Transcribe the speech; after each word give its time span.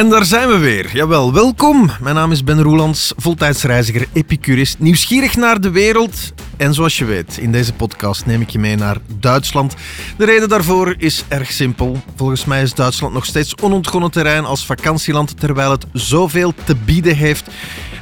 En 0.00 0.08
daar 0.08 0.24
zijn 0.24 0.48
we 0.48 0.58
weer. 0.58 0.90
Jawel, 0.92 1.32
welkom. 1.32 1.90
Mijn 2.00 2.14
naam 2.14 2.32
is 2.32 2.44
Ben 2.44 2.62
Roelands, 2.62 3.12
voltijdsreiziger, 3.16 4.06
epicurist, 4.12 4.78
nieuwsgierig 4.78 5.36
naar 5.36 5.60
de 5.60 5.70
wereld. 5.70 6.32
En 6.56 6.74
zoals 6.74 6.98
je 6.98 7.04
weet, 7.04 7.38
in 7.38 7.52
deze 7.52 7.72
podcast 7.72 8.26
neem 8.26 8.40
ik 8.40 8.50
je 8.50 8.58
mee 8.58 8.76
naar 8.76 8.96
Duitsland. 9.18 9.74
De 10.16 10.24
reden 10.24 10.48
daarvoor 10.48 10.94
is 10.98 11.24
erg 11.28 11.52
simpel. 11.52 12.02
Volgens 12.16 12.44
mij 12.44 12.62
is 12.62 12.74
Duitsland 12.74 13.14
nog 13.14 13.24
steeds 13.24 13.56
onontgonnen 13.56 14.10
terrein 14.10 14.44
als 14.44 14.66
vakantieland, 14.66 15.40
terwijl 15.40 15.70
het 15.70 15.86
zoveel 15.92 16.54
te 16.64 16.76
bieden 16.76 17.16
heeft. 17.16 17.48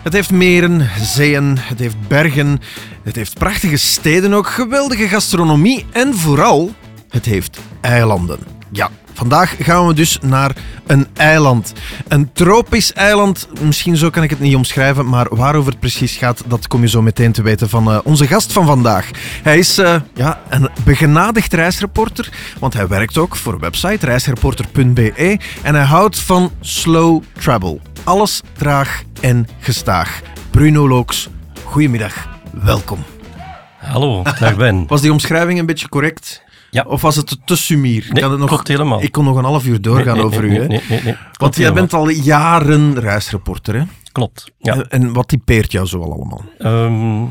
Het 0.02 0.12
heeft 0.12 0.30
meren, 0.30 0.90
zeeën, 1.00 1.58
het 1.58 1.78
heeft 1.78 2.08
bergen, 2.08 2.60
het 3.02 3.16
heeft 3.16 3.38
prachtige 3.38 3.76
steden 3.76 4.32
ook, 4.32 4.48
geweldige 4.48 5.08
gastronomie 5.08 5.86
en 5.92 6.14
vooral, 6.14 6.74
het 7.08 7.24
heeft 7.24 7.58
eilanden. 7.80 8.38
Ja, 8.72 8.90
vandaag 9.18 9.54
gaan 9.58 9.86
we 9.86 9.94
dus 9.94 10.18
naar 10.22 10.52
een 10.86 11.06
eiland. 11.14 11.72
Een 12.08 12.32
tropisch 12.32 12.92
eiland, 12.92 13.48
misschien 13.60 13.96
zo 13.96 14.10
kan 14.10 14.22
ik 14.22 14.30
het 14.30 14.40
niet 14.40 14.54
omschrijven, 14.54 15.08
maar 15.08 15.26
waarover 15.30 15.70
het 15.70 15.80
precies 15.80 16.16
gaat, 16.16 16.42
dat 16.46 16.68
kom 16.68 16.80
je 16.80 16.88
zo 16.88 17.02
meteen 17.02 17.32
te 17.32 17.42
weten 17.42 17.68
van 17.68 17.88
uh, 17.88 17.98
onze 18.04 18.26
gast 18.26 18.52
van 18.52 18.66
vandaag. 18.66 19.10
Hij 19.42 19.58
is 19.58 19.78
uh, 19.78 19.94
ja, 20.14 20.40
een 20.48 20.68
begenadigd 20.84 21.52
reisreporter, 21.52 22.32
want 22.58 22.74
hij 22.74 22.88
werkt 22.88 23.18
ook 23.18 23.36
voor 23.36 23.52
een 23.52 23.58
website 23.58 24.06
reisreporter.be 24.06 25.38
en 25.62 25.74
hij 25.74 25.84
houdt 25.84 26.18
van 26.18 26.52
slow 26.60 27.22
travel. 27.38 27.80
Alles 28.04 28.40
traag 28.56 29.02
en 29.20 29.48
gestaag. 29.58 30.20
Bruno 30.50 30.88
Looks, 30.88 31.28
goedemiddag, 31.64 32.28
welkom. 32.52 33.04
Hallo, 33.78 34.22
dag 34.22 34.56
Ben. 34.56 34.84
Was 34.88 35.00
die 35.00 35.12
omschrijving 35.12 35.58
een 35.58 35.66
beetje 35.66 35.88
correct? 35.88 36.46
Ja. 36.70 36.84
Of 36.86 37.02
was 37.02 37.16
het 37.16 37.36
te 37.44 37.56
sumier? 37.56 38.06
Nee, 38.10 38.22
kan 38.22 38.30
het 38.30 38.40
nog, 38.40 38.48
klopt 38.48 38.68
helemaal. 38.68 39.02
Ik 39.02 39.12
kon 39.12 39.24
nog 39.24 39.36
een 39.36 39.44
half 39.44 39.66
uur 39.66 39.80
doorgaan 39.80 40.16
Nee, 40.16 40.24
nee, 40.24 40.24
over 40.24 40.44
u. 40.44 40.54
Hè? 40.54 40.66
Nee, 40.66 40.82
nee, 40.88 41.02
nee. 41.02 41.16
Want 41.32 41.56
jij 41.56 41.72
bent 41.72 41.92
al 41.92 42.08
jaren 42.08 43.00
reisreporter. 43.00 43.74
Hè? 43.74 43.82
Klopt, 44.12 44.52
ja. 44.58 44.82
En, 44.88 45.12
wat 45.12 45.28
typeert 45.28 45.72
jou 45.72 45.86
zo 45.86 46.02
allemaal? 46.02 46.44
Ehm, 46.58 47.24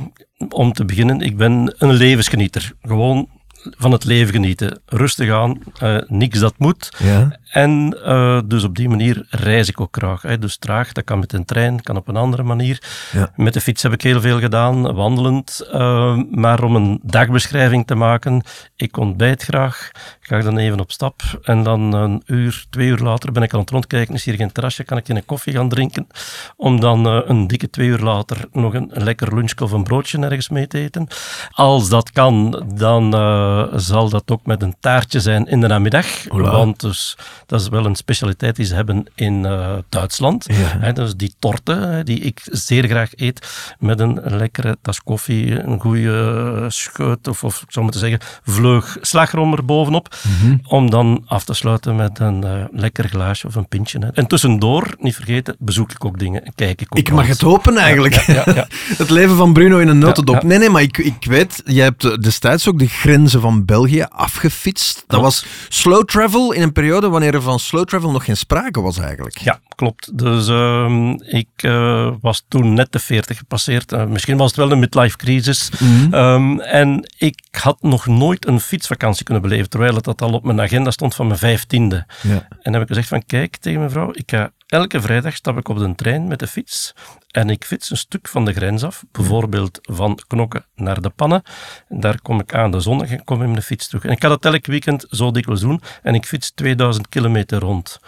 om 0.50 0.74
te 0.74 0.86
beginnen, 0.86 1.22
ik 1.22 1.38
ben 1.38 1.76
een 1.78 1.94
levensgenieter. 1.94 2.74
Gewoon 2.82 3.30
van 3.64 3.92
het 3.92 4.04
leven 4.04 4.34
genieten. 4.34 4.82
Rustig 4.86 5.32
aan, 5.32 5.60
eh, 5.80 5.98
niks 6.08 6.40
dat 6.40 6.54
moet. 6.58 6.96
Ja. 6.98 7.40
En 7.52 7.98
eh, 8.04 8.40
dus 8.46 8.64
op 8.64 8.76
die 8.76 8.90
manier 8.90 9.26
reis 9.30 9.70
ik 9.70 9.82
ook 9.82 9.98
graag. 9.98 10.22
Hè. 10.22 10.38
Dus 10.38 10.58
traag, 10.58 10.92
dat 10.92 11.04
kan 11.04 11.20
met 11.20 11.34
een 11.34 11.46
trein, 11.46 11.82
kan 11.82 11.98
op 11.98 12.08
een 12.08 12.16
andere 12.16 12.44
manier. 12.44 12.82
Ja. 13.12 13.32
Met 13.36 13.54
de 13.54 13.62
fiets 13.62 13.84
heb 13.84 13.94
ik 13.94 14.02
heel 14.02 14.22
veel 14.22 14.40
gedaan, 14.40 14.94
wandelend. 14.96 15.68
Eh, 15.72 16.18
maar 16.32 16.64
om 16.64 16.76
een 16.76 17.00
dagbeschrijving 17.04 17.88
te 17.88 17.96
maken, 17.96 18.44
ik 18.76 18.98
ontbijt 18.98 19.44
graag, 19.44 19.92
ga 20.22 20.40
dan 20.40 20.58
even 20.58 20.80
op 20.80 20.92
stap. 20.92 21.22
En 21.42 21.64
dan 21.64 21.94
een 21.94 22.22
uur, 22.26 22.66
twee 22.70 22.88
uur 22.88 22.98
later 23.00 23.32
ben 23.32 23.44
ik 23.44 23.54
aan 23.54 23.60
het 23.60 23.70
rondkijken, 23.70 24.16
is 24.16 24.26
hier 24.26 24.36
geen 24.36 24.52
terrasje, 24.52 24.84
kan 24.84 24.98
ik 24.98 25.08
een 25.08 25.26
koffie 25.26 25.54
gaan 25.54 25.70
drinken. 25.70 26.08
Om 26.56 26.80
dan 26.80 27.06
een 27.06 27.48
dikke 27.48 27.70
twee 27.70 27.88
uur 27.88 28.00
later 28.00 28.46
nog 28.52 28.74
een, 28.74 28.90
een 28.94 29.04
lekker 29.04 29.36
lunch 29.36 29.60
of 29.62 29.72
een 29.72 29.84
broodje 29.84 30.20
ergens 30.20 30.50
mee 30.50 30.68
te 30.68 30.80
eten. 30.80 31.08
Als 31.52 31.90
dat 31.90 32.12
kan, 32.12 32.64
dan 32.76 33.14
eh, 33.58 33.78
zal 33.80 34.10
dat 34.10 34.32
ook 34.32 34.46
met 34.46 34.62
een 34.62 34.76
taartje 34.80 35.20
zijn 35.20 35.46
in 35.46 35.62
de 35.62 35.68
namiddag. 35.68 36.06
Hola. 36.28 36.52
Want 36.52 36.80
dus, 36.80 37.18
dat 37.46 37.62
is 37.62 37.70
wel 37.70 37.86
een 37.86 37.96
specialiteit 37.96 38.56
die 38.56 38.66
ze 38.66 38.76
hebben 38.76 39.06
in 39.16 39.46
eh, 39.46 39.72
Duitsland. 39.90 40.46
Ja. 40.82 40.92
Dus 40.92 41.16
die 41.16 41.34
torte, 41.40 42.02
die 42.04 42.20
ik 42.20 42.42
zeer 42.44 42.88
graag 42.88 43.10
eet, 43.16 43.76
met 43.80 44.00
een 44.00 44.22
lekkere 44.24 44.78
tas 44.82 45.04
koffie, 45.04 45.64
een 45.64 45.80
goede 45.80 46.66
scheut, 46.68 47.28
of, 47.28 47.44
of 47.44 47.62
ik 47.62 47.72
zou 47.72 47.84
moeten 47.84 48.02
zeggen, 48.02 48.20
vleug 48.44 48.98
slagroom 49.02 49.54
er 49.54 49.66
bovenop. 49.66 50.16
Mhm. 50.42 50.58
Om 50.68 50.90
dan 50.90 51.24
af 51.26 51.44
te 51.44 51.54
sluiten 51.54 51.96
met 51.96 52.20
een 52.20 52.44
eh, 52.44 52.52
lekker 52.72 53.08
glaasje 53.10 53.48
of 53.48 53.56
een 53.56 53.68
pintje. 53.68 54.00
Hè. 54.00 54.08
En 54.14 54.28
tussendoor, 54.28 54.96
niet 55.00 55.16
vergeten, 55.16 55.56
bezoek 55.60 55.92
ik 55.92 56.06
ook 56.06 56.20
dingen 56.20 56.46
en 56.46 56.52
kijk 56.56 56.82
ik 56.82 56.88
ook 56.90 56.98
Ik 56.98 57.12
mag 57.12 57.28
het 57.28 57.42
hopen 57.42 57.78
eigenlijk. 57.78 58.14
Ja, 58.14 58.44
ja, 58.56 58.68
het 58.98 59.10
leven 59.10 59.36
van 59.36 59.54
Bruno 59.54 59.78
in 59.78 59.88
een 59.88 60.00
notendop. 60.00 60.44
Nee, 60.44 60.58
nee, 60.58 60.70
maar 60.70 60.82
ik, 60.82 60.98
ik 60.98 61.26
weet, 61.26 61.62
jij 61.66 61.84
hebt 61.84 62.24
destijds 62.24 62.68
ook 62.68 62.80
de 62.80 62.88
grenzen 62.88 63.37
van 63.42 63.66
België 63.66 64.06
afgefietst. 64.10 65.04
Dat 65.08 65.22
was 65.22 65.46
slow 65.70 66.06
travel 66.06 66.52
in 66.52 66.62
een 66.62 66.72
periode 66.72 67.10
wanneer 67.10 67.34
er 67.34 67.42
van 67.42 67.60
slow 67.60 67.86
travel 67.86 68.12
nog 68.12 68.26
geen 68.26 68.38
sprake 68.38 68.82
was 68.82 68.98
eigenlijk. 68.98 69.38
Ja, 69.38 69.60
klopt. 69.76 70.18
Dus 70.18 70.48
ehm, 70.48 71.10
ik 71.12 71.50
eh, 71.56 72.12
was 72.22 72.46
toen 72.48 72.74
net 72.74 72.92
de 72.92 73.00
40 73.00 73.38
gepasseerd. 73.38 73.92
Eh, 73.92 74.06
misschien 74.06 74.38
was 74.38 74.48
het 74.48 74.58
wel 74.58 74.72
een 74.72 74.80
midlife 74.80 75.18
crisis. 75.18 75.70
Mhm. 75.80 76.14
Ehm, 76.14 76.60
en 76.60 77.12
ik 77.18 77.40
had 77.52 77.82
nog 77.82 78.06
nooit 78.06 78.48
een 78.48 78.60
fietsvakantie 78.60 79.24
kunnen 79.24 79.44
beleven, 79.44 79.70
terwijl 79.70 79.96
het 79.96 80.04
dat 80.04 80.22
al 80.22 80.34
op 80.34 80.44
mijn 80.44 80.62
agenda 80.62 80.92
stond 80.92 81.16
van 81.16 81.28
mijn 81.28 81.40
vijftiende. 81.40 82.06
Ja. 82.22 82.48
En 82.50 82.60
dan 82.64 82.74
heb 82.74 82.82
ik 82.82 82.88
gezegd 82.88 83.08
van, 83.08 83.26
kijk 83.26 83.58
tegen 83.58 83.80
mijn 83.80 83.92
vrouw, 83.92 84.10
ik 84.14 84.32
ga 84.32 84.52
elke 84.68 85.02
vrijdag 85.02 85.36
stap 85.36 85.58
ik 85.58 85.70
op 85.70 85.78
de 85.78 85.96
trein 85.96 86.28
met 86.28 86.40
de 86.40 86.48
fiets 86.48 86.94
en 87.38 87.50
ik 87.50 87.66
fiets 87.66 87.90
een 87.90 87.98
stuk 87.98 88.28
van 88.28 88.46
de 88.46 88.54
grens 88.54 88.84
af, 88.84 89.04
bijvoorbeeld 89.12 89.80
van 89.82 90.20
Knokken 90.28 90.66
naar 90.76 91.02
de 91.02 91.10
Pannen. 91.10 91.44
En 91.90 92.00
daar 92.00 92.22
kom 92.22 92.40
ik 92.40 92.54
aan 92.54 92.72
de 92.72 92.80
zondag 92.80 93.10
en 93.10 93.24
kom 93.24 93.42
ik 93.42 93.48
met 93.48 93.56
de 93.56 93.62
fiets 93.62 93.88
terug. 93.88 94.04
En 94.04 94.12
ik 94.12 94.22
ga 94.22 94.28
dat 94.30 94.46
elk 94.46 94.66
weekend 94.66 95.06
zo 95.10 95.32
dikwijls 95.32 95.62
doen 95.62 95.82
en 96.04 96.16
ik 96.16 96.26
fiets 96.26 96.52
2000 96.52 97.10
kilometer 97.10 97.60
rond. 97.60 98.00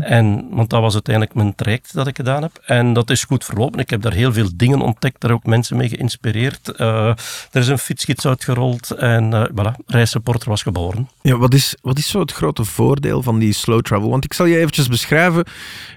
En, 0.00 0.48
want 0.50 0.70
dat 0.70 0.80
was 0.80 0.92
uiteindelijk 0.92 1.34
mijn 1.34 1.54
traject 1.54 1.94
dat 1.94 2.06
ik 2.06 2.16
gedaan 2.16 2.42
heb. 2.42 2.62
En 2.64 2.92
dat 2.92 3.10
is 3.10 3.24
goed 3.24 3.44
verlopen. 3.44 3.80
Ik 3.80 3.90
heb 3.90 4.02
daar 4.02 4.12
heel 4.12 4.32
veel 4.32 4.48
dingen 4.54 4.80
ontdekt, 4.80 5.20
daar 5.20 5.30
ook 5.30 5.44
mensen 5.44 5.76
mee 5.76 5.88
geïnspireerd. 5.88 6.68
Eh, 6.68 7.06
er 7.50 7.60
is 7.60 7.68
een 7.68 7.78
fietsgids 7.78 8.26
uitgerold 8.26 8.90
en 8.90 9.32
eh 9.32 9.44
voilà, 9.50 9.84
reisreporter 9.86 10.48
was 10.48 10.62
geboren. 10.62 11.08
Ja, 11.22 11.36
wat 11.36 11.54
is, 11.54 11.76
wat 11.82 11.98
is 11.98 12.08
zo 12.08 12.20
het 12.20 12.32
grote 12.32 12.64
voordeel 12.64 13.22
van 13.22 13.38
die 13.38 13.52
slow 13.52 13.80
travel? 13.80 14.10
Want 14.10 14.24
ik 14.24 14.32
zal 14.32 14.46
je 14.46 14.58
eventjes 14.58 14.88
beschrijven. 14.88 15.44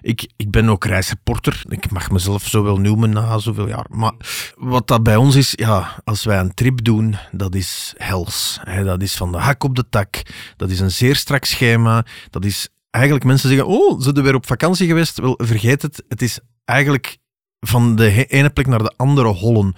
Ik, 0.02 0.32
ik 0.36 0.52
ben 0.52 0.70
ook 0.70 0.86
reisreporter. 0.86 1.64
Ik 1.68 1.92
mag 1.92 2.12
mezelf 2.12 2.48
zo 2.48 2.64
wel 2.64 2.78
noemen 2.78 3.10
na 3.10 3.38
zoveel 3.38 3.68
jaar. 3.68 3.86
Maar 3.90 4.14
wat 4.58 4.88
dat 4.88 5.04
bij 5.04 5.16
ons 5.16 5.36
is, 5.36 5.54
ja, 5.56 6.02
als 6.04 6.24
wij 6.24 6.40
een 6.40 6.54
trip 6.54 6.84
doen, 6.84 7.16
dat 7.32 7.56
is 7.56 7.94
hels. 7.98 8.60
Hè, 8.64 8.84
dat 8.84 9.02
is 9.02 9.16
van 9.16 9.32
de 9.32 9.38
hak 9.38 9.64
op 9.64 9.76
de 9.76 9.90
tak. 9.90 10.22
Dat 10.58 10.70
is 10.70 10.80
een 10.80 10.92
zeer 10.92 11.16
strak 11.16 11.46
schema. 11.46 12.06
Dat 12.30 12.46
is 12.46 12.70
eigenlijk 12.90 13.26
mensen 13.26 13.50
zeggen, 13.50 13.68
oh, 13.68 13.98
ze 13.98 14.12
zijn 14.14 14.26
weer 14.26 14.36
op 14.36 14.48
vakantie 14.48 14.88
geweest. 14.88 15.20
Wel, 15.20 15.40
vergeet 15.44 15.82
het. 15.82 16.04
Het 16.08 16.22
is 16.22 16.40
eigenlijk 16.66 17.18
van 17.60 17.96
de 17.96 18.26
ene 18.26 18.50
plek 18.50 18.68
naar 18.68 18.84
de 18.84 18.94
andere 18.98 19.28
hollen. 19.28 19.76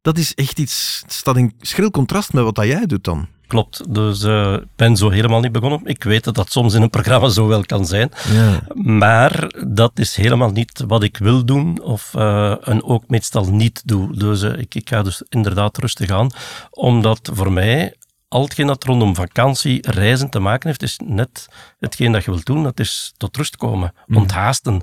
Dat 0.00 0.18
is 0.18 0.34
echt 0.34 0.58
iets, 0.58 1.00
het 1.02 1.12
staat 1.12 1.36
in 1.36 1.54
schril 1.58 1.90
contrast 1.90 2.32
met 2.32 2.44
wat 2.44 2.54
dat 2.54 2.66
jij 2.66 2.86
doet 2.86 3.04
dan. 3.04 3.28
Klopt, 3.52 3.94
dus 3.94 4.22
eh, 4.22 4.52
ik 4.52 4.76
ben 4.76 4.96
zo 4.96 5.10
helemaal 5.10 5.40
niet 5.40 5.52
begonnen. 5.52 5.80
Ik 5.84 6.04
weet 6.04 6.24
dat 6.24 6.34
dat 6.34 6.52
soms 6.52 6.74
in 6.74 6.82
een 6.82 6.90
programma 6.90 7.28
zo 7.28 7.46
wel 7.46 7.64
kan 7.64 7.86
zijn. 7.86 8.10
Ja. 8.32 8.60
Maar 8.74 9.52
dat 9.68 9.98
is 9.98 10.16
helemaal 10.16 10.50
niet 10.50 10.84
wat 10.86 11.02
ik 11.02 11.16
wil 11.16 11.44
doen 11.44 11.82
of 11.82 12.14
eh, 12.14 12.68
en 12.68 12.84
ook 12.84 13.04
meestal 13.08 13.44
niet 13.44 13.82
doe. 13.84 14.16
Dus 14.16 14.42
eh, 14.42 14.58
ik, 14.58 14.74
ik 14.74 14.88
ga 14.88 15.02
dus 15.02 15.22
inderdaad 15.28 15.78
rustig 15.78 16.10
aan, 16.10 16.30
omdat 16.70 17.30
voor 17.32 17.52
mij 17.52 17.94
al 18.28 18.42
hetgeen 18.42 18.66
dat 18.66 18.84
rondom 18.84 19.14
vakantie, 19.14 19.90
reizen 19.90 20.30
te 20.30 20.38
maken 20.38 20.68
heeft, 20.68 20.82
is 20.82 21.00
net 21.04 21.48
hetgeen 21.78 22.12
dat 22.12 22.24
je 22.24 22.30
wilt 22.30 22.46
doen. 22.46 22.62
Dat 22.62 22.80
is 22.80 23.12
tot 23.16 23.36
rust 23.36 23.56
komen, 23.56 23.94
onthaasten. 24.08 24.82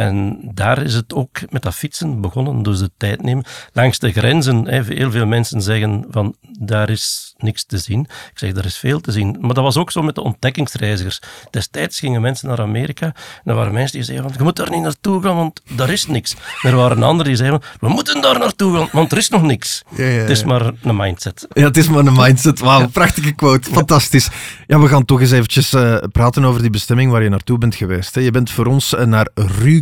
En 0.00 0.38
daar 0.54 0.82
is 0.82 0.94
het 0.94 1.14
ook 1.14 1.38
met 1.50 1.62
dat 1.62 1.74
fietsen 1.74 2.20
begonnen, 2.20 2.62
dus 2.62 2.78
de 2.78 2.90
tijd 2.96 3.22
nemen. 3.22 3.44
Langs 3.72 3.98
de 3.98 4.12
grenzen, 4.12 4.84
heel 4.84 5.10
veel 5.10 5.26
mensen 5.26 5.62
zeggen 5.62 6.04
van, 6.10 6.34
daar 6.58 6.90
is 6.90 7.34
niks 7.38 7.64
te 7.64 7.78
zien. 7.78 8.00
Ik 8.00 8.38
zeg, 8.38 8.52
daar 8.52 8.64
is 8.64 8.76
veel 8.76 9.00
te 9.00 9.12
zien. 9.12 9.36
Maar 9.40 9.54
dat 9.54 9.64
was 9.64 9.76
ook 9.76 9.90
zo 9.90 10.02
met 10.02 10.14
de 10.14 10.22
ontdekkingsreizigers. 10.22 11.20
Destijds 11.50 11.98
gingen 11.98 12.20
mensen 12.20 12.48
naar 12.48 12.60
Amerika 12.60 13.06
en 13.06 13.14
er 13.44 13.54
waren 13.54 13.72
mensen 13.72 13.96
die 13.96 14.06
zeiden 14.06 14.26
van, 14.28 14.36
je 14.38 14.44
moet 14.44 14.56
daar 14.56 14.70
niet 14.70 14.82
naartoe 14.82 15.22
gaan, 15.22 15.36
want 15.36 15.60
daar 15.76 15.90
is 15.90 16.06
niks. 16.06 16.36
Er 16.62 16.76
waren 16.76 17.02
anderen 17.02 17.26
die 17.26 17.36
zeiden 17.36 17.62
van, 17.62 17.88
we 17.88 17.94
moeten 17.94 18.20
daar 18.20 18.38
naartoe 18.38 18.76
gaan, 18.76 18.88
want 18.92 19.12
er 19.12 19.18
is 19.18 19.28
nog 19.28 19.42
niks. 19.42 19.82
Ja, 19.96 20.04
ja, 20.04 20.10
ja. 20.10 20.20
Het 20.20 20.30
is 20.30 20.44
maar 20.44 20.72
een 20.82 20.96
mindset. 20.96 21.46
Ja, 21.52 21.64
het 21.64 21.76
is 21.76 21.88
maar 21.88 22.06
een 22.06 22.16
mindset. 22.16 22.60
Wauw, 22.60 22.88
prachtige 22.88 23.32
quote. 23.32 23.70
Fantastisch. 23.70 24.28
Ja, 24.66 24.80
we 24.80 24.88
gaan 24.88 25.04
toch 25.04 25.20
eens 25.20 25.30
eventjes 25.30 25.72
eh, 25.72 25.96
praten 26.12 26.44
over 26.44 26.60
die 26.60 26.70
bestemming 26.70 27.10
waar 27.10 27.22
je 27.22 27.28
naartoe 27.28 27.58
bent 27.58 27.74
geweest. 27.74 28.14
Hè. 28.14 28.20
Je 28.20 28.30
bent 28.30 28.50
voor 28.50 28.66
ons 28.66 28.94
eh, 28.94 29.06
naar 29.06 29.28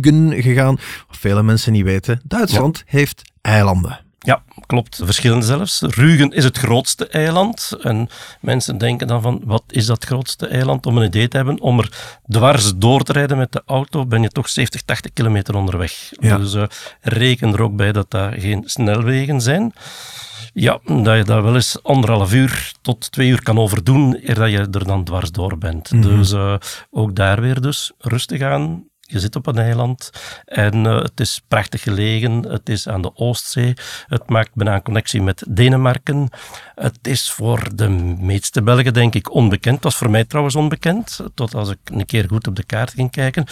Rügen 0.09 0.41
gegaan. 0.41 0.77
Wat 1.07 1.17
vele 1.17 1.43
mensen 1.43 1.71
niet 1.71 1.83
weten. 1.83 2.21
Duitsland 2.23 2.83
heeft 2.85 3.31
eilanden. 3.41 3.99
Ja, 4.19 4.43
klopt. 4.65 5.01
Verschillende 5.03 5.45
zelfs. 5.45 5.81
Rügen 5.81 6.29
is 6.29 6.43
het 6.43 6.57
grootste 6.57 7.07
eiland. 7.07 7.71
En 7.81 8.09
mensen 8.41 8.77
denken 8.77 9.07
dan 9.07 9.21
van, 9.21 9.41
wat 9.45 9.63
is 9.67 9.85
dat 9.85 10.05
grootste 10.05 10.47
eiland? 10.47 10.85
Om 10.85 10.97
een 10.97 11.05
idee 11.05 11.27
te 11.27 11.37
hebben, 11.37 11.61
om 11.61 11.79
er 11.79 12.17
dwars 12.27 12.73
door 12.75 13.03
te 13.03 13.11
rijden 13.11 13.37
met 13.37 13.51
de 13.51 13.61
auto, 13.65 14.05
ben 14.05 14.21
je 14.21 14.29
toch 14.29 14.49
70, 14.49 14.81
80 14.81 15.13
kilometer 15.13 15.55
onderweg. 15.55 16.09
Ja. 16.11 16.37
Dus 16.37 16.53
eh, 16.53 16.63
reken 17.01 17.53
er 17.53 17.61
ook 17.61 17.75
bij 17.75 17.91
dat 17.91 18.11
dat 18.11 18.33
geen 18.37 18.63
snelwegen 18.65 19.41
zijn. 19.41 19.73
Ja, 20.53 20.79
dat 20.85 21.17
je 21.17 21.23
daar 21.23 21.43
wel 21.43 21.55
eens 21.55 21.83
anderhalf 21.83 22.33
uur 22.33 22.73
tot 22.81 23.11
twee 23.11 23.29
uur 23.29 23.43
kan 23.43 23.57
overdoen, 23.57 24.19
eer 24.21 24.35
dat 24.35 24.51
je 24.51 24.57
er 24.57 24.85
dan 24.85 25.03
dwars 25.03 25.31
door 25.31 25.57
bent. 25.57 26.01
Dus 26.03 26.31
eh, 26.31 26.55
ook 26.91 27.15
daar 27.15 27.41
weer 27.41 27.61
dus 27.61 27.91
rustig 27.97 28.41
aan, 28.41 28.88
Je 29.11 29.19
zit 29.19 29.35
op 29.35 29.47
een 29.47 29.57
eiland 29.57 30.09
en 30.45 30.85
uh, 30.85 31.01
het 31.01 31.19
is 31.19 31.41
prachtig 31.47 31.81
gelegen. 31.81 32.43
Het 32.43 32.69
is 32.69 32.87
aan 32.87 33.01
de 33.01 33.15
Oostzee. 33.15 33.73
Het 34.07 34.29
maakt 34.29 34.49
bijna 34.53 34.75
een 34.75 34.81
connectie 34.81 35.21
met 35.21 35.43
Denemarken. 35.47 36.29
Het 36.75 36.99
is 37.01 37.31
voor 37.31 37.75
de 37.75 37.89
meeste 38.19 38.61
Belgen, 38.61 38.93
denk 38.93 39.15
ik, 39.15 39.33
onbekend. 39.33 39.75
Het 39.75 39.83
was 39.83 39.95
voor 39.95 40.09
mij 40.09 40.25
trouwens 40.25 40.55
onbekend, 40.55 41.19
tot 41.33 41.55
als 41.55 41.69
ik 41.69 41.77
een 41.83 42.05
keer 42.05 42.27
goed 42.27 42.47
op 42.47 42.55
de 42.55 42.63
kaart 42.63 42.91
ging 42.91 43.11
kijken. 43.11 43.45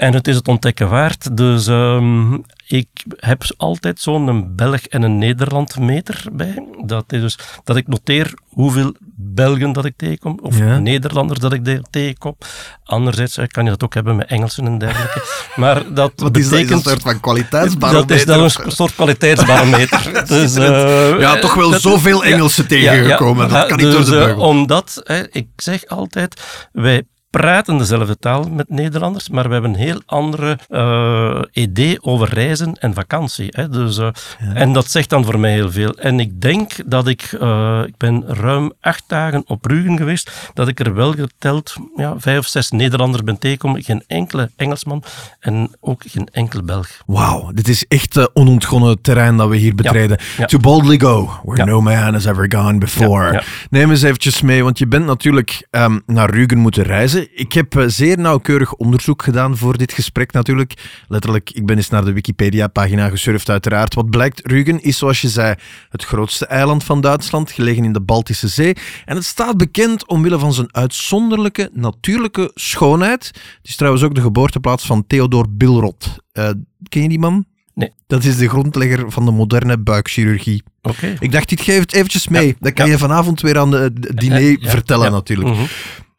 En 0.00 0.14
het 0.14 0.28
is 0.28 0.36
het 0.36 0.48
ontdekken 0.48 0.88
waard. 0.88 1.36
Dus 1.36 1.66
um, 1.66 2.44
ik 2.66 2.88
heb 3.16 3.42
altijd 3.56 4.00
zo'n 4.00 4.56
Belg 4.56 4.86
en 4.86 5.02
een 5.02 5.18
Nederland 5.18 5.78
meter 5.78 6.24
bij. 6.32 6.66
Dat 6.84 7.04
is 7.08 7.20
dus 7.20 7.38
dat 7.64 7.76
ik 7.76 7.88
noteer 7.88 8.34
hoeveel 8.48 8.94
Belgen 9.16 9.72
dat 9.72 9.84
ik 9.84 9.92
tegenkom, 9.96 10.38
of 10.42 10.58
Nederlanders 10.58 11.40
dat 11.40 11.52
ik 11.52 11.84
tegenkom. 11.90 12.36
Anderzijds 12.84 13.36
eh, 13.36 13.46
kan 13.46 13.64
je 13.64 13.70
dat 13.70 13.84
ook 13.84 13.94
hebben 13.94 14.16
met 14.16 14.26
Engelsen 14.26 14.66
en 14.66 14.78
dergelijke. 14.78 15.22
Maar 15.56 15.94
dat 15.94 16.12
Wat 16.16 16.32
betekent... 16.32 16.52
Is 16.52 16.68
dat, 16.68 16.70
een 16.70 16.82
soort 16.82 17.02
van 17.02 17.20
kwaliteitsbarometer? 17.20 18.08
Dat 18.08 18.18
is 18.18 18.24
dan 18.24 18.42
een 18.42 18.72
soort 18.72 18.94
kwaliteitsbarometer. 18.94 20.10
dus, 20.26 20.56
uh, 20.56 21.20
ja, 21.20 21.38
toch 21.38 21.54
wel 21.54 21.70
dat, 21.70 21.80
zoveel 21.80 22.24
Engelsen 22.24 22.62
ja, 22.62 22.68
tegengekomen. 22.68 23.48
Ja, 23.48 23.58
dat 23.58 23.68
kan 23.68 23.76
niet 23.76 23.86
dus, 23.86 23.94
door 23.94 24.04
de 24.04 24.24
beugel. 24.24 24.42
Omdat, 24.42 25.00
hè, 25.04 25.30
ik 25.30 25.48
zeg 25.56 25.86
altijd, 25.86 26.42
wij 26.72 27.04
praten 27.30 27.78
dezelfde 27.78 28.18
taal 28.18 28.48
met 28.50 28.68
Nederlanders, 28.68 29.28
maar 29.28 29.46
we 29.46 29.52
hebben 29.52 29.70
een 29.70 29.80
heel 29.80 30.02
andere 30.06 30.58
uh, 30.68 31.42
idee 31.52 32.02
over 32.02 32.28
reizen 32.28 32.74
en 32.74 32.94
vakantie. 32.94 33.48
Hè. 33.50 33.68
Dus, 33.68 33.98
uh, 33.98 34.08
ja. 34.38 34.54
En 34.54 34.72
dat 34.72 34.90
zegt 34.90 35.10
dan 35.10 35.24
voor 35.24 35.38
mij 35.38 35.52
heel 35.52 35.70
veel. 35.70 35.92
En 35.92 36.20
ik 36.20 36.40
denk 36.40 36.72
dat 36.86 37.08
ik, 37.08 37.36
uh, 37.40 37.82
ik 37.86 37.96
ben 37.96 38.24
ruim 38.26 38.72
acht 38.80 39.04
dagen 39.06 39.42
op 39.46 39.70
Rügen 39.70 39.96
geweest, 39.96 40.50
dat 40.54 40.68
ik 40.68 40.80
er 40.80 40.94
wel 40.94 41.12
geteld 41.12 41.74
ja, 41.96 42.14
vijf 42.18 42.38
of 42.38 42.46
zes 42.46 42.70
Nederlanders 42.70 43.24
ben 43.24 43.38
tegengekomen, 43.38 43.82
geen 43.82 44.04
enkele 44.06 44.50
Engelsman 44.56 45.02
en 45.40 45.70
ook 45.80 46.02
geen 46.06 46.28
enkel 46.32 46.62
Belg. 46.62 46.88
Wauw, 47.06 47.50
dit 47.54 47.68
is 47.68 47.84
echt 47.88 48.34
onontgonnen 48.34 49.00
terrein 49.00 49.36
dat 49.36 49.48
we 49.48 49.56
hier 49.56 49.74
betreden. 49.74 50.18
Ja. 50.36 50.46
To 50.46 50.58
boldly 50.58 50.98
go, 51.00 51.30
where 51.42 51.64
no 51.64 51.80
man 51.80 52.12
has 52.12 52.24
ever 52.24 52.52
gone 52.52 52.78
before. 52.78 53.42
Neem 53.70 53.90
eens 53.90 54.02
eventjes 54.02 54.42
mee, 54.42 54.62
want 54.62 54.78
je 54.78 54.86
bent 54.86 55.04
natuurlijk 55.04 55.66
um, 55.70 56.02
naar 56.06 56.30
Rügen 56.34 56.58
moeten 56.58 56.82
reizen. 56.82 57.19
Ik 57.32 57.52
heb 57.52 57.76
eh, 57.76 57.84
zeer 57.86 58.18
nauwkeurig 58.18 58.74
onderzoek 58.74 59.22
gedaan 59.22 59.56
voor 59.56 59.78
dit 59.78 59.92
gesprek 59.92 60.32
natuurlijk. 60.32 61.02
Letterlijk, 61.08 61.50
ik 61.50 61.66
ben 61.66 61.76
eens 61.76 61.88
naar 61.88 62.04
de 62.04 62.12
Wikipedia-pagina 62.12 63.08
gesurfd 63.08 63.50
uiteraard. 63.50 63.94
Wat 63.94 64.10
blijkt, 64.10 64.50
Rügen 64.50 64.80
is 64.80 64.98
zoals 64.98 65.20
je 65.20 65.28
zei 65.28 65.54
het 65.88 66.04
grootste 66.04 66.46
eiland 66.46 66.84
van 66.84 67.00
Duitsland, 67.00 67.50
gelegen 67.50 67.84
in 67.84 67.92
de 67.92 68.00
Baltische 68.00 68.48
Zee. 68.48 68.76
En 69.04 69.16
het 69.16 69.24
staat 69.24 69.56
bekend 69.56 70.06
omwille 70.06 70.38
van 70.38 70.52
zijn 70.52 70.74
uitzonderlijke 70.74 71.70
natuurlijke 71.72 72.50
schoonheid. 72.54 73.26
Het 73.26 73.68
is 73.68 73.76
trouwens 73.76 74.04
ook 74.04 74.14
de 74.14 74.20
geboorteplaats 74.20 74.86
van 74.86 75.06
Theodor 75.06 75.46
Bilrot. 75.50 76.16
Uh, 76.32 76.50
ken 76.88 77.02
je 77.02 77.08
die 77.08 77.18
man? 77.18 77.44
Nee. 77.74 77.92
Dat 78.06 78.24
is 78.24 78.36
de 78.36 78.48
grondlegger 78.48 79.10
van 79.10 79.24
de 79.24 79.30
moderne 79.30 79.78
buikchirurgie. 79.78 80.62
Okay. 80.82 81.16
Ik 81.18 81.32
dacht, 81.32 81.48
dit 81.48 81.60
geef 81.60 81.78
het 81.78 81.92
eventjes 81.92 82.28
mee. 82.28 82.46
Ja. 82.46 82.54
Dat 82.58 82.72
kan 82.72 82.86
ja. 82.86 82.92
je 82.92 82.98
vanavond 82.98 83.40
weer 83.40 83.58
aan 83.58 83.72
het 83.72 84.16
diner 84.18 84.40
ja. 84.40 84.70
vertellen 84.70 85.12
natuurlijk. 85.12 85.56
-hmm. 85.56 85.66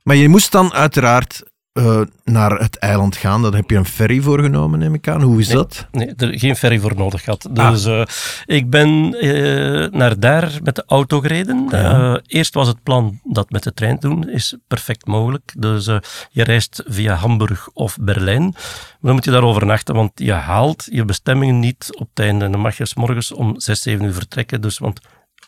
Maar 0.03 0.15
je 0.15 0.29
moest 0.29 0.51
dan 0.51 0.73
uiteraard 0.73 1.43
uh, 1.73 2.01
naar 2.23 2.59
het 2.59 2.77
eiland 2.77 3.15
gaan. 3.15 3.41
Daar 3.41 3.53
heb 3.53 3.69
je 3.69 3.75
een 3.75 3.85
ferry 3.85 4.21
voor 4.21 4.39
genomen, 4.39 4.79
neem 4.79 4.93
ik 4.93 5.07
aan. 5.07 5.21
Hoe 5.21 5.39
is 5.39 5.47
nee, 5.47 5.55
dat? 5.55 5.87
Nee, 5.91 6.13
er 6.15 6.39
geen 6.39 6.55
ferry 6.55 6.79
voor 6.79 6.95
nodig 6.95 7.23
gehad. 7.23 7.47
Dus 7.51 7.85
ah. 7.85 7.97
uh, 7.97 8.05
ik 8.45 8.69
ben 8.69 9.15
uh, 9.25 9.87
naar 9.91 10.19
daar 10.19 10.59
met 10.63 10.75
de 10.75 10.83
auto 10.87 11.19
gereden. 11.19 11.67
Ja. 11.69 12.21
eerst 12.25 12.53
was 12.53 12.67
het 12.67 12.83
plan 12.83 13.19
dat 13.23 13.49
met 13.49 13.63
de 13.63 13.73
trein 13.73 13.99
te 13.99 14.07
doen. 14.07 14.29
Is 14.29 14.55
perfect 14.67 15.05
mogelijk. 15.07 15.53
Dus 15.57 15.85
je 16.29 16.43
reist 16.43 16.83
via 16.87 17.15
Hamburg 17.15 17.69
of 17.73 17.97
Berlijn. 18.01 18.43
Maar 18.43 18.97
dan 19.01 19.13
moet 19.13 19.25
je 19.25 19.31
daar 19.31 19.43
overnachten, 19.43 19.95
want 19.95 20.11
je 20.15 20.33
haalt 20.33 20.87
je 20.91 21.05
bestemmingen 21.05 21.59
niet 21.59 21.87
op 21.97 22.09
het 22.13 22.25
einde. 22.25 22.45
En 22.45 22.51
dan 22.51 22.61
mag 22.61 22.77
je 22.77 22.85
s 22.85 22.95
morgens 22.95 23.33
om 23.33 23.59
6, 23.59 23.81
7 23.81 24.05
uur 24.05 24.13
vertrekken. 24.13 24.61
Dus, 24.61 24.77
want 24.77 24.99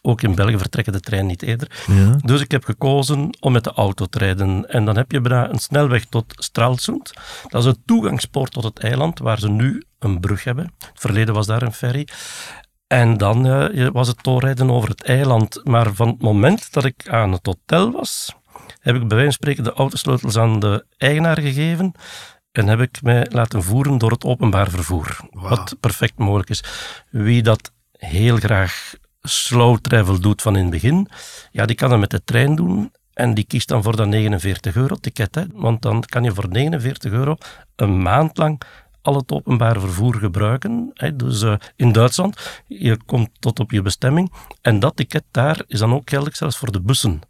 ook 0.05 0.21
in 0.21 0.35
België 0.35 0.57
vertrekken 0.57 0.93
de 0.93 0.99
trein 0.99 1.25
niet 1.25 1.41
eerder. 1.41 1.83
Ja. 1.87 2.17
Dus 2.21 2.41
ik 2.41 2.51
heb 2.51 2.63
gekozen 2.63 3.37
om 3.39 3.51
met 3.51 3.63
de 3.63 3.73
auto 3.73 4.05
te 4.05 4.17
rijden. 4.17 4.69
En 4.69 4.85
dan 4.85 4.95
heb 4.95 5.11
je 5.11 5.21
bijna 5.21 5.49
een 5.49 5.59
snelweg 5.59 6.05
tot 6.05 6.33
Stralsund. 6.35 7.13
Dat 7.47 7.61
is 7.61 7.67
het 7.67 7.79
toegangspoort 7.85 8.51
tot 8.51 8.63
het 8.63 8.79
eiland, 8.79 9.19
waar 9.19 9.39
ze 9.39 9.49
nu 9.49 9.83
een 9.99 10.19
brug 10.19 10.43
hebben. 10.43 10.73
Het 10.77 10.99
verleden 10.99 11.33
was 11.33 11.47
daar 11.47 11.61
een 11.61 11.73
ferry. 11.73 12.07
En 12.87 13.17
dan 13.17 13.47
uh, 13.47 13.89
was 13.89 14.07
het 14.07 14.23
doorrijden 14.23 14.71
over 14.71 14.89
het 14.89 15.03
eiland. 15.03 15.61
Maar 15.63 15.93
van 15.93 16.07
het 16.07 16.21
moment 16.21 16.73
dat 16.73 16.85
ik 16.85 17.09
aan 17.09 17.31
het 17.31 17.45
hotel 17.45 17.91
was, 17.91 18.35
heb 18.79 18.95
ik 18.95 19.07
bij 19.07 19.17
wijze 19.17 19.23
van 19.23 19.31
spreken 19.31 19.63
de 19.63 19.73
autosleutels 19.73 20.37
aan 20.37 20.59
de 20.59 20.85
eigenaar 20.97 21.41
gegeven. 21.41 21.91
En 22.51 22.67
heb 22.67 22.79
ik 22.79 23.01
mij 23.01 23.27
laten 23.29 23.63
voeren 23.63 23.97
door 23.97 24.11
het 24.11 24.23
openbaar 24.23 24.69
vervoer. 24.69 25.19
Wow. 25.31 25.49
Wat 25.49 25.75
perfect 25.79 26.17
mogelijk 26.17 26.49
is. 26.49 26.63
Wie 27.09 27.41
dat 27.41 27.71
heel 27.91 28.37
graag 28.37 28.93
slow 29.23 29.77
travel 29.77 30.19
doet 30.19 30.41
van 30.41 30.55
in 30.55 30.61
het 30.61 30.71
begin, 30.71 31.07
ja, 31.51 31.65
die 31.65 31.75
kan 31.75 31.89
dat 31.89 31.99
met 31.99 32.09
de 32.09 32.23
trein 32.23 32.55
doen. 32.55 32.91
En 33.13 33.33
die 33.33 33.43
kiest 33.43 33.67
dan 33.67 33.83
voor 33.83 33.95
dat 33.95 34.07
49 34.07 34.75
euro 34.75 34.95
ticket. 34.95 35.35
Hè? 35.35 35.43
Want 35.53 35.81
dan 35.81 36.03
kan 36.03 36.23
je 36.23 36.33
voor 36.33 36.47
49 36.49 37.11
euro 37.11 37.35
een 37.75 38.01
maand 38.01 38.37
lang 38.37 38.61
al 39.01 39.15
het 39.15 39.31
openbaar 39.31 39.79
vervoer 39.79 40.15
gebruiken. 40.15 40.91
Hè? 40.93 41.15
Dus 41.15 41.41
uh, 41.41 41.53
in 41.75 41.91
Duitsland, 41.91 42.63
je 42.67 42.97
komt 43.05 43.29
tot 43.39 43.59
op 43.59 43.71
je 43.71 43.81
bestemming. 43.81 44.31
En 44.61 44.79
dat 44.79 44.95
ticket 44.95 45.23
daar 45.31 45.63
is 45.67 45.79
dan 45.79 45.93
ook 45.93 46.09
geldig 46.09 46.35
zelfs 46.35 46.57
voor 46.57 46.71
de 46.71 46.81
bussen. 46.81 47.21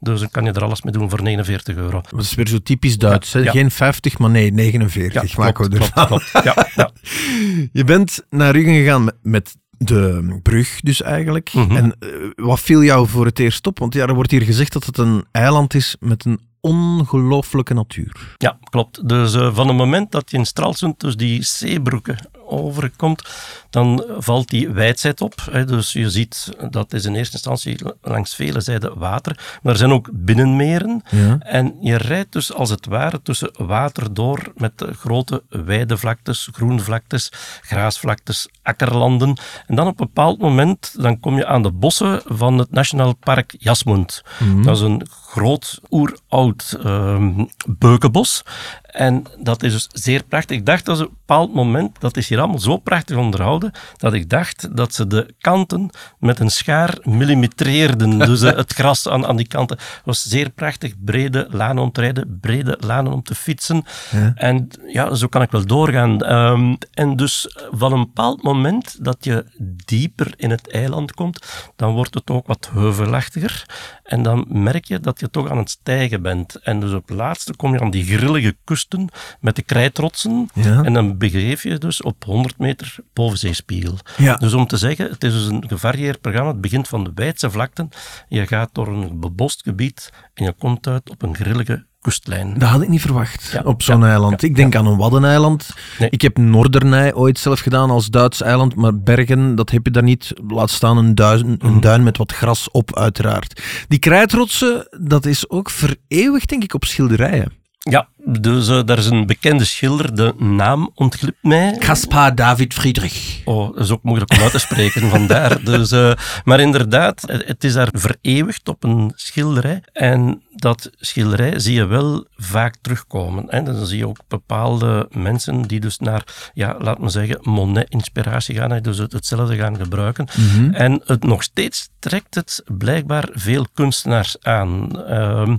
Dus 0.00 0.20
dan 0.20 0.30
kan 0.30 0.44
je 0.44 0.52
er 0.52 0.64
alles 0.64 0.82
mee 0.82 0.92
doen 0.92 1.10
voor 1.10 1.22
49 1.22 1.76
euro. 1.76 2.02
Dat 2.10 2.20
is 2.20 2.34
weer 2.34 2.48
zo 2.48 2.58
typisch 2.58 2.98
Duits. 2.98 3.32
Ja, 3.32 3.40
ja. 3.40 3.50
Geen 3.50 3.70
50, 3.70 4.18
maar 4.18 4.30
nee, 4.30 4.52
49 4.52 5.22
ja, 5.22 5.42
maken 5.42 5.70
we 5.70 5.78
ervan. 5.78 6.06
Klopt, 6.06 6.30
klopt. 6.30 6.44
Ja, 6.44 6.68
ja. 6.74 6.90
Je 7.72 7.84
bent 7.84 8.24
naar 8.30 8.54
Rügen 8.54 8.74
gegaan 8.74 9.10
met 9.22 9.56
de 9.78 10.38
brug 10.42 10.80
dus 10.80 11.02
eigenlijk. 11.02 11.52
Mhm. 11.54 11.76
En 11.76 11.96
uh, 12.00 12.10
wat 12.36 12.60
viel 12.60 12.82
jou 12.82 13.08
voor 13.08 13.26
het 13.26 13.38
eerst 13.38 13.66
op? 13.66 13.78
Want 13.78 13.94
ja, 13.94 14.06
er 14.06 14.14
wordt 14.14 14.30
hier 14.30 14.42
gezegd 14.42 14.72
dat 14.72 14.84
het 14.84 14.98
een 14.98 15.24
eiland 15.32 15.74
is 15.74 15.96
met 16.00 16.24
een 16.24 16.40
ongelooflijke 16.60 17.74
natuur. 17.74 18.34
Ja, 18.36 18.58
klopt. 18.70 19.08
Dus 19.08 19.34
uh, 19.34 19.54
van 19.54 19.68
het 19.68 19.76
moment 19.76 20.12
dat 20.12 20.30
je 20.30 20.36
in 20.36 20.44
Stralsund 20.44 21.00
dus 21.00 21.16
die 21.16 21.42
zeebroeken 21.42 22.28
overkomt, 22.46 23.22
dan 23.70 24.04
valt 24.18 24.48
die 24.48 24.68
wijdheid 24.68 25.20
op. 25.20 25.34
Hè. 25.50 25.64
Dus 25.64 25.92
je 25.92 26.10
ziet, 26.10 26.48
dat 26.70 26.92
is 26.92 27.04
in 27.04 27.14
eerste 27.14 27.32
instantie 27.32 27.78
langs 28.02 28.34
vele 28.34 28.60
zijden 28.60 28.98
water, 28.98 29.58
maar 29.62 29.72
er 29.72 29.78
zijn 29.78 29.92
ook 29.92 30.08
binnenmeren. 30.12 31.02
Ja. 31.10 31.38
En 31.38 31.76
je 31.80 31.96
rijdt 31.96 32.32
dus 32.32 32.52
als 32.52 32.70
het 32.70 32.86
ware 32.86 33.22
tussen 33.22 33.50
water 33.56 34.14
door 34.14 34.52
met 34.56 34.84
grote 34.92 35.42
weidevlaktes, 35.48 36.48
groenvlaktes, 36.52 37.32
graasvlaktes, 37.60 38.48
akkerlanden. 38.66 39.38
En 39.66 39.76
dan 39.76 39.86
op 39.86 40.00
een 40.00 40.06
bepaald 40.06 40.38
moment 40.38 40.94
dan 40.98 41.20
kom 41.20 41.36
je 41.36 41.46
aan 41.46 41.62
de 41.62 41.72
bossen 41.72 42.20
van 42.24 42.58
het 42.58 42.70
Nationaal 42.70 43.14
Park 43.16 43.54
Jasmund. 43.58 44.22
Mhm. 44.38 44.62
Dat 44.62 44.76
is 44.76 44.82
een 44.82 45.06
groot 45.10 45.80
oeroud 45.90 46.78
uh, 46.84 47.28
beukenbos. 47.66 48.42
En 48.82 49.24
dat 49.38 49.62
is 49.62 49.72
dus 49.72 49.88
zeer 49.92 50.24
prachtig. 50.24 50.56
Ik 50.56 50.66
dacht 50.66 50.84
dat 50.84 50.96
ze 50.96 51.02
op 51.02 51.10
een 51.10 51.16
bepaald 51.26 51.54
moment, 51.54 52.00
dat 52.00 52.16
is 52.16 52.28
hier 52.28 52.38
allemaal 52.38 52.58
zo 52.58 52.76
prachtig 52.76 53.16
onderhouden, 53.16 53.72
dat 53.96 54.12
ik 54.12 54.30
dacht 54.30 54.76
dat 54.76 54.94
ze 54.94 55.06
de 55.06 55.34
kanten 55.40 55.90
met 56.18 56.40
een 56.40 56.50
schaar 56.50 56.98
millimetreerden. 57.02 58.18
dus 58.28 58.42
uh, 58.42 58.56
het 58.56 58.72
gras 58.72 59.08
aan, 59.08 59.26
aan 59.26 59.36
die 59.36 59.48
kanten. 59.48 59.78
Was 60.04 60.22
zeer 60.22 60.50
prachtig. 60.50 60.92
Brede 61.04 61.46
lanen 61.50 61.82
om 61.82 61.92
te 61.92 62.00
rijden, 62.00 62.38
brede 62.40 62.78
lanen 62.80 63.12
om 63.12 63.22
te 63.22 63.34
fietsen. 63.34 63.84
Ja. 64.10 64.32
En 64.34 64.68
ja, 64.86 65.14
zo 65.14 65.26
kan 65.26 65.42
ik 65.42 65.50
wel 65.50 65.66
doorgaan. 65.66 66.32
Um, 66.32 66.78
en 66.94 67.16
dus 67.16 67.56
van 67.70 67.92
een 67.92 68.00
bepaald 68.00 68.42
moment 68.42 68.55
dat 69.00 69.24
je 69.24 69.44
dieper 69.84 70.34
in 70.36 70.50
het 70.50 70.70
eiland 70.70 71.12
komt, 71.12 71.46
dan 71.76 71.94
wordt 71.94 72.14
het 72.14 72.30
ook 72.30 72.46
wat 72.46 72.70
heuvelachtiger. 72.72 73.66
En 74.02 74.22
dan 74.22 74.46
merk 74.48 74.84
je 74.84 75.00
dat 75.00 75.20
je 75.20 75.30
toch 75.30 75.50
aan 75.50 75.58
het 75.58 75.70
stijgen 75.70 76.22
bent. 76.22 76.54
En 76.54 76.80
dus 76.80 76.92
op 76.92 77.08
het 77.08 77.16
laatste 77.16 77.56
kom 77.56 77.72
je 77.72 77.80
aan 77.80 77.90
die 77.90 78.04
grillige 78.04 78.56
kusten 78.64 79.08
met 79.40 79.56
de 79.56 79.62
krijtrotsen. 79.62 80.48
Ja. 80.54 80.82
En 80.82 80.92
dan 80.92 81.18
begeef 81.18 81.62
je 81.62 81.78
dus 81.78 82.02
op 82.02 82.24
100 82.24 82.58
meter 82.58 82.96
boven 83.12 83.38
zeespiegel. 83.38 83.98
Ja. 84.16 84.36
Dus 84.36 84.52
om 84.52 84.66
te 84.66 84.76
zeggen, 84.76 85.10
het 85.10 85.24
is 85.24 85.32
dus 85.32 85.46
een 85.46 85.64
gevarieerd 85.68 86.20
programma. 86.20 86.50
Het 86.50 86.60
begint 86.60 86.88
van 86.88 87.04
de 87.04 87.12
wijdse 87.14 87.50
vlakten. 87.50 87.88
Je 88.28 88.46
gaat 88.46 88.70
door 88.72 88.88
een 88.88 89.20
bebost 89.20 89.62
gebied 89.62 90.12
en 90.34 90.44
je 90.44 90.52
komt 90.52 90.86
uit 90.86 91.10
op 91.10 91.22
een 91.22 91.34
grillige 91.34 91.86
kustlijn. 92.10 92.54
Dat 92.58 92.68
had 92.68 92.82
ik 92.82 92.88
niet 92.88 93.00
verwacht 93.00 93.50
Ja, 93.52 93.62
op 93.64 93.82
zo'n 93.82 94.00
ja, 94.00 94.08
eiland. 94.08 94.40
ja, 94.40 94.48
ik 94.48 94.54
denk 94.56 94.74
aan 94.76 94.86
een 94.86 94.96
waddeneiland. 94.96 95.68
Nee. 95.98 96.10
Ik 96.10 96.22
heb 96.22 96.36
Noordernij 96.38 97.14
ooit 97.14 97.38
zelf 97.38 97.60
gedaan 97.60 97.90
als 97.90 98.06
Duits 98.08 98.42
eiland, 98.42 98.74
maar 98.74 98.98
Bergen, 98.98 99.54
dat 99.54 99.70
heb 99.70 99.84
je 99.84 99.90
daar 99.90 100.02
niet. 100.02 100.32
Laat 100.48 100.70
staan 100.70 100.96
een, 100.96 101.14
duin, 101.14 101.46
een 101.46 101.70
Mhm. 101.70 101.80
duin 101.80 102.02
met 102.02 102.16
wat 102.16 102.32
gras 102.32 102.70
op, 102.70 102.96
uiteraard. 102.96 103.62
Die 103.88 103.98
krijtrotsen, 103.98 104.88
dat 105.00 105.26
is 105.26 105.50
ook 105.50 105.70
vereeuwigd, 105.70 106.48
denk 106.48 106.62
ik, 106.62 106.74
op 106.74 106.84
schilderijen. 106.84 107.52
Ja, 107.78 108.08
Dus 108.28 108.68
uh, 108.68 108.80
daar 108.84 108.98
is 108.98 109.06
een 109.06 109.26
bekende 109.26 109.64
schilder, 109.64 110.14
de 110.14 110.34
naam 110.38 110.90
ontglipt 110.94 111.42
mij. 111.42 111.76
Caspar 111.78 112.34
David 112.34 112.74
Friedrich. 112.74 113.40
Oh, 113.44 113.74
dat 113.74 113.84
is 113.84 113.90
ook 113.90 114.02
moeilijk 114.02 114.32
om 114.32 114.38
uit 114.38 114.50
te 114.50 114.58
spreken, 114.58 115.10
vandaar. 115.16 115.64
Dus, 115.64 115.92
uh, 115.92 116.12
maar 116.44 116.60
inderdaad, 116.60 117.22
het 117.26 117.64
is 117.64 117.72
daar 117.72 117.88
vereeuwigd 117.92 118.68
op 118.68 118.84
een 118.84 119.12
schilderij. 119.14 119.82
En 119.92 120.42
dat 120.56 120.90
schilderij 120.96 121.58
zie 121.58 121.74
je 121.74 121.86
wel 121.86 122.26
vaak 122.36 122.74
terugkomen. 122.80 123.50
En 123.50 123.64
dan 123.64 123.86
zie 123.86 123.98
je 123.98 124.08
ook 124.08 124.20
bepaalde 124.28 125.08
mensen 125.10 125.62
die 125.62 125.80
dus 125.80 125.98
naar, 125.98 126.50
ja, 126.54 126.76
laat 126.78 126.98
me 126.98 127.08
zeggen, 127.08 127.38
Monet-inspiratie 127.42 128.56
gaan, 128.56 128.82
dus 128.82 128.98
hetzelfde 128.98 129.56
gaan 129.56 129.76
gebruiken. 129.76 130.26
Mhm. 130.36 130.74
En 130.74 131.02
het 131.04 131.24
nog 131.24 131.42
steeds 131.42 131.88
trekt 131.98 132.34
het 132.34 132.62
blijkbaar 132.78 133.28
veel 133.32 133.66
kunstenaars 133.74 134.36
aan. 134.42 134.90
Uh, 135.10 135.54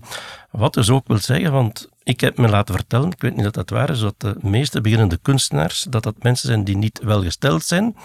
wat 0.51 0.73
dus 0.73 0.89
ook 0.89 1.07
wil 1.07 1.17
zeggen, 1.17 1.51
want 1.51 1.89
ik 2.03 2.19
heb 2.21 2.37
me 2.37 2.47
vertellen, 2.65 3.11
ik 3.11 3.21
weet 3.21 3.35
niet 3.35 3.43
dat 3.43 3.53
dat 3.53 3.69
waar 3.69 3.89
is, 3.89 3.99
dat 3.99 4.15
de 4.17 4.35
meeste 4.41 4.81
beginnende 4.81 5.17
kunstenaars, 5.21 5.85
dat 5.89 6.03
dat 6.03 6.23
mensen 6.23 6.47
zijn 6.47 6.63
die 6.63 6.77
niet 6.77 6.99
welgesteld 7.03 7.63
zijn. 7.63 7.95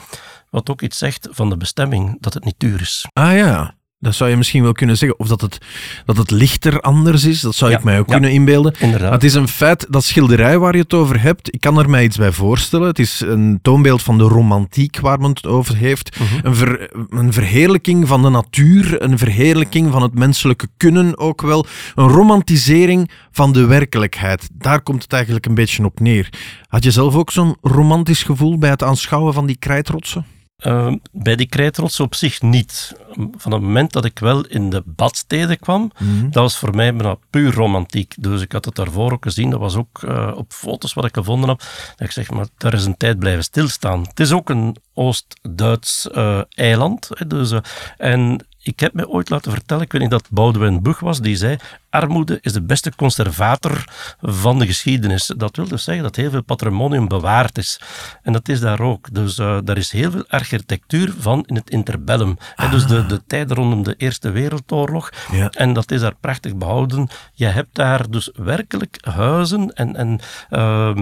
Wat 0.51 0.71
ook 0.71 0.83
iets 0.83 0.99
zegt 0.99 1.29
van 1.31 1.51
de 1.51 1.57
bestemming, 1.57 2.17
dat 2.21 2.35
het 2.35 2.45
niet 2.45 2.59
duur 2.59 2.81
is. 2.81 3.07
Ah 3.13 3.37
ja. 3.37 3.75
Dat 4.03 4.15
zou 4.15 4.31
je 4.31 4.37
misschien 4.37 4.63
wel 4.63 4.73
kunnen 4.73 4.97
zeggen. 4.97 5.19
Of 5.19 5.29
dat 5.29 5.41
het, 5.41 5.59
dat 6.05 6.17
het 6.17 6.31
lichter 6.31 6.81
anders 6.81 7.25
is. 7.25 7.41
Dat 7.41 7.55
zou 7.55 7.73
ik 7.73 7.83
mij 7.83 7.99
ook 7.99 8.07
kunnen 8.07 8.31
inbeelden. 8.31 8.75
Inderdaad. 8.79 9.13
het 9.13 9.25
is 9.25 9.35
een 9.35 9.49
feit, 9.49 9.87
dat 9.91 10.05
schilderij 10.05 10.59
waar 10.59 10.75
je 10.75 10.83
het 10.83 10.95
over 10.95 11.21
hebt, 11.21 11.55
ik 11.55 11.61
kan 11.61 11.79
er 11.79 11.91
mij 11.91 12.05
iets 12.05 12.17
bij 12.17 12.33
voorstellen. 12.33 12.87
Het 12.87 12.99
is 12.99 13.21
een 13.21 13.59
toonbeeld 13.63 14.03
van 14.03 14.19
de 14.19 14.25
romantiek 14.25 15.01
waar 15.01 15.21
men 15.21 15.31
het 15.31 15.47
over 15.47 15.77
heeft. 15.77 16.19
Mhm. 16.19 16.47
een, 16.47 16.55
ver, 16.55 16.91
een 17.09 17.33
verheerlijking 17.33 18.09
van 18.09 18.23
de 18.23 18.29
natuur. 18.29 19.03
Een 19.03 19.19
verheerlijking 19.19 19.93
van 19.93 20.03
het 20.03 20.15
menselijke 20.15 20.69
kunnen 20.77 21.19
ook 21.19 21.43
wel. 21.43 21.67
Een 21.95 22.09
romantisering 22.09 23.11
van 23.33 23.53
de 23.53 23.67
werkelijkheid. 23.67 24.49
Daar 24.53 24.81
komt 24.81 25.03
het 25.03 25.13
eigenlijk 25.13 25.47
een 25.47 25.55
beetje 25.55 25.85
op 25.85 26.01
neer. 26.01 26.29
Had 26.69 26.85
je 26.85 26.91
zelf 26.91 27.15
ook 27.15 27.31
zo'n 27.31 27.57
romantisch 27.61 28.23
gevoel 28.23 28.59
bij 28.59 28.71
het 28.71 28.83
aanschouwen 28.83 29.35
van 29.35 29.47
die 29.47 29.57
krijtrotsen? 29.57 30.32
Ehm, 30.63 30.97
bij 31.13 31.37
die 31.37 31.47
krijtrots 31.47 32.01
op 32.01 32.15
zich 32.15 32.43
niet. 32.43 32.97
Van 33.37 33.53
het 33.53 33.63
moment 33.63 33.93
dat 33.93 34.05
ik 34.05 34.19
wel 34.19 34.47
in 34.47 34.71
de 34.71 34.83
badsteden 34.87 35.59
kwam, 35.59 35.93
mhm. 35.99 36.23
dat 36.23 36.43
was 36.43 36.59
voor 36.59 36.75
mij 36.75 36.95
bijna 36.95 37.17
puur 37.31 37.55
romantiek. 37.55 38.15
Dus 38.19 38.41
ik 38.41 38.53
had 38.53 38.65
het 38.65 38.75
daarvoor 38.75 39.13
ook 39.13 39.25
gezien, 39.25 39.51
dat 39.51 39.61
was 39.61 39.77
ook 39.77 40.03
uh, 40.03 40.33
op 40.35 40.53
foto's 40.53 40.93
wat 40.93 41.05
ik 41.05 41.15
gevonden 41.15 41.49
heb. 41.49 41.59
Dat 41.59 42.07
ik 42.07 42.11
zeg, 42.11 42.31
maar 42.31 42.47
daar 42.57 42.75
is 42.75 42.85
een 42.85 42.97
tijd 42.97 43.19
blijven 43.19 43.45
stilstaan. 43.45 44.01
Het 44.01 44.21
is 44.21 44.33
ook 44.33 44.51
een 44.51 44.77
Oost-Duits 44.95 46.09
uh, 46.13 46.41
eiland. 46.49 47.09
Hè, 47.13 47.27
dus, 47.27 47.53
uh, 47.53 47.59
en 47.97 48.47
ik 48.63 48.81
heb 48.81 48.93
me 48.93 49.09
ooit 49.09 49.31
laten 49.31 49.53
vertellen, 49.53 49.85
ik 49.85 49.93
weet 49.93 50.03
niet 50.03 50.11
dat 50.11 50.29
Boudewijn 50.31 50.83
Boeg 50.83 51.01
was, 51.01 51.21
die 51.21 51.37
zei, 51.37 51.57
armoede 51.93 52.39
is 52.41 52.53
de 52.53 52.63
beste 52.63 52.93
conservator 52.97 53.85
van 54.21 54.59
de 54.59 54.67
geschiedenis. 54.67 55.33
Dat 55.37 55.57
wil 55.57 55.69
dus 55.69 55.85
zeggen 55.85 56.03
dat 56.03 56.17
heel 56.17 56.31
veel 56.31 56.43
patrimonium 56.43 57.09
bewaard 57.09 57.59
is. 57.59 57.81
En 58.23 58.33
dat 58.33 58.49
is 58.49 58.61
daar 58.61 58.81
ook. 58.81 59.15
Dus 59.15 59.39
uh, 59.39 59.59
daar 59.65 59.77
is 59.77 59.91
heel 59.91 60.11
veel 60.11 60.25
architectuur 60.29 61.15
van 61.19 61.45
in 61.47 61.55
het 61.55 61.71
interbellum. 61.71 62.37
dus 62.71 62.87
de, 62.87 63.07
de 63.07 63.23
tijd 63.27 63.51
rondom 63.51 63.83
de 63.83 63.95
Eerste 63.97 64.31
Wereldoorlog. 64.31 65.11
Ja. 65.33 65.51
En 65.51 65.73
dat 65.73 65.91
is 65.91 66.01
daar 66.01 66.15
prachtig 66.21 66.57
behouden. 66.57 67.09
Je 67.33 67.47
hebt 67.47 67.75
daar 67.75 68.11
dus 68.11 68.31
werkelijk 68.35 68.99
huizen 69.01 69.73
en, 69.75 69.97
en 69.97 70.21
uh, 70.51 70.97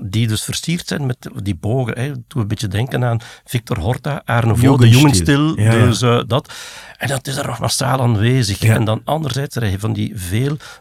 die 0.00 0.26
dus 0.26 0.42
versierd 0.42 0.88
zijn 0.88 1.06
met 1.06 1.30
die 1.42 1.56
bogen. 1.56 1.98
Hè. 1.98 2.12
Doe 2.28 2.42
een 2.42 2.48
beetje 2.48 2.68
denken 2.68 3.04
aan 3.04 3.20
Victor 3.44 3.78
Horta, 3.78 4.22
Arno 4.24 4.48
Nouveau, 4.48 4.78
de 4.78 4.88
Jongenstil. 4.88 5.60
Ja, 5.60 5.70
dus 5.70 6.02
uh, 6.02 6.22
dat. 6.26 6.52
En 6.96 7.08
dat 7.08 7.26
is 7.26 7.36
er 7.36 7.46
nog 7.46 7.58
massaal 7.58 8.00
aanwezig. 8.00 8.62
En 8.62 8.84
dan 8.84 9.00
anderzijds 9.04 9.56
van 9.76 9.92
die 9.92 10.12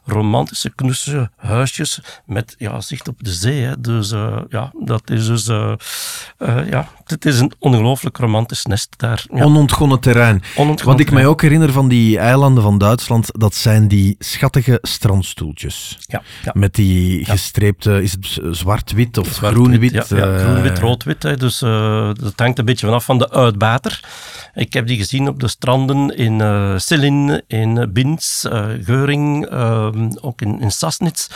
romantische, 0.05 0.69
knusse 0.75 1.29
huisjes 1.35 1.99
met 2.25 2.55
ja, 2.57 2.81
zicht 2.81 3.07
op 3.07 3.23
de 3.23 3.33
zee. 3.33 3.63
Hè. 3.63 3.81
Dus 3.81 4.11
uh, 4.11 4.41
ja, 4.49 4.71
dat 4.79 5.09
is 5.09 5.25
dus... 5.25 5.47
Uh, 5.47 5.73
uh, 6.39 6.69
ja, 6.69 6.87
het 7.05 7.25
is 7.25 7.39
een 7.39 7.51
ongelooflijk 7.59 8.17
romantisch 8.17 8.65
nest 8.65 8.93
daar. 8.97 9.25
Ja. 9.33 9.43
Onontgonnen 9.43 9.99
terrein. 9.99 10.43
Onontgonnen 10.55 10.97
Wat 10.97 11.07
ik 11.07 11.13
mij 11.13 11.25
ook 11.25 11.41
herinner 11.41 11.71
van 11.71 11.87
die 11.87 12.19
eilanden 12.19 12.63
van 12.63 12.77
Duitsland, 12.77 13.29
dat 13.31 13.55
zijn 13.55 13.87
die 13.87 14.15
schattige 14.19 14.77
strandstoeltjes. 14.81 15.97
Ja, 16.07 16.21
ja. 16.43 16.51
Met 16.55 16.73
die 16.73 17.25
gestreepte, 17.25 18.01
is 18.01 18.11
het 18.11 18.39
zwart-wit 18.51 19.17
of 19.17 19.37
groen-wit? 19.37 20.07
Ja, 20.09 20.37
groen-wit, 20.37 20.79
rood-wit. 20.79 21.39
Dus 21.39 21.59
dat 21.59 22.33
hangt 22.35 22.59
een 22.59 22.65
beetje 22.65 22.85
vanaf 22.85 23.05
van 23.05 23.17
de 23.17 23.31
uitbater. 23.31 23.99
Ik 24.53 24.73
heb 24.73 24.87
die 24.87 24.97
gezien 24.97 25.27
op 25.27 25.39
de 25.39 25.47
stranden 25.47 26.17
in 26.17 26.39
uh, 26.39 26.75
in 27.47 27.89
Binz, 27.93 28.43
uh, 28.43 28.65
Geuring, 28.81 29.51
uh, 29.51 29.87
ook 30.21 30.41
in, 30.41 30.61
in 30.61 30.71
Sassnitz. 30.71 31.27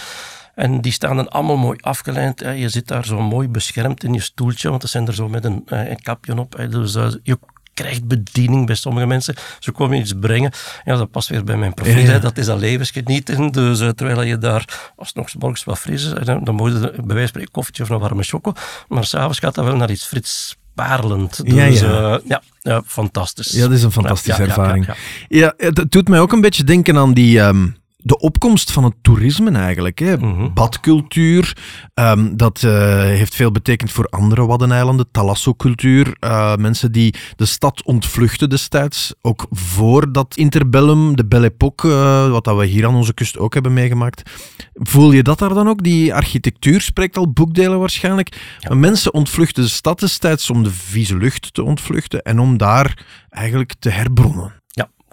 En 0.59 0.81
die 0.81 0.91
staan 0.91 1.15
dan 1.15 1.29
allemaal 1.29 1.57
mooi 1.57 1.77
afgeleid. 1.81 2.39
Hè. 2.39 2.51
Je 2.51 2.69
zit 2.69 2.87
daar 2.87 3.05
zo 3.05 3.21
mooi 3.21 3.47
beschermd 3.47 4.03
in 4.03 4.13
je 4.13 4.21
stoeltje, 4.21 4.69
want 4.69 4.81
ze 4.81 4.87
zijn 4.87 5.07
er 5.07 5.13
zo 5.13 5.29
met 5.29 5.45
een, 5.45 5.61
een 5.65 6.01
kapje 6.01 6.37
op. 6.37 6.57
Hè. 6.57 6.67
Dus 6.67 6.93
je 7.23 7.39
krijgt 7.73 8.07
bediening 8.07 8.65
bij 8.65 8.75
sommige 8.75 9.05
mensen. 9.05 9.35
Ze 9.59 9.71
komen 9.71 9.97
iets 9.97 10.13
brengen. 10.19 10.51
Ja, 10.85 10.95
dat 10.95 11.11
past 11.11 11.27
weer 11.27 11.43
bij 11.43 11.57
mijn 11.57 11.73
profiel. 11.73 11.97
Ja. 11.97 12.19
Dat 12.19 12.37
is 12.37 12.47
al 12.47 12.57
levensgenieten. 12.57 13.51
Dus 13.51 13.79
uh, 13.79 13.89
terwijl 13.89 14.21
je 14.21 14.37
daar, 14.37 14.91
als 14.95 15.07
het 15.07 15.17
nog 15.17 15.33
morgens 15.39 15.63
wat 15.63 15.79
fris 15.79 16.05
is, 16.05 16.25
dan, 16.25 16.43
dan 16.43 16.55
moet 16.55 16.71
je 16.71 16.79
bij 16.79 16.91
wijze 16.91 17.19
van 17.19 17.27
spreken 17.27 17.51
koffietje 17.51 17.83
of 17.83 17.89
een 17.89 17.99
warme 17.99 18.23
choco. 18.23 18.53
Maar 18.87 19.05
s'avonds 19.05 19.39
gaat 19.39 19.55
dat 19.55 19.65
wel 19.65 19.75
naar 19.75 19.91
iets 19.91 20.05
frits 20.05 20.57
parelend. 20.75 21.45
Dus, 21.45 21.53
ja, 21.53 21.63
ja. 21.63 22.11
Uh, 22.11 22.17
ja, 22.25 22.41
ja, 22.61 22.81
fantastisch. 22.85 23.51
Ja, 23.51 23.61
dat 23.61 23.71
is 23.71 23.83
een 23.83 23.91
fantastische 23.91 24.43
ervaring. 24.43 24.87
Ja, 25.27 25.53
het 25.57 25.91
doet 25.91 26.07
mij 26.07 26.19
ook 26.19 26.31
een 26.31 26.41
beetje 26.41 26.63
denken 26.63 26.97
aan 26.97 27.13
die... 27.13 27.39
Um, 27.39 27.77
de 28.03 28.19
opkomst 28.19 28.71
van 28.71 28.83
het 28.83 28.93
toerisme 29.01 29.51
eigenlijk. 29.51 29.99
Hè. 29.99 30.17
Mhm. 30.17 30.53
Badcultuur, 30.53 31.57
um, 31.93 32.37
dat 32.37 32.61
uh, 32.61 32.71
heeft 33.01 33.35
veel 33.35 33.51
betekend 33.51 33.91
voor 33.91 34.05
andere 34.05 34.45
Waddeneilanden. 34.45 35.11
Thalasso-cultuur, 35.11 36.17
uh, 36.19 36.55
mensen 36.55 36.91
die 36.91 37.15
de 37.35 37.45
stad 37.45 37.83
ontvluchten 37.83 38.49
destijds. 38.49 39.13
Ook 39.21 39.47
voor 39.51 40.11
dat 40.11 40.37
interbellum, 40.37 41.15
de 41.15 41.25
Belle 41.25 41.45
Époque, 41.45 41.89
uh, 41.89 42.29
wat 42.29 42.43
dat 42.43 42.57
we 42.57 42.65
hier 42.65 42.85
aan 42.87 42.95
onze 42.95 43.13
kust 43.13 43.37
ook 43.37 43.53
hebben 43.53 43.73
meegemaakt. 43.73 44.31
Voel 44.73 45.11
je 45.11 45.23
dat 45.23 45.39
daar 45.39 45.53
dan 45.53 45.69
ook? 45.69 45.83
Die 45.83 46.13
architectuur 46.13 46.81
spreekt 46.81 47.17
al 47.17 47.31
boekdelen 47.31 47.79
waarschijnlijk. 47.79 48.55
Ja. 48.59 48.75
Mensen 48.75 49.13
ontvluchten 49.13 49.63
de 49.63 49.69
stad 49.69 49.99
destijds 49.99 50.49
om 50.49 50.63
de 50.63 50.71
vieze 50.71 51.17
lucht 51.17 51.53
te 51.53 51.63
ontvluchten 51.63 52.21
en 52.21 52.39
om 52.39 52.57
daar 52.57 53.05
eigenlijk 53.29 53.73
te 53.79 53.89
herbronnen 53.89 54.59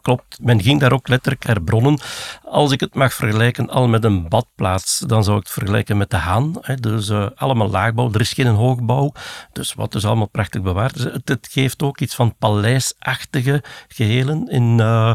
klopt. 0.06 0.38
Men 0.40 0.62
ging 0.62 0.80
daar 0.80 0.92
ook 0.92 1.08
letterlijk 1.08 1.46
herbronnen. 1.46 1.98
Als 2.44 2.72
ik 2.72 2.80
het 2.80 2.94
mag 2.94 3.14
vergelijken 3.14 3.70
al 3.70 3.88
met 3.88 4.04
een 4.04 4.28
badplaats, 4.28 4.98
dan 4.98 5.25
zou 5.25 5.36
ik 5.36 5.42
het 5.42 5.52
vergelijken 5.52 5.96
met 5.96 6.10
de 6.10 6.16
Haan. 6.16 6.52
Dus 6.80 7.08
uh, 7.08 7.26
allemaal 7.34 7.70
laagbouw, 7.70 8.12
er 8.12 8.20
is 8.20 8.32
geen 8.32 8.46
hoogbouw. 8.46 9.12
Dus 9.52 9.75
wat 9.75 9.92
dus 9.92 10.04
allemaal 10.04 10.28
prachtig 10.28 10.62
bewaard 10.62 10.96
is. 10.96 11.04
Het, 11.04 11.48
geeft 11.50 11.82
ook 11.82 12.00
iets 12.00 12.14
van 12.14 12.36
paleisachtige 12.38 13.62
gehelen. 13.88 14.48
In 14.48 14.78
uh, 14.78 15.14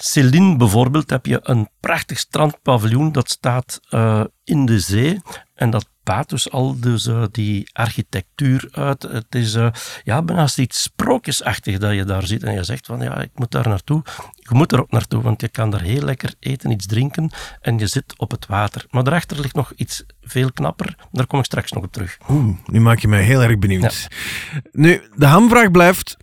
Céline 0.00 0.56
bijvoorbeeld 0.56 1.10
heb 1.10 1.26
je 1.26 1.40
een 1.42 1.68
prachtig 1.80 2.18
strandpaviljoen 2.18 3.12
dat 3.12 3.30
staat 3.30 3.80
uh, 3.90 4.24
in 4.44 4.66
de 4.66 4.80
zee. 4.80 5.20
En 5.54 5.70
dat 5.70 5.88
baat 6.02 6.28
dus 6.28 6.50
al 6.50 6.80
dus, 6.80 7.06
uh, 7.06 7.24
die 7.30 7.70
architectuur 7.72 8.68
uit. 8.72 9.02
Het 9.02 9.34
is 9.34 9.54
uh, 9.54 9.68
ja, 10.04 10.22
bijna 10.22 10.48
iets 10.56 10.82
sprookjesachtig 10.82 11.78
dat 11.78 11.94
je 11.94 12.04
daar 12.04 12.26
ziet 12.26 12.42
en 12.42 12.54
je 12.54 12.64
zegt 12.64 12.86
van 12.86 13.00
ja, 13.00 13.20
ik 13.20 13.30
moet 13.34 13.50
daar 13.50 13.68
naartoe. 13.68 14.02
Je 14.34 14.54
moet 14.54 14.72
er 14.72 14.80
ook 14.80 14.90
naartoe, 14.90 15.22
want 15.22 15.40
je 15.40 15.48
kan 15.48 15.70
daar 15.70 15.82
heel 15.82 16.02
lekker 16.02 16.34
eten, 16.38 16.70
iets 16.70 16.86
drinken 16.86 17.30
en 17.60 17.78
je 17.78 17.86
zit 17.86 18.14
op 18.16 18.30
het 18.30 18.46
water. 18.46 18.86
Maar 18.90 19.04
daarachter 19.04 19.40
ligt 19.40 19.54
nog 19.54 19.72
iets 19.76 20.04
veel 20.20 20.52
knapper. 20.52 20.96
Daar 21.12 21.26
kom 21.26 21.38
ik 21.38 21.44
straks 21.44 21.72
nog 21.72 21.84
op 21.84 21.92
terug. 21.92 22.18
Oeh, 22.28 22.56
nu 22.66 22.80
maak 22.80 22.98
je 22.98 23.08
mij 23.08 23.22
heel 23.22 23.42
erg 23.42 23.58
benieuwd. 23.58 24.08
Nu, 24.72 25.02
de 25.16 25.26
hamvraag 25.26 25.70
blijft, 25.70 26.16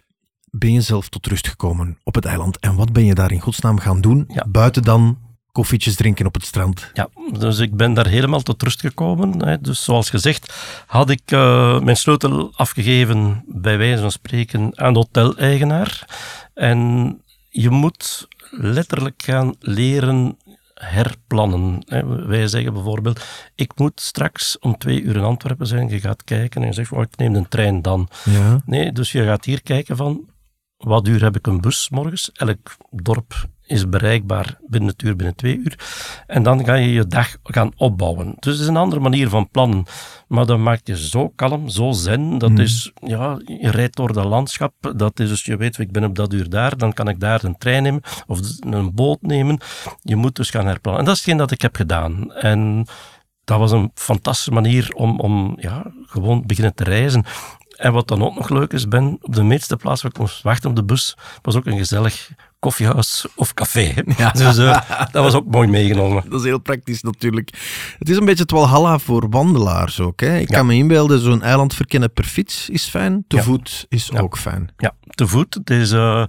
ben 0.57 0.74
je 0.74 0.81
zelf 0.81 1.09
tot 1.09 1.27
rust 1.27 1.47
gekomen 1.47 1.97
op 2.03 2.15
het 2.15 2.25
eiland? 2.25 2.59
En 2.59 2.75
wat 2.75 2.93
ben 2.93 3.05
je 3.05 3.15
daar 3.15 3.31
in 3.31 3.39
godsnaam 3.39 3.79
gaan 3.79 4.01
doen, 4.01 4.25
ja. 4.27 4.45
buiten 4.47 4.83
dan 4.83 5.17
koffietjes 5.51 5.95
drinken 5.95 6.25
op 6.25 6.33
het 6.33 6.45
strand. 6.45 6.91
Ja, 6.93 7.09
dus 7.39 7.59
ik 7.59 7.75
ben 7.75 7.93
daar 7.93 8.07
helemaal 8.07 8.41
tot 8.41 8.63
rust 8.63 8.79
gekomen. 8.79 9.45
Hè. 9.45 9.62
Dus 9.62 9.83
zoals 9.83 10.09
gezegd 10.09 10.53
had 10.88 11.09
ik 11.09 11.31
uh, 11.31 11.79
mijn 11.79 11.97
sleutel 11.97 12.51
afgegeven, 12.55 13.43
bij 13.47 13.77
wijze 13.77 14.01
van 14.01 14.12
spreken, 14.12 14.79
aan 14.79 14.93
de 14.93 15.00
hoteleigenaar. 15.00 16.07
En 16.53 17.21
je 17.50 17.69
moet 17.69 18.27
letterlijk 18.50 19.24
gaan 19.25 19.55
leren 19.59 20.38
herplannen. 20.74 21.83
Wij 22.27 22.47
zeggen 22.47 22.74
bijvoorbeeld, 22.74 23.25
ik 23.55 23.71
moet 23.75 24.01
straks 24.01 24.59
om 24.59 24.77
twee 24.77 25.01
uur 25.01 25.15
in 25.15 25.24
Antwerpen 25.24 25.67
zijn. 25.67 25.89
Je 25.89 26.00
gaat 26.00 26.24
kijken 26.24 26.62
en 26.62 26.67
je 26.67 26.74
zegt, 26.74 26.91
oh, 26.91 27.01
ik 27.01 27.17
neem 27.17 27.35
een 27.35 27.47
trein 27.47 27.81
dan. 27.81 28.09
Ja. 28.24 28.62
Nee, 28.65 28.91
dus 28.91 29.12
je 29.12 29.24
gaat 29.24 29.45
hier 29.45 29.63
kijken 29.63 29.97
van, 29.97 30.29
wat 30.77 31.08
uur 31.08 31.24
heb 31.24 31.36
ik 31.36 31.48
een 31.48 31.62
bus 31.62 31.89
morgens? 31.89 32.32
Elk 32.32 32.75
dorp 32.91 33.48
is 33.65 33.89
bereikbaar 33.89 34.58
binnen 34.67 34.89
het 34.89 35.01
uur, 35.01 35.15
binnen 35.15 35.36
twee 35.36 35.58
uur. 35.58 35.79
En 36.27 36.44
dan 36.44 36.65
ga 36.65 36.74
je 36.74 36.91
je 36.91 37.08
dag 37.08 37.38
gaan 37.44 37.72
opbouwen. 37.75 38.36
Dus 38.39 38.53
het 38.53 38.62
is 38.62 38.67
een 38.67 38.77
andere 38.77 39.01
manier 39.01 39.29
van 39.29 39.50
plannen. 39.50 39.86
Maar 40.27 40.46
dat 40.46 40.58
maakt 40.58 40.88
je 40.88 40.98
zo 40.98 41.29
kalm, 41.29 41.70
zo 41.70 41.91
zen. 41.91 42.38
Dat 42.38 42.50
hmm. 42.50 42.60
is, 42.60 42.91
ja, 43.01 43.39
je 43.46 43.72
rijdt 43.72 43.96
door 43.96 44.13
dat 44.13 44.25
landschap. 44.25 44.74
Dat 44.96 45.20
is 45.20 45.29
dus, 45.29 45.44
je 45.44 45.58
weet, 45.58 45.77
ik 45.77 45.91
ben 45.91 46.03
op 46.03 46.15
dat 46.15 46.34
uur 46.34 46.50
daar. 46.50 46.77
Dan 46.77 46.94
kan 46.94 47.08
ik 47.08 47.20
daar 47.20 47.44
een 47.44 47.58
trein 47.58 47.84
nemen 47.84 48.01
of 48.27 48.39
een 48.60 48.94
boot 48.94 49.22
nemen. 49.22 49.60
Je 50.01 50.15
moet 50.15 50.36
dus 50.36 50.50
gaan 50.50 50.65
herplannen. 50.65 51.01
En 51.01 51.08
dat 51.08 51.15
is 51.15 51.22
hetgeen 51.22 51.39
dat 51.39 51.51
ik 51.51 51.62
heb 51.62 51.75
gedaan. 51.75 52.34
En 52.34 52.86
dat 53.44 53.60
was 53.60 53.72
een 53.72 53.91
fantastische 53.94 54.51
manier 54.51 54.94
om, 54.96 55.20
om 55.20 55.58
ja, 55.60 55.91
gewoon 56.05 56.44
beginnen 56.46 56.75
te 56.75 56.84
reizen. 56.84 57.25
En 57.75 57.94
wat 57.94 58.08
dan 58.08 58.24
ook 58.24 58.36
nog 58.36 58.50
leuk 58.50 58.74
is, 58.74 58.88
Ben, 58.88 59.17
op 59.22 59.36
de 59.36 59.44
meeste 59.44 59.75
plaats 59.75 60.01
waar 60.01 60.12
ik 60.12 60.20
moest 60.20 60.41
wachten 60.41 60.70
op 60.70 60.75
de 60.75 60.84
bus, 60.84 61.17
was 61.41 61.55
ook 61.55 61.65
een 61.65 61.77
gezellig 61.77 62.29
koffiehuis 62.60 63.25
of 63.36 63.53
café. 63.53 63.94
Ja. 64.17 64.32
Dus 64.41 64.58
uh, 64.58 64.82
dat 65.12 65.24
was 65.24 65.34
ook 65.34 65.46
mooi 65.46 65.67
meegenomen. 65.67 66.24
Dat 66.29 66.39
is 66.39 66.46
heel 66.46 66.60
praktisch 66.60 67.01
natuurlijk. 67.01 67.50
Het 68.00 68.10
is 68.10 68.17
een 68.17 68.25
beetje 68.25 68.41
het 68.41 68.51
walhalla 68.51 69.00
voor 69.00 69.29
wandelaars 69.29 70.00
ook. 70.00 70.20
Hè? 70.20 70.38
Ik 70.38 70.48
kan 70.48 70.65
me 70.65 70.74
inbeelden, 70.74 71.20
zo'n 71.20 71.41
eiland 71.41 71.74
verkennen 71.74 72.13
per 72.13 72.24
fiets 72.24 72.70
is 72.70 72.86
fijn, 72.86 73.25
te 73.27 73.44
voet 73.44 73.86
is 73.89 74.12
ook 74.12 74.38
fijn. 74.38 74.70
Ja, 74.77 74.94
te 75.08 75.27
voet. 75.27 75.53
Het 75.53 75.70
is... 75.70 75.91
Uh, 75.91 76.24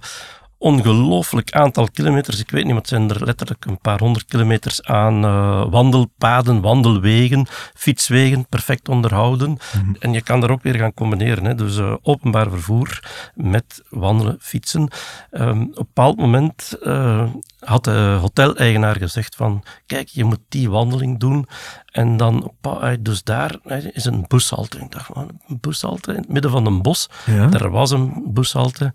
ongelooflijk 0.57 1.51
aantal 1.51 1.87
kilometers. 1.93 2.39
Ik 2.39 2.51
weet 2.51 2.63
niet, 2.63 2.71
maar 2.71 2.81
het 2.81 2.89
zijn 2.89 3.09
er 3.09 3.25
letterlijk 3.25 3.65
een 3.65 3.79
paar 3.79 3.99
honderd 3.99 4.25
kilometers 4.25 4.83
aan 4.83 5.25
uh, 5.25 5.65
wandelpaden, 5.69 6.61
wandelwegen, 6.61 7.47
fietswegen, 7.73 8.47
perfect 8.47 8.89
onderhouden. 8.89 9.49
Mhm. 9.49 9.95
En 9.99 10.13
je 10.13 10.21
kan 10.21 10.39
daar 10.39 10.49
ook 10.49 10.63
weer 10.63 10.75
gaan 10.75 10.93
combineren. 10.93 11.45
Hè. 11.45 11.55
Dus 11.55 11.77
uh, 11.77 11.93
openbaar 12.01 12.49
vervoer 12.49 12.99
met 13.35 13.81
wandelen, 13.89 14.37
fietsen. 14.39 14.91
Um, 15.31 15.61
op 15.61 15.67
een 15.67 15.73
bepaald 15.73 16.17
moment 16.17 16.77
uh, 16.83 17.29
had 17.59 17.83
de 17.83 18.17
hoteleigenaar 18.21 18.95
gezegd 18.95 19.35
van, 19.35 19.63
kijk, 19.85 20.07
je 20.07 20.23
moet 20.23 20.41
die 20.49 20.69
wandeling 20.69 21.19
doen. 21.19 21.47
En 21.91 22.17
dan, 22.17 22.51
dus 22.99 23.23
daar 23.23 23.55
is 23.91 24.05
een 24.05 24.25
bushalte. 24.27 24.79
Ik 24.79 24.91
dacht, 24.91 25.09
een 25.15 25.57
bushalte 25.61 26.11
in 26.11 26.19
het 26.19 26.29
midden 26.29 26.51
van 26.51 26.65
een 26.65 26.81
bos. 26.81 27.09
Ja. 27.25 27.51
Er 27.51 27.69
was 27.69 27.91
een 27.91 28.23
bushalte 28.25 28.93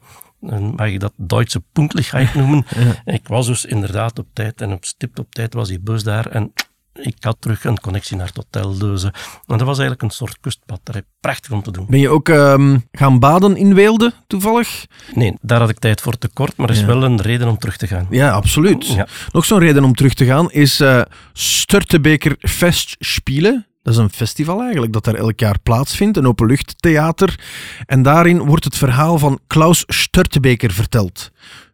mag 0.76 0.90
je 0.90 0.98
dat 0.98 1.12
Duitse 1.16 1.62
punktelijkheid 1.72 2.34
noemen. 2.40 2.64
Ik 3.04 3.28
was 3.28 3.46
dus 3.46 3.64
inderdaad 3.64 4.18
op 4.18 4.26
tijd 4.32 4.60
en 4.60 4.72
op 4.72 4.84
stip 4.84 5.18
op 5.18 5.34
tijd 5.34 5.54
was 5.54 5.68
die 5.68 5.80
bus 5.80 6.02
daar 6.02 6.26
en 6.26 6.52
ik 6.94 7.16
had 7.20 7.36
terug 7.38 7.64
een 7.64 7.80
connectie 7.80 8.16
naar 8.16 8.26
het 8.26 8.36
hotel. 8.36 8.78
Dus, 8.78 9.04
uh, 9.04 9.10
dat 9.46 9.60
was 9.60 9.78
eigenlijk 9.78 10.02
een 10.02 10.10
soort 10.10 10.36
kustpad. 10.40 10.80
Daar 10.82 11.02
prachtig 11.20 11.50
om 11.50 11.62
te 11.62 11.70
doen. 11.70 11.86
Ben 11.88 11.98
je 11.98 12.08
ook 12.08 12.28
uh, 12.28 12.74
gaan 12.92 13.18
baden 13.18 13.56
in 13.56 13.74
Weelde, 13.74 14.12
toevallig? 14.26 14.86
Nee, 15.14 15.34
daar 15.40 15.60
had 15.60 15.68
ik 15.68 15.78
tijd 15.78 16.00
voor 16.00 16.18
tekort, 16.18 16.56
maar 16.56 16.68
er 16.68 16.74
is 16.74 16.84
wel 16.84 17.02
een 17.02 17.20
reden 17.20 17.48
om 17.48 17.58
terug 17.58 17.76
te 17.76 17.86
gaan. 17.86 18.06
Ja, 18.10 18.30
absoluut. 18.30 18.86
Ja. 18.86 19.06
Nog 19.32 19.44
zo'n 19.44 19.58
reden 19.58 19.84
om 19.84 19.94
terug 19.94 20.14
te 20.14 20.24
gaan 20.24 20.50
is 20.50 20.80
uh, 20.80 21.02
Sturtebeker 21.32 22.36
Festspielen. 22.38 23.66
Dat 23.82 23.94
is 23.94 23.98
een 23.98 24.10
festival 24.10 24.60
eigenlijk 24.60 24.92
dat 24.92 25.04
daar 25.04 25.14
elk 25.14 25.40
jaar 25.40 25.58
plaatsvindt, 25.62 26.16
een 26.16 26.26
openluchttheater. 26.26 27.40
En 27.86 28.02
daarin 28.02 28.38
wordt 28.38 28.64
het 28.64 28.76
verhaal 28.76 29.18
van 29.18 29.40
Klaus 29.46 29.84
Sturtebeker 29.86 30.72
verteld. 30.72 31.30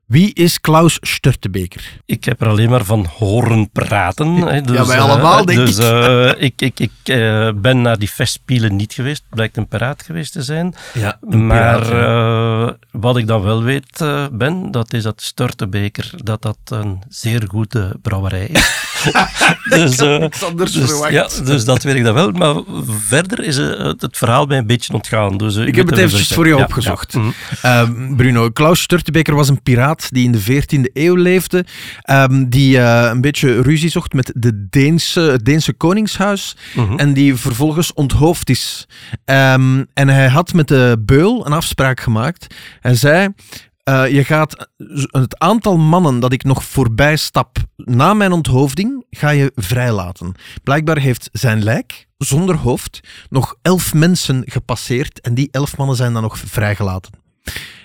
Wie 0.07 0.35
is 0.35 0.61
Klaus 0.61 0.99
Sturtebeker? 1.01 2.01
Ik 2.07 2.25
heb 2.25 2.41
er 2.41 2.49
alleen 2.49 2.71
maar 2.71 2.85
van 2.85 3.07
horen 3.19 3.71
praten. 3.71 4.35
Hè, 4.37 4.61
dus, 4.61 4.77
ja, 4.77 4.87
wij 4.87 5.01
allemaal, 5.01 5.41
uh, 5.41 5.47
denk 5.47 5.59
dus, 5.59 5.79
uh, 5.79 6.43
ik. 6.43 6.61
ik, 6.61 6.81
ik 6.81 6.91
uh, 7.05 7.51
ben 7.55 7.83
naar 7.83 7.99
die 7.99 8.09
festspielen 8.09 8.77
niet 8.77 8.93
geweest. 8.93 9.23
Blijkt 9.31 9.57
een 9.57 9.69
piraat 9.69 10.03
geweest 10.03 10.33
te 10.33 10.43
zijn. 10.43 10.75
Ja, 10.95 11.19
maar 11.21 11.81
wat 12.91 13.17
ik 13.17 13.27
dan 13.27 13.43
wel 13.43 13.63
weet, 13.63 14.05
Ben, 14.33 14.71
dat 14.71 14.93
is 14.93 15.03
dat 15.03 15.23
Sturtebeker, 15.23 16.11
dat 16.17 16.43
dat 16.43 16.59
een 16.65 17.03
zeer 17.09 17.45
goede 17.49 17.97
brouwerij 18.03 18.47
is. 18.47 18.77
dus, 19.69 19.97
niks 19.97 20.45
anders 20.45 20.73
dus, 20.73 20.91
verwacht. 20.91 21.13
Ja, 21.13 21.29
dus 21.45 21.65
dat 21.65 21.83
weet 21.83 21.95
ik 21.95 22.05
dan 22.05 22.15
wel. 22.15 22.31
Maar 22.31 22.55
verder 22.87 23.45
is 23.45 23.57
het, 23.57 24.01
het 24.01 24.17
verhaal 24.17 24.47
mij 24.47 24.59
een 24.59 24.67
beetje 24.67 24.93
ontgaan. 24.93 25.37
Dus, 25.37 25.57
ik 25.57 25.77
heb 25.77 25.89
het 25.89 25.99
eventjes 25.99 26.29
voor 26.29 26.47
je 26.47 26.57
opgezocht. 26.57 27.13
Ja. 27.63 27.87
Mm. 27.87 28.17
Bruno, 28.17 28.51
Klaus 28.51 28.81
Sturtebeker 28.81 29.35
was 29.35 29.49
een 29.49 29.63
piraat 29.63 30.09
die 30.11 30.25
in 30.25 30.33
de 30.33 30.43
14e 30.43 30.93
eeuw 30.93 31.15
leefde, 31.15 31.65
um, 32.11 32.49
die 32.49 32.77
uh, 32.77 33.09
een 33.13 33.21
beetje 33.21 33.63
ruzie 33.63 33.89
zocht 33.89 34.13
met 34.13 34.33
de 34.37 34.67
Deense, 34.71 35.21
het 35.21 35.45
Deense 35.45 35.73
koningshuis 35.73 36.57
uh-huh. 36.77 36.93
en 36.97 37.13
die 37.13 37.35
vervolgens 37.37 37.93
onthoofd 37.93 38.51
is. 38.51 38.89
Um, 39.25 39.87
en 39.95 40.09
hij 40.09 40.29
had 40.29 40.53
met 40.53 40.69
de 40.69 40.97
beul 41.01 41.47
een 41.47 41.53
afspraak 41.53 42.01
gemaakt. 42.01 42.55
Hij 42.81 42.95
zei... 42.95 43.29
Uh, 43.89 44.09
je 44.09 44.25
gaat 44.25 44.69
het 45.11 45.39
aantal 45.39 45.77
mannen 45.77 46.21
dat 46.21 46.33
ik 46.33 46.45
nog 46.45 46.65
voorbij 46.65 47.17
stap 47.17 47.59
na 47.77 48.15
mijn 48.15 48.33
onthoofding, 48.33 49.05
ga 49.11 49.31
je 49.31 49.53
vrijlaten. 49.55 50.35
Blijkbaar 50.63 50.99
heeft 50.99 51.29
zijn 51.33 51.63
lijk, 51.63 52.07
zonder 52.19 52.57
hoofd, 52.57 53.01
nog 53.29 53.55
elf 53.63 53.95
mensen 53.95 54.43
gepasseerd 54.47 55.21
en 55.21 55.35
die 55.35 55.49
elf 55.51 55.77
mannen 55.77 55.97
zijn 55.97 56.13
dan 56.13 56.23
nog 56.23 56.39
vrijgelaten. 56.39 57.13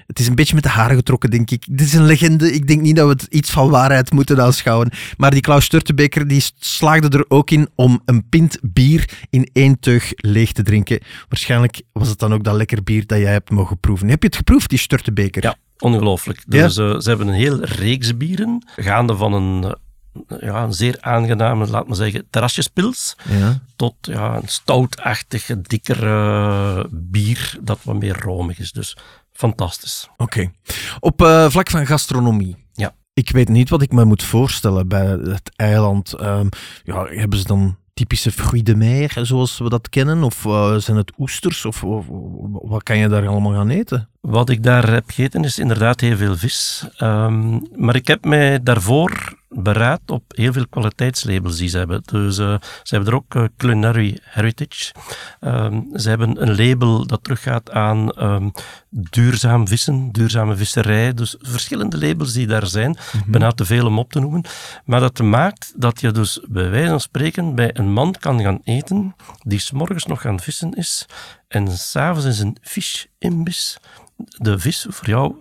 Het 0.07 0.19
is 0.19 0.27
een 0.27 0.36
beetje 0.36 0.53
met 0.55 0.63
de 0.63 0.69
haren 0.69 0.95
getrokken, 0.95 1.29
denk 1.29 1.51
ik. 1.51 1.65
Dit 1.69 1.88
is 1.88 1.93
een 1.93 2.05
legende. 2.05 2.53
Ik 2.53 2.67
denk 2.67 2.81
niet 2.81 2.95
dat 2.95 3.05
we 3.05 3.12
het 3.12 3.33
iets 3.33 3.50
van 3.51 3.69
waarheid 3.69 4.12
moeten 4.12 4.41
aanschouwen. 4.41 4.91
Maar 5.17 5.31
die 5.31 5.41
Klaus 5.41 5.65
Sturtebeker 5.65 6.27
die 6.27 6.44
slaagde 6.59 7.18
er 7.18 7.25
ook 7.27 7.50
in 7.50 7.70
om 7.75 8.01
een 8.05 8.29
pint 8.29 8.59
bier 8.61 9.09
in 9.29 9.50
één 9.53 9.79
teug 9.79 10.11
leeg 10.16 10.51
te 10.51 10.63
drinken. 10.63 11.00
Waarschijnlijk 11.29 11.81
was 11.92 12.09
het 12.09 12.20
dan 12.20 12.33
ook 12.33 12.44
dat 12.44 12.55
lekker 12.55 12.83
bier 12.83 13.05
dat 13.05 13.20
jij 13.20 13.31
hebt 13.31 13.50
mogen 13.50 13.79
proeven. 13.79 14.09
Heb 14.09 14.22
je 14.22 14.27
het 14.27 14.37
geproefd, 14.37 14.70
die 14.70 14.79
Sturtebeker? 14.79 15.44
Ja, 15.44 15.55
ongelooflijk. 15.77 16.44
Dus 16.48 16.77
uh, 16.77 17.00
ze 17.00 17.09
hebben 17.09 17.27
een 17.27 17.33
heel 17.33 17.63
reeks 17.63 18.18
bieren, 18.18 18.66
gaande 18.75 19.16
van 19.16 19.33
een 19.33 19.63
eh, 19.63 19.72
ja, 20.40 20.64
een 20.64 20.74
zeer 20.74 20.98
aangename, 21.00 21.68
laat 21.68 21.88
maar 21.88 21.96
zeggen, 21.96 22.28
terrasjespils. 22.30 23.16
Ja. 23.30 23.60
Tot 23.76 23.96
ja, 24.02 24.36
een 24.36 24.48
stoutachtige, 24.48 25.62
dikker 25.62 26.04
uh, 26.04 26.84
bier 26.92 27.58
dat 27.62 27.80
wat 27.84 28.00
meer 28.00 28.20
romig 28.22 28.60
is. 28.60 28.72
Dus 28.72 28.98
fantastisch. 29.34 30.10
Oké. 30.18 30.52
Op 31.00 31.22
uh, 31.22 31.50
vlak 31.50 31.70
van 31.70 31.86
gastronomie. 31.86 32.56
Ja. 32.74 32.96
Ik 33.14 33.30
weet 33.30 33.50
niet 33.50 33.70
wat 33.70 33.82
ik 33.82 33.92
me 33.92 34.06
moet 34.06 34.24
voorstellen 34.24 34.88
bij 34.88 35.06
het 35.06 35.52
eiland. 35.56 36.22
Um, 36.22 36.50
ja, 36.84 37.06
hebben 37.06 37.40
ze 37.40 37.46
dan 37.46 37.78
typische 37.94 38.32
fruits 38.32 38.64
de 38.64 38.76
mer, 38.76 39.20
zoals 39.22 39.58
we 39.58 39.70
dat 39.70 39.90
kennen? 39.90 40.24
Of 40.24 40.46
uh, 40.46 40.76
zijn 40.76 40.98
het 40.98 41.12
oesters? 41.18 41.66
Of, 41.66 41.84
of, 41.84 42.06
wat 42.52 42.84
kan 42.84 42.98
je 42.98 43.08
daar 43.08 43.28
allemaal 43.28 43.54
gaan 43.54 43.70
eten? 43.70 44.10
Wat 44.27 44.50
ik 44.50 44.64
daar 44.64 44.92
heb 44.92 45.03
gegeten 45.07 45.44
is 45.44 45.59
inderdaad 45.59 46.00
heel 46.00 46.18
veel 46.18 46.38
vis. 46.38 46.88
Um, 47.00 47.68
maar 47.75 47.96
ik 47.96 48.07
heb 48.07 48.25
mij 48.25 48.64
daarvoor 48.64 49.38
beraad 49.50 50.01
op 50.05 50.24
heel 50.27 50.53
veel 50.53 50.68
kwaliteitslabels 50.68 51.57
die 51.57 51.70
ze 51.70 51.77
hebben. 51.77 52.01
Dus 52.05 52.38
uh, 52.38 52.55
ze 52.83 52.96
hebben 52.96 53.14
er 53.14 53.16
ook 53.16 53.36
uh, 53.36 53.44
Culinary 53.57 54.20
Heritage. 54.22 54.94
Um, 55.42 55.90
ze 55.94 56.09
hebben 56.09 56.42
een 56.42 56.55
label 56.55 57.07
dat 57.07 57.24
teruggaat 57.24 57.72
aan 57.72 58.24
um, 58.24 58.51
duurzaam 58.90 59.68
vissen, 59.68 60.12
duurzame 60.12 60.55
visserij. 60.55 61.14
Dus 61.14 61.36
verschillende 61.40 62.07
labels 62.07 62.33
die 62.33 62.48
daar 62.48 62.68
zijn. 62.68 62.90
Mm 62.90 62.96
-hmm. 63.22 63.31
Bijna 63.31 63.51
te 63.51 63.66
veel 63.66 63.86
om 63.86 64.00
op 64.00 64.12
te 64.12 64.20
noemen. 64.20 64.46
Maar 64.86 65.00
dat 65.00 65.22
maakt 65.22 65.74
dat 65.75 66.01
je 66.01 66.12
dus 66.12 66.40
bij 66.50 66.70
wijze 66.70 66.90
van 66.90 67.00
spreken 67.00 67.55
bij 67.55 67.70
een 67.74 67.92
man 67.92 68.16
kan 68.20 68.42
gaan 68.42 68.59
eten 68.64 69.16
die 69.42 69.59
s'morgens 69.59 70.05
nog 70.05 70.22
gaan 70.22 70.40
vissen 70.40 70.74
is 70.74 71.05
en 71.53 71.77
s'avonds 71.77 72.25
in 72.25 72.33
zijn 72.33 72.57
fish-imbis 72.61 73.77
de 74.16 74.59
vis 74.59 74.85
voor 74.89 75.07
jou 75.07 75.35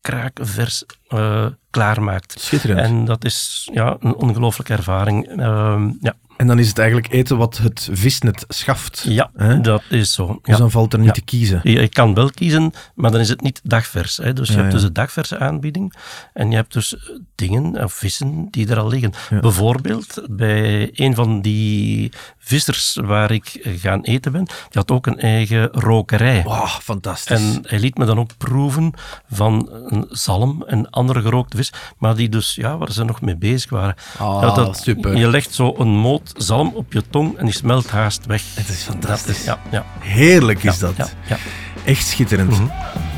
kraakvers 0.00 0.84
uh, 1.08 1.46
klaarmaakt. 1.70 2.40
Schitterend. 2.40 2.80
En 2.80 3.04
dat 3.04 3.24
is 3.24 3.68
ja, 3.72 3.96
een 4.00 4.14
ongelooflijke 4.14 4.72
ervaring. 4.72 5.40
Uh, 5.40 5.82
ja. 6.00 6.14
En 6.36 6.46
dan 6.46 6.58
is 6.58 6.68
het 6.68 6.78
eigenlijk 6.78 7.12
eten 7.12 7.36
wat 7.36 7.56
het 7.56 7.88
visnet 7.92 8.44
schaft. 8.48 9.04
Ja, 9.08 9.30
hè? 9.36 9.60
dat 9.60 9.82
is 9.88 10.12
zo. 10.12 10.38
Dus 10.42 10.56
dan 10.56 10.70
valt 10.70 10.92
er 10.92 10.98
niet 10.98 11.08
ja. 11.08 11.12
te 11.12 11.20
kiezen. 11.20 11.60
Je, 11.62 11.88
kan 11.88 12.14
wel 12.14 12.30
kiezen, 12.30 12.72
maar 12.94 13.10
dan 13.10 13.20
is 13.20 13.28
het 13.28 13.40
niet 13.40 13.60
dagvers. 13.62 14.16
Hè? 14.16 14.32
Dus 14.32 14.48
je 14.48 14.56
hebt 14.56 14.72
dus 14.72 14.82
een 14.82 14.92
dagverse 14.92 15.38
aanbieding 15.38 15.94
en 16.32 16.50
je 16.50 16.56
hebt 16.56 16.72
dus 16.72 16.96
dingen 17.34 17.84
of 17.84 17.92
vissen 17.92 18.48
die 18.50 18.68
er 18.68 18.78
al 18.78 18.88
liggen. 18.88 19.12
Bijvoorbeeld 19.40 20.26
bij 20.30 20.90
een 20.92 21.14
van 21.14 21.40
die 21.40 22.12
vissers 22.44 22.98
waar 23.02 23.30
ik 23.30 23.76
gaan 23.78 24.00
eten 24.00 24.32
ben, 24.32 24.44
die 24.44 24.54
had 24.70 24.90
ook 24.90 25.06
een 25.06 25.20
eigen 25.20 25.68
rokerij. 25.72 26.42
Wow, 26.42 26.66
fantastisch. 26.66 27.36
En 27.36 27.64
hij 27.66 27.78
liet 27.78 27.98
me 27.98 28.04
dan 28.04 28.18
ook 28.18 28.36
proeven 28.36 28.92
van 29.30 29.68
een 29.86 30.06
zalm 30.10 30.64
en 30.66 30.90
andere 30.90 31.22
gerookte 31.22 31.56
vis, 31.56 31.72
maar 31.98 32.16
die 32.16 32.28
dus, 32.28 32.54
ja, 32.54 32.78
waar 32.78 32.92
ze 32.92 33.04
nog 33.04 33.20
mee 33.20 33.36
bezig 33.36 33.70
waren. 33.70 33.94
Ja, 34.18 34.54
dat, 34.54 34.78
super. 34.78 35.16
Je 35.16 35.28
legt 35.28 35.54
zo 35.54 35.74
een 35.78 35.88
moot 35.96 36.32
zalm 36.36 36.72
op 36.74 36.92
je 36.92 37.02
tong 37.10 37.38
en 37.38 37.44
die 37.44 37.54
smelt 37.54 37.90
haast 37.90 38.26
weg. 38.26 38.42
Het 38.54 38.68
is 38.68 38.82
fantastisch. 38.82 39.38
Is, 39.38 39.44
ja, 39.44 39.58
ja. 39.70 39.84
Heerlijk 39.98 40.62
is 40.62 40.78
dat. 40.78 40.96
Ja, 40.96 41.38
Echt 41.84 42.06
schitterend. 42.06 42.50
Mm 42.50 42.56
-hmm. 42.56 43.13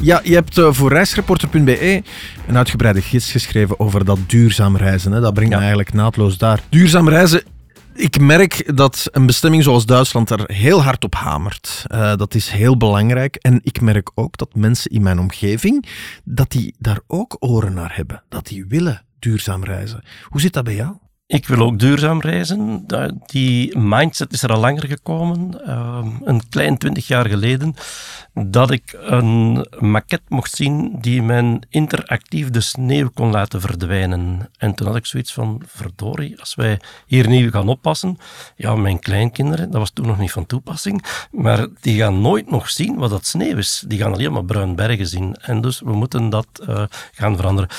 Ja, 0.00 0.20
je 0.24 0.34
hebt 0.34 0.58
uh, 0.58 0.72
voor 0.72 0.92
reisreporter.be 0.92 2.02
een 2.46 2.56
uitgebreide 2.56 3.02
gids 3.02 3.30
geschreven 3.30 3.80
over 3.80 4.04
dat 4.04 4.18
duurzaam 4.26 4.76
reizen. 4.76 5.12
Hè. 5.12 5.20
Dat 5.20 5.34
brengt 5.34 5.52
me 5.52 5.58
eigenlijk 5.58 5.92
naadloos 5.92 6.38
daar. 6.38 6.60
Duurzaam 6.68 7.08
reizen 7.08 7.42
ik 7.94 8.20
merk 8.20 8.76
dat 8.76 9.08
een 9.10 9.26
bestemming 9.26 9.62
zoals 9.62 9.86
Duitsland 9.86 10.30
er 10.30 10.50
heel 10.52 10.82
hard 10.82 11.04
op 11.04 11.14
hamert. 11.14 11.84
Uh, 11.88 12.16
dat 12.16 12.34
is 12.34 12.48
heel 12.48 12.76
belangrijk. 12.76 13.36
En 13.36 13.60
ik 13.62 13.80
merk 13.80 14.10
ook 14.14 14.36
dat 14.36 14.54
mensen 14.54 14.90
in 14.90 15.02
mijn 15.02 15.18
omgeving, 15.18 15.86
dat 16.24 16.50
die 16.50 16.74
daar 16.78 17.00
ook 17.06 17.36
oren 17.38 17.74
naar 17.74 17.96
hebben. 17.96 18.22
Dat 18.28 18.46
die 18.46 18.64
willen 18.68 19.04
duurzaam 19.18 19.64
reizen. 19.64 20.04
Hoe 20.28 20.40
zit 20.40 20.52
dat 20.52 20.64
bij 20.64 20.74
jou? 20.74 20.96
Ik 21.26 21.46
wil 21.46 21.58
ook 21.58 21.78
duurzaam 21.78 22.20
reizen. 22.20 22.86
Die 23.26 23.78
mindset 23.78 24.32
is 24.32 24.42
er 24.42 24.52
al 24.52 24.60
langer 24.60 24.86
gekomen. 24.86 25.66
Ehm, 25.66 26.08
een 26.24 26.48
klein 26.48 26.78
twintig 26.78 27.06
jaar 27.06 27.28
geleden. 27.28 27.74
Dat 28.34 28.70
ik 28.70 28.96
een 29.00 29.66
maquette 29.78 30.24
mocht 30.28 30.54
zien 30.56 30.96
die 31.00 31.22
men 31.22 31.60
interactief 31.68 32.50
de 32.50 32.60
sneeuw 32.60 33.10
kon 33.14 33.30
laten 33.30 33.60
verdwijnen. 33.60 34.50
En 34.56 34.74
toen 34.74 34.86
had 34.86 34.96
ik 34.96 35.06
zoiets 35.06 35.32
van, 35.32 35.62
verdorie, 35.66 36.40
als 36.40 36.54
wij 36.54 36.80
hier 37.06 37.28
nieuw 37.28 37.50
gaan 37.50 37.68
oppassen. 37.68 38.18
Ja, 38.56 38.74
mijn 38.74 38.98
kleinkinderen, 38.98 39.70
dat 39.70 39.80
was 39.80 39.90
toen 39.90 40.06
nog 40.06 40.18
niet 40.18 40.32
van 40.32 40.46
toepassing. 40.46 41.04
Maar 41.30 41.66
die 41.80 41.98
gaan 41.98 42.20
nooit 42.20 42.50
nog 42.50 42.70
zien 42.70 42.96
wat 42.96 43.10
dat 43.10 43.26
sneeuw 43.26 43.56
is. 43.56 43.84
Die 43.86 43.98
gaan 43.98 44.12
alleen 44.12 44.32
maar 44.32 44.44
bruin 44.44 44.74
bergen 44.74 45.06
zien. 45.06 45.34
En 45.34 45.60
dus 45.60 45.80
we 45.80 45.92
moeten 45.92 46.30
dat 46.30 46.46
uh, 46.68 46.84
gaan 47.12 47.36
veranderen. 47.36 47.70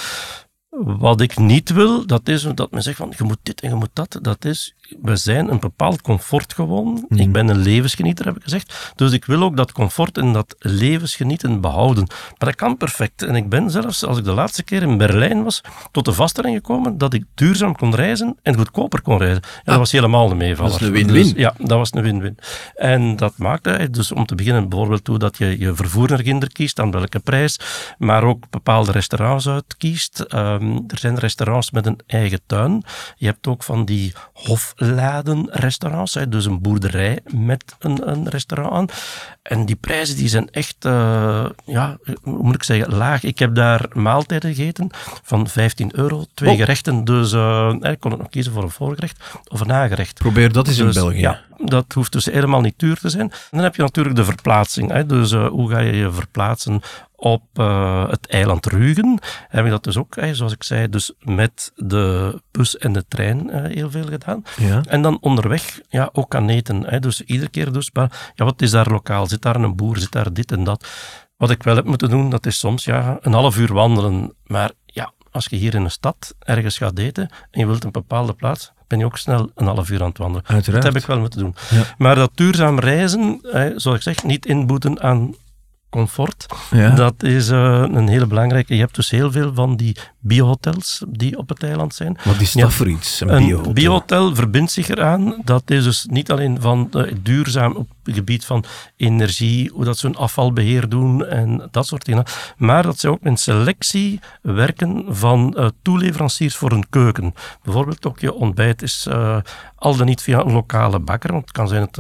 Wat 0.84 1.22
ik 1.22 1.38
niet 1.38 1.70
wil, 1.70 2.06
dat 2.06 2.28
is 2.28 2.42
dat 2.42 2.72
men 2.72 2.84
zegt 2.84 2.98
van 2.98 3.14
je 3.18 3.24
moet 3.24 3.40
dit 3.44 3.62
en 3.62 3.70
je 3.70 3.76
moet 3.76 3.90
dat. 3.94 4.20
Dat 4.22 4.46
is, 4.46 4.76
we 5.02 5.16
zijn 5.16 5.52
een 5.52 5.60
bepaald 5.60 6.02
comfort 6.02 6.54
gewoon. 6.54 7.06
Ik 7.10 7.32
ben 7.32 7.48
een 7.48 7.58
levensgenieter, 7.58 8.26
heb 8.26 8.36
ik 8.36 8.44
gezegd. 8.44 8.94
Dus 8.96 9.12
ik 9.12 9.26
wil 9.26 9.44
ook 9.44 9.58
dat 9.58 9.72
comfort 9.72 10.18
en 10.18 10.34
dat 10.34 10.56
levensgenieten 10.60 11.62
behouden. 11.62 12.08
Maar 12.08 12.36
dat 12.38 12.56
kan 12.56 12.78
perfect. 12.78 13.22
En 13.22 13.36
ik 13.36 13.50
ben 13.50 13.72
zelfs, 13.72 14.06
als 14.06 14.18
ik 14.18 14.24
de 14.24 14.32
laatste 14.32 14.64
keer 14.64 14.82
in 14.82 14.98
Berlijn 14.98 15.44
was, 15.44 15.62
tot 15.92 16.06
de 16.06 16.14
vaststelling 16.14 16.56
gekomen 16.56 16.98
dat 16.98 17.14
ik 17.14 17.24
duurzaam 17.34 17.76
kon 17.76 17.96
reizen 17.96 18.38
en 18.42 18.56
goedkoper 18.56 19.02
kon 19.02 19.18
reizen. 19.18 19.42
En 19.44 19.62
dat 19.64 19.78
was 19.78 19.92
helemaal 19.92 20.30
de 20.30 20.36
meevaller. 20.36 20.72
Dat 20.72 20.82
is 20.82 20.88
een 20.88 20.94
win-win. 20.94 21.24
Dus, 21.24 21.34
ja, 21.36 21.54
dat 21.58 21.78
was 21.78 21.94
een 21.94 22.02
win-win. 22.02 22.38
En 22.76 23.16
dat 23.16 23.38
maakte 23.38 23.88
dus 23.92 24.12
om 24.12 24.26
te 24.26 24.36
beginnen 24.36 24.70
bijvoorbeeld 24.70 25.04
toe 25.04 25.18
dat 25.18 25.38
je 25.38 25.60
je 25.60 25.76
vervoer 25.76 26.10
naar 26.10 26.48
kiest, 26.48 26.80
aan 26.80 26.92
welke 26.92 27.20
prijs, 27.20 27.60
maar 27.98 28.24
ook 28.24 28.50
bepaalde 28.50 28.92
restaurants 28.92 29.48
uitkiest. 29.48 30.26
Um, 30.34 30.84
er 30.88 30.98
zijn 30.98 31.20
restaurants 31.20 31.72
met 31.72 31.86
een 31.86 32.00
eigen 32.08 32.40
tuin. 32.46 32.84
Je 33.16 33.26
hebt 33.26 33.48
ook 33.48 33.64
van 33.64 33.86
die 33.86 34.14
hofladen-restaurants, 34.90 36.18
dus 36.30 36.46
een 36.46 36.62
boerderij 36.62 37.20
met 37.34 37.76
een, 37.80 38.10
een 38.10 38.30
restaurant 38.30 38.74
aan. 38.74 38.88
En 39.42 39.66
die 39.66 39.76
prijzen 39.76 40.16
die 40.16 40.28
zijn 40.28 40.50
echt, 40.52 40.86
uh, 40.86 41.46
ja, 41.66 41.98
hoe 42.22 42.44
moet 42.44 42.56
ik 42.56 42.64
zeggen, 42.64 42.96
laag. 42.96 43.24
Ik 43.24 43.40
heb 43.40 43.56
daar 43.56 43.86
maaltijden 43.94 44.56
gegeten 44.56 44.90
van 45.24 45.48
15 45.48 45.92
euro, 45.94 46.26
twee 46.34 46.52
oh. 46.52 46.58
gerechten. 46.58 47.04
Dus 47.04 47.34
uh, 47.34 47.76
ik 47.82 48.00
kon 48.00 48.12
het 48.12 48.20
nog 48.20 48.30
kiezen 48.30 48.54
voor 48.54 48.64
een 48.64 48.70
voorgerecht 48.70 49.24
of 49.48 49.60
een 49.60 49.68
nagerecht. 49.68 50.14
Probeer 50.14 50.52
dat 50.52 50.68
eens 50.68 50.78
in 50.78 50.86
dus, 50.86 50.96
België. 50.96 51.20
Ja, 51.20 51.42
dat 51.58 51.86
hoeft 51.94 52.12
dus 52.12 52.26
helemaal 52.26 52.62
niet 52.62 52.80
duur 52.80 52.98
te 52.98 53.10
zijn. 53.10 53.32
En 53.32 53.38
dan 53.52 53.64
heb 53.64 53.76
je 53.76 53.82
natuurlijk 53.82 54.16
de 54.16 54.26
verplaatsing. 54.26 54.92
Hè. 54.92 55.06
Dus 55.06 55.32
uh, 55.32 55.48
hoe 55.48 55.70
ga 55.70 55.80
je 55.80 55.96
je 55.96 56.12
verplaatsen 56.12 56.82
op 57.16 57.44
uh, 57.54 58.10
het 58.10 58.28
eiland 58.28 58.66
Rugen? 58.66 59.20
Heb 59.48 59.66
ik 59.66 59.72
dat 59.72 59.84
dus 59.84 59.98
ook, 59.98 60.16
hè, 60.16 60.36
zoals 60.36 60.54
ik 60.54 60.64
zei, 60.64 60.90
dus 60.90 61.14
met 61.20 61.72
de 61.76 62.42
bus 62.52 62.78
en 62.78 62.94
de 62.94 63.06
trein 63.08 63.50
uh, 63.50 63.64
heel 63.64 63.92
veel 63.92 64.06
gedaan. 64.06 64.44
Ja. 64.58 64.82
En 64.88 65.02
dan 65.02 65.18
onderweg 65.22 65.80
ja, 65.90 66.10
ook 66.14 66.36
aan 66.36 66.50
eten. 66.50 66.84
Hè. 66.86 67.00
Dus 67.00 67.22
iedere 67.22 67.50
keer 67.50 67.72
dus, 67.72 67.90
maar, 67.92 68.32
ja, 68.36 68.46
wat 68.46 68.62
is 68.62 68.72
daar 68.72 68.90
lokaal? 68.90 69.28
Zit 69.28 69.42
daar 69.42 69.56
een 69.56 69.76
boer? 69.76 69.98
Zit 69.98 70.12
daar 70.12 70.34
dit 70.34 70.52
en 70.52 70.64
dat? 70.64 70.88
Wat 71.38 71.50
ik 71.50 71.64
wel 71.64 71.76
heb 71.76 71.86
moeten 71.86 72.10
doen, 72.10 72.30
dat 72.30 72.46
is 72.46 72.60
soms 72.60 72.84
ja, 72.84 73.18
een 73.22 73.34
half 73.34 73.58
uur 73.58 73.74
wandelen. 73.74 74.34
Maar 74.44 74.72
ja, 74.86 75.12
als 75.32 75.46
je 75.46 75.56
hier 75.56 75.76
in 75.76 75.84
een 75.84 75.92
stad 75.92 76.36
ergens 76.40 76.78
gaat 76.78 76.98
eten 76.98 77.30
en 77.52 77.60
je 77.60 77.66
wilt 77.66 77.84
een 77.84 77.92
bepaalde 77.92 78.34
plaats, 78.34 78.72
ben 78.88 79.00
je 79.00 79.06
ook 79.06 79.18
snel 79.18 79.52
een 79.56 79.66
half 79.66 79.90
uur 79.90 80.02
aan 80.02 80.08
het 80.08 80.18
wandelen. 80.18 80.48
Uiteraard. 80.48 80.84
Dat 80.84 80.94
heb 80.94 81.02
ik 81.02 81.08
wel 81.08 81.20
moeten 81.20 81.40
doen. 81.40 81.56
Ja. 81.70 81.84
Maar 81.98 82.16
dat 82.16 82.32
duurzaam 82.34 82.80
reizen, 82.80 83.40
zoals 83.76 83.98
ik 83.98 84.02
zeg, 84.02 84.24
niet 84.24 84.46
inboeten 84.46 85.02
aan 85.02 85.36
comfort. 85.90 86.46
Ja. 86.72 86.90
Dat 86.90 87.24
is 87.24 87.50
uh, 87.50 87.86
een 87.92 88.08
hele 88.08 88.26
belangrijke. 88.28 88.74
Je 88.74 88.80
hebt 88.80 88.96
dus 88.96 89.10
heel 89.10 89.32
veel 89.32 89.54
van 89.54 89.76
die 89.76 89.96
biohotels 90.20 91.04
die 91.08 91.38
op 91.38 91.50
het 91.50 91.64
eiland 91.64 91.94
zijn. 91.94 92.18
Wat 92.24 92.42
is 92.42 92.52
dat 92.52 92.74
voor 92.74 92.90
iets, 92.90 93.20
een, 93.20 93.30
een 93.30 93.74
biohotel? 93.74 94.36
verbindt 94.36 94.72
zich 94.72 94.90
eraan. 94.90 95.42
Dat 95.44 95.72
is 95.72 95.84
dus 95.84 96.06
niet 96.10 96.32
alleen 96.32 96.62
van 96.62 96.90
uh, 96.92 97.12
duurzaam 97.22 97.88
gebied 98.14 98.46
van 98.46 98.64
energie, 98.96 99.72
hoe 99.74 99.86
dat 99.86 99.98
ze 99.98 100.06
hun 100.06 100.16
afvalbeheer 100.16 100.90
doen 100.90 101.26
en 101.26 101.68
dat 101.72 101.88
soort 101.88 102.06
dingen. 102.06 102.24
Maar 102.58 102.84
dat 102.84 103.00
ze 103.00 103.10
ook 103.10 103.20
een 103.22 103.38
selectie 103.38 104.20
werken 104.42 105.06
van 105.08 105.56
uh, 105.58 105.68
toeleveranciers 105.82 106.56
voor 106.56 106.72
een 106.72 106.90
keuken. 106.90 107.34
Bijvoorbeeld 107.64 108.06
ook 108.06 108.20
je 108.20 108.34
ontbijt 108.34 108.82
is 108.82 109.08
uh, 109.10 109.38
al 109.76 109.96
dan 109.96 110.06
niet 110.06 110.22
via 110.22 110.40
een 110.40 110.52
lokale 110.52 111.00
bakker, 111.00 111.32
want 111.32 111.44
het 111.44 111.52
kan 111.52 111.68
zijn 111.68 111.82
het, 111.82 111.96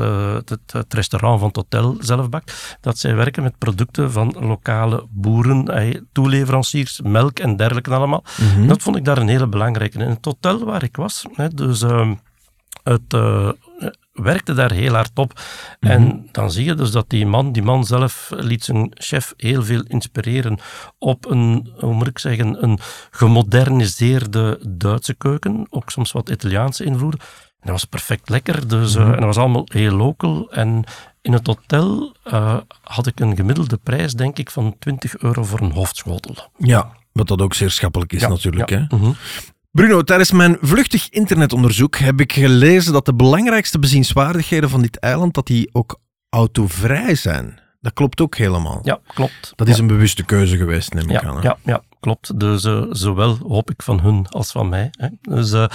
het, 0.49 0.71
het, 0.71 0.93
restaurant 0.93 1.39
van 1.39 1.47
het 1.47 1.55
hotel 1.55 1.97
zelf 1.99 2.29
bakt, 2.29 2.77
dat 2.81 2.97
zij 2.97 3.15
werken 3.15 3.43
met 3.43 3.57
producten 3.57 4.11
van 4.11 4.35
lokale 4.39 5.05
boeren, 5.09 6.07
toeleveranciers, 6.11 7.01
melk 7.03 7.39
en 7.39 7.55
dergelijke 7.55 7.93
allemaal. 7.93 8.23
Mhm. 8.37 8.67
Dat 8.67 8.81
vond 8.81 8.95
ik 8.95 9.05
daar 9.05 9.17
een 9.17 9.27
hele 9.27 9.47
belangrijke. 9.47 9.99
In 9.99 10.09
het 10.09 10.25
hotel 10.25 10.65
waar 10.65 10.83
ik 10.83 10.95
was, 10.95 11.25
hè, 11.33 11.49
dus 11.49 11.81
uh, 11.81 12.11
het 12.83 13.13
werkte 14.15 14.53
daar 14.53 14.71
heel 14.71 14.93
hard 14.93 15.11
op. 15.13 15.41
Mhm. 15.79 15.91
En 15.91 16.29
dan 16.31 16.51
zie 16.51 16.65
je 16.65 16.73
dus 16.73 16.91
dat 16.91 17.09
die 17.09 17.25
man, 17.25 17.51
die 17.51 17.63
man 17.63 17.85
zelf 17.85 18.31
liet 18.35 18.63
zijn 18.63 18.91
chef 18.93 19.33
heel 19.37 19.63
veel 19.63 19.83
inspireren 19.87 20.59
op 20.97 21.25
een, 21.25 21.73
hoe 21.79 21.93
moet 21.93 22.07
ik 22.07 22.19
zeggen, 22.19 22.63
een 22.63 22.79
gemoderniseerde 23.11 24.59
Duitse 24.67 25.13
keuken, 25.13 25.67
ook 25.69 25.89
soms 25.89 26.11
wat 26.11 26.29
Italiaanse 26.29 26.83
invloeden. 26.83 27.19
dat 27.59 27.71
was 27.71 27.85
perfect 27.85 28.29
lekker, 28.29 28.67
dus, 28.67 28.95
uh, 28.95 29.03
en 29.05 29.11
dat 29.11 29.23
was 29.23 29.37
allemaal 29.37 29.67
heel 29.71 29.95
local. 29.95 30.51
En 30.51 30.83
in 31.21 31.33
het 31.33 31.47
hotel 31.47 32.15
uh, 32.27 32.57
had 32.81 33.07
ik 33.07 33.19
een 33.19 33.35
gemiddelde 33.35 33.77
prijs, 33.77 34.13
denk 34.13 34.37
ik, 34.37 34.51
van 34.51 34.75
20 34.79 35.17
euro 35.17 35.43
voor 35.43 35.59
een 35.59 35.71
hoofdschotel. 35.71 36.35
Ja, 36.57 36.91
wat 37.11 37.27
dat 37.27 37.41
ook 37.41 37.53
zeer 37.53 37.71
schappelijk 37.71 38.13
is 38.13 38.21
natuurlijk. 38.21 38.69
Hè? 38.69 38.83
Mhm. 38.89 39.11
Bruno, 39.75 40.01
tijdens 40.01 40.31
mijn 40.31 40.57
vluchtig 40.61 41.09
internetonderzoek 41.09 41.97
heb 41.97 42.19
ik 42.19 42.33
gelezen 42.33 42.93
dat 42.93 43.05
de 43.05 43.13
belangrijkste 43.13 43.79
bezienswaardigheden 43.79 44.69
van 44.69 44.81
dit 44.81 44.99
eiland 44.99 45.33
dat 45.33 45.47
die 45.47 45.69
ook 45.71 45.99
autovrij 46.29 47.15
zijn. 47.15 47.59
Dat 47.81 47.93
klopt 47.93 48.21
ook 48.21 48.35
helemaal. 48.35 48.79
Ja, 48.83 48.99
klopt. 49.07 49.53
Dat 49.55 49.67
is 49.67 49.77
een 49.77 49.87
bewuste 49.87 50.23
keuze 50.23 50.57
geweest, 50.57 50.93
neem 50.93 51.09
ik 51.09 51.23
aan. 51.23 51.35
Hè? 51.35 51.41
Ja, 51.41 51.57
ja, 51.63 51.81
klopt. 51.99 52.39
Dus 52.39 52.63
uh, 52.63 52.85
zowel 52.89 53.37
hoop 53.47 53.71
ik 53.71 53.81
van 53.81 53.99
hun 53.99 54.27
als 54.27 54.51
van 54.51 54.69
mij. 54.69 54.89
Hè. 54.91 55.07
Dus 55.21 55.51
uh, 55.51 55.65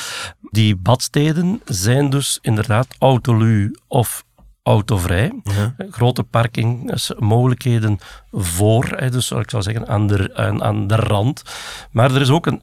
die 0.40 0.76
badsteden 0.76 1.60
zijn 1.64 2.10
dus 2.10 2.38
inderdaad 2.42 2.86
autolu 2.98 3.76
of 3.88 4.24
autovrij. 4.62 5.40
Ja. 5.42 5.74
Grote 5.90 6.22
parkingmogelijkheden 6.22 7.98
voor, 8.32 9.08
dus 9.10 9.30
ik 9.30 9.50
zou 9.50 9.62
zeggen 9.62 9.88
aan 9.88 10.06
de, 10.06 10.30
aan, 10.34 10.62
aan 10.62 10.86
de 10.86 10.96
rand. 10.96 11.42
Maar 11.90 12.14
er 12.14 12.20
is 12.20 12.30
ook 12.30 12.46
een 12.46 12.62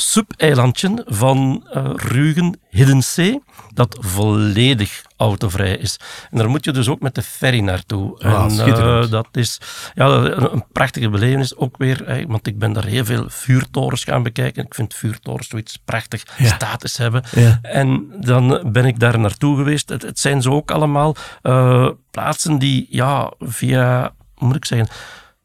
sub-eilandje 0.00 1.04
van 1.06 1.66
uh, 1.76 1.90
Rugen, 1.94 2.60
Hiddensee, 2.70 3.42
dat 3.74 3.96
volledig 4.00 5.02
autovrij 5.16 5.76
is. 5.76 5.96
En 6.30 6.38
daar 6.38 6.48
moet 6.48 6.64
je 6.64 6.72
dus 6.72 6.88
ook 6.88 7.00
met 7.00 7.14
de 7.14 7.22
ferry 7.22 7.60
naartoe. 7.60 8.18
Ah, 8.18 8.60
en 8.60 8.68
uh, 8.68 9.10
dat 9.10 9.28
is 9.32 9.60
ja, 9.94 10.06
een, 10.06 10.64
prachtige 10.72 11.08
belevenis 11.08 11.56
ook 11.56 11.76
weer, 11.76 12.24
want 12.28 12.46
ik 12.46 12.58
ben 12.58 12.72
daar 12.72 12.84
heel 12.84 13.04
veel 13.04 13.24
vuurtorens 13.28 14.04
gaan 14.04 14.22
bekijken. 14.22 14.64
Ik 14.64 14.74
vind 14.74 14.94
vuurtorens 14.94 15.48
zoiets 15.48 15.78
prachtig 15.84 16.22
status 16.42 16.96
hebben. 16.96 17.22
Ja. 17.30 17.58
En 17.62 18.06
dan 18.20 18.62
ben 18.72 18.84
ik 18.84 19.00
daar 19.00 19.18
naartoe 19.18 19.56
geweest. 19.56 19.88
Het, 19.88 20.02
het 20.02 20.18
zijn 20.18 20.42
zo 20.42 20.50
ook 20.50 20.70
allemaal 20.70 21.16
uh, 21.42 21.88
plaatsen 22.10 22.58
die 22.58 22.86
ja, 22.90 23.32
via, 23.38 24.12
hoe 24.34 24.46
moet 24.46 24.56
ik 24.56 24.64
zeggen 24.64 24.88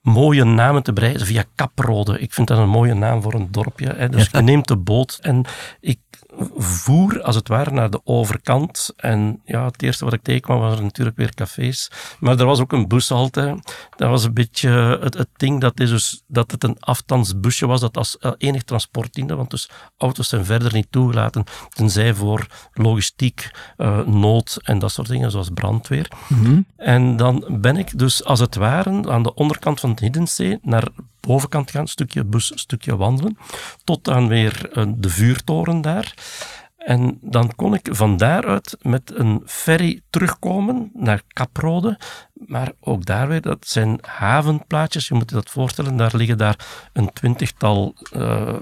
mooie 0.03 0.43
namen 0.43 0.83
te 0.83 0.93
bereiden 0.93 1.25
via 1.25 1.43
Kaprode. 1.55 2.19
Ik 2.19 2.33
vind 2.33 2.47
dat 2.47 2.57
een 2.57 2.69
mooie 2.69 2.93
naam 2.93 3.21
voor 3.21 3.33
een 3.33 3.51
dorpje. 3.51 3.93
Hè. 3.95 4.09
Dus 4.09 4.29
je 4.31 4.41
neemt 4.41 4.67
de 4.67 4.77
boot 4.77 5.19
en 5.21 5.45
ik 5.79 5.99
voer 6.57 7.21
als 7.21 7.35
het 7.35 7.47
ware 7.47 7.71
naar 7.71 7.89
de 7.89 8.01
overkant. 8.03 8.93
En 8.95 9.41
ja, 9.45 9.65
het 9.65 9.81
eerste 9.81 10.05
wat 10.05 10.13
ik 10.13 10.21
tegenkwam 10.21 10.59
waren 10.59 10.83
natuurlijk 10.83 11.17
weer 11.17 11.33
cafés. 11.33 11.91
Maar 12.19 12.39
er 12.39 12.45
was 12.45 12.59
ook 12.59 12.71
een 12.71 12.87
bushalte. 12.87 13.59
Dat 13.95 14.09
was 14.09 14.23
een 14.23 14.33
beetje 14.33 14.69
het, 15.01 15.13
het 15.13 15.29
ding 15.37 15.61
dat, 15.61 15.79
is 15.79 15.89
dus, 15.89 16.23
dat 16.27 16.51
het 16.51 16.63
een 16.63 16.77
afstandsbusje 16.79 17.67
was 17.67 17.81
dat 17.81 17.97
als 17.97 18.17
enig 18.37 18.63
transport 18.63 19.13
diende. 19.13 19.35
Want 19.35 19.49
dus 19.49 19.69
auto's 19.97 20.29
zijn 20.29 20.45
verder 20.45 20.73
niet 20.73 20.87
toegelaten, 20.89 21.43
tenzij 21.69 22.13
voor 22.13 22.47
logistiek, 22.73 23.51
uh, 23.77 24.05
nood 24.05 24.59
en 24.63 24.79
dat 24.79 24.91
soort 24.91 25.07
dingen, 25.07 25.31
zoals 25.31 25.49
brandweer. 25.49 26.11
Mhm. 26.27 26.61
En 26.77 27.17
dan 27.17 27.45
ben 27.49 27.77
ik 27.77 27.97
dus 27.97 28.23
als 28.23 28.39
het 28.39 28.55
ware 28.55 29.09
aan 29.09 29.23
de 29.23 29.33
onderkant 29.33 29.79
van 29.79 29.89
het 29.89 29.99
Hiddensee 29.99 30.59
naar 30.61 30.87
bovenkant 31.27 31.71
gaan, 31.71 31.87
stukje 31.87 32.23
bus, 32.23 32.51
stukje 32.55 32.95
wandelen, 32.95 33.37
tot 33.83 34.03
dan 34.03 34.27
weer 34.27 34.69
uh, 34.77 34.83
de 34.95 35.09
vuurtoren 35.09 35.81
daar. 35.81 36.13
En 36.77 37.17
dan 37.21 37.55
kon 37.55 37.73
ik 37.73 37.87
van 37.91 38.17
daaruit 38.17 38.77
met 38.81 39.11
een 39.15 39.41
ferry 39.45 40.01
terugkomen 40.09 40.91
naar 40.93 41.21
Kaprode. 41.27 41.99
Maar 42.33 42.71
ook 42.79 43.05
daar 43.05 43.27
weer, 43.27 43.41
dat 43.41 43.67
zijn 43.67 43.97
havenplaatjes, 44.01 45.07
je 45.07 45.13
moet 45.13 45.29
je 45.29 45.35
dat 45.35 45.49
voorstellen. 45.49 45.97
Daar 45.97 46.15
liggen 46.15 46.37
daar 46.37 46.87
een 46.93 47.13
twintigtal 47.13 47.95
uh, 48.11 48.55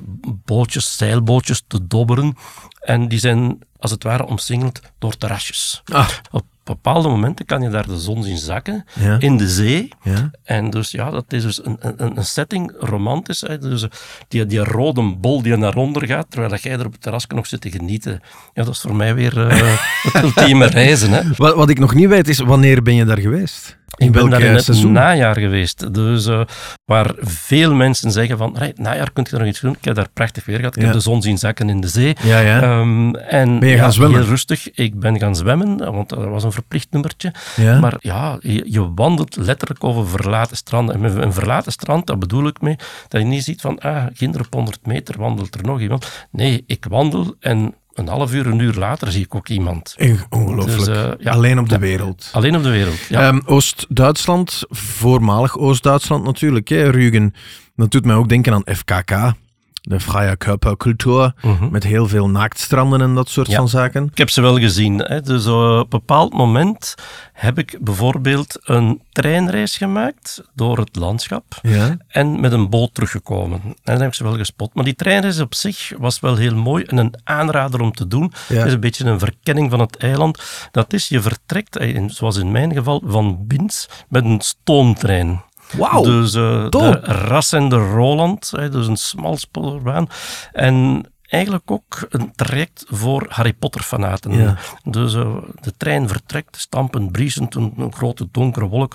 bootjes, 0.45 0.97
zeilbootjes 0.97 1.63
te 1.67 1.87
dobberen. 1.87 2.37
En 2.79 3.07
die 3.07 3.19
zijn 3.19 3.59
als 3.79 3.91
het 3.91 4.03
ware 4.03 4.25
omsingeld 4.25 4.81
door 4.99 5.17
terrasjes. 5.17 5.81
Ah. 5.85 6.09
Op 6.31 6.45
bepaalde 6.73 7.07
momenten 7.09 7.45
kan 7.45 7.61
je 7.61 7.69
daar 7.69 7.87
de 7.87 7.99
zon 7.99 8.23
zien 8.23 8.37
zakken 8.37 8.85
Ja. 8.99 9.19
in 9.19 9.37
de 9.37 9.49
zee. 9.49 9.89
Ja. 10.03 10.31
En 10.43 10.69
dus 10.69 10.91
ja, 10.91 11.09
dat 11.09 11.25
is 11.27 11.43
dus 11.43 11.65
een, 11.65 11.77
een, 11.79 12.17
een 12.17 12.25
setting, 12.25 12.73
romantisch. 12.79 13.41
Hè? 13.41 13.57
Dus, 13.57 13.83
eh, 13.83 13.89
die, 14.27 14.45
die 14.45 14.63
rode 14.63 15.15
bol 15.17 15.41
die 15.41 15.57
naar 15.57 15.75
onder 15.75 16.05
gaat, 16.07 16.25
terwijl 16.29 16.51
dat 16.51 16.63
jij 16.63 16.73
er 16.79 16.85
op 16.85 16.91
het 16.91 17.01
terras 17.01 17.27
nog 17.27 17.47
zit 17.47 17.61
te 17.61 17.71
genieten. 17.71 18.21
Ja, 18.53 18.63
dat 18.63 18.73
is 18.73 18.81
voor 18.81 18.95
mij 18.95 19.15
weer 19.15 19.47
eh, 19.47 19.77
het 20.11 20.23
ultieme 20.23 20.65
reizen. 20.65 21.11
Hè? 21.11 21.21
Wat, 21.35 21.55
wat 21.55 21.69
ik 21.69 21.79
nog 21.79 21.93
niet 21.93 22.07
weet 22.09 22.27
is, 22.27 22.39
wanneer 22.39 22.81
ben 22.81 22.95
je 22.95 23.05
daar 23.05 23.19
geweest? 23.19 23.79
In 23.97 24.05
ik 24.07 24.11
ben 24.11 24.29
daar 24.29 24.41
in 24.41 24.47
eh, 24.47 24.53
het 24.53 24.63
seizoen? 24.63 24.91
najaar 24.91 25.37
geweest. 25.39 25.93
Dus 25.93 26.25
eh, 26.25 26.41
waar 26.85 27.11
veel 27.17 27.73
mensen 27.73 28.11
zeggen 28.11 28.37
van, 28.37 28.57
"Right, 28.57 28.77
najaar 28.79 29.11
kun 29.11 29.25
je 29.29 29.37
nog 29.37 29.47
iets 29.47 29.59
doen. 29.59 29.71
Ik 29.79 29.85
heb 29.85 29.95
daar 29.95 30.09
prachtig 30.13 30.45
weer 30.45 30.57
gehad. 30.57 30.75
Ik 30.75 30.81
Ja. 30.81 30.87
heb 30.87 30.95
de 30.97 31.01
zon 31.03 31.21
zien 31.21 31.37
zakken 31.37 31.69
in 31.69 31.81
de 31.81 31.87
zee. 31.87 32.15
Ja, 32.23 32.39
ja. 32.39 32.61
Ehm, 32.61 33.15
en 33.15 33.59
Ben 33.59 33.69
je 33.69 33.77
gaan 33.77 33.93
zwemmen? 33.93 34.19
Heel 34.19 34.29
rustig. 34.29 34.71
Ik 34.71 34.99
ben 34.99 35.19
gaan 35.19 35.35
zwemmen, 35.35 35.91
want 35.93 36.09
dat 36.09 36.23
was 36.25 36.43
een 36.43 36.51
verplicht 36.51 36.87
nummertje. 36.91 37.33
Maar 37.81 37.95
ja, 37.99 38.37
je, 38.39 38.63
je 38.71 38.93
wandelt 38.93 39.35
letterlijk 39.35 39.83
over 39.83 40.07
verlaten 40.07 40.57
stranden. 40.57 40.95
En 40.95 41.01
met 41.01 41.15
een 41.15 41.33
verlaten 41.33 41.71
strand, 41.71 42.07
dat 42.07 42.19
bedoel 42.19 42.47
ik 42.47 42.61
mee, 42.61 42.75
dat 43.07 43.21
je 43.21 43.27
niet 43.27 43.43
ziet 43.43 43.61
van, 43.61 43.79
ah, 43.79 44.05
kinderen 44.17 44.45
op 44.45 44.53
100 44.53 44.85
meter 44.85 45.17
wandelt 45.19 45.55
er 45.55 45.63
nog 45.63 45.79
iemand. 45.79 46.27
Nee, 46.31 46.63
ik 46.67 46.85
wandel 46.89 47.35
en 47.39 47.73
een 47.93 48.07
half 48.07 48.33
uur, 48.33 48.47
een 48.47 48.59
uur 48.59 48.73
later 48.73 49.11
zie 49.11 49.23
ik 49.23 49.35
ook 49.35 49.49
iemand. 49.49 49.95
Ongelooflijk. 50.29 50.77
Dus, 50.77 50.87
eh, 50.87 51.09
ja. 51.19 51.31
Alleen 51.31 51.59
op 51.59 51.67
de 51.69 51.73
Ja. 51.75 51.79
wereld. 51.79 52.29
Alleen 52.31 52.55
op 52.55 52.63
de 52.63 52.69
wereld. 52.69 52.99
Ja. 53.09 53.27
Ehm, 53.27 53.39
Oost-Duitsland, 53.45 54.63
voormalig 54.69 55.57
Oost-Duitsland 55.57 56.23
natuurlijk, 56.23 56.67
hè, 56.67 56.89
Rügen. 56.91 57.33
Dat 57.75 57.91
doet 57.91 58.05
mij 58.05 58.15
ook 58.15 58.29
denken 58.29 58.53
aan 58.53 58.75
FKK, 58.75 59.33
de 59.81 59.99
Freie 59.99 60.35
Körperkultur, 60.37 61.33
Mhm. 61.41 61.69
met 61.71 61.83
heel 61.83 62.07
veel 62.07 62.29
naaktstranden 62.29 63.01
en 63.01 63.15
dat 63.15 63.29
soort 63.29 63.47
Ja. 63.47 63.55
van 63.57 63.69
zaken. 63.69 64.05
Ik 64.11 64.17
heb 64.17 64.29
ze 64.29 64.41
wel 64.41 64.59
gezien. 64.59 64.97
Hè. 64.99 65.21
Dus 65.21 65.45
op 65.47 65.79
een 65.79 65.85
bepaald 65.89 66.33
moment 66.33 66.95
heb 67.33 67.57
ik 67.57 67.77
bijvoorbeeld 67.81 68.57
een 68.63 69.01
treinreis 69.11 69.77
gemaakt 69.77 70.43
door 70.55 70.77
het 70.77 70.95
landschap. 70.95 71.43
Ja. 71.61 71.97
en 72.07 72.39
met 72.39 72.51
een 72.51 72.69
boot 72.69 72.93
teruggekomen. 72.93 73.61
En 73.63 73.73
dan 73.83 73.99
heb 73.99 74.07
ik 74.07 74.13
ze 74.13 74.23
wel 74.23 74.35
gespot. 74.37 74.73
Maar 74.73 74.83
die 74.83 74.95
treinreis 74.95 75.39
op 75.39 75.55
zich 75.55 75.91
was 75.97 76.19
wel 76.19 76.35
heel 76.35 76.55
mooi 76.55 76.83
en 76.83 76.97
een 76.97 77.13
aanrader 77.23 77.81
om 77.81 77.91
te 77.91 78.07
doen. 78.07 78.31
Ja. 78.47 78.55
Het 78.55 78.65
is 78.65 78.73
een 78.73 78.79
beetje 78.79 79.05
een 79.05 79.19
verkenning 79.19 79.69
van 79.69 79.79
het 79.79 79.97
eiland. 79.97 80.43
Dat 80.71 80.93
is, 80.93 81.07
je 81.07 81.21
vertrekt, 81.21 81.75
eh, 81.77 82.03
zoals 82.07 82.37
in 82.37 82.51
mijn 82.51 82.73
geval, 82.73 83.01
van 83.05 83.47
Bins 83.47 83.89
met 84.09 84.25
een 84.25 84.41
stoomtrein. 84.41 85.41
Wauw. 85.77 86.03
Dus 86.03 86.31
top. 86.31 86.71
de 86.71 86.99
Ras 87.03 87.51
en 87.51 87.69
de 87.69 87.91
Roland, 87.91 88.51
hè, 88.55 88.69
dus 88.69 88.87
een 88.87 88.97
smalspoorbaan. 88.97 90.07
En 90.51 91.05
eigenlijk 91.31 91.71
ook 91.71 92.07
een 92.09 92.31
traject 92.35 92.85
voor 92.87 93.25
Harry 93.29 93.53
Potter-fanaten. 93.53 94.31
Ja. 94.31 94.57
Dus 94.83 95.15
eh, 95.15 95.35
de 95.61 95.73
trein 95.77 96.07
vertrekt, 96.07 96.57
stampend, 96.59 97.11
briesend, 97.11 97.55
een, 97.55 97.73
een 97.77 97.93
grote 97.93 98.27
donkere 98.31 98.67
wolk. 98.67 98.93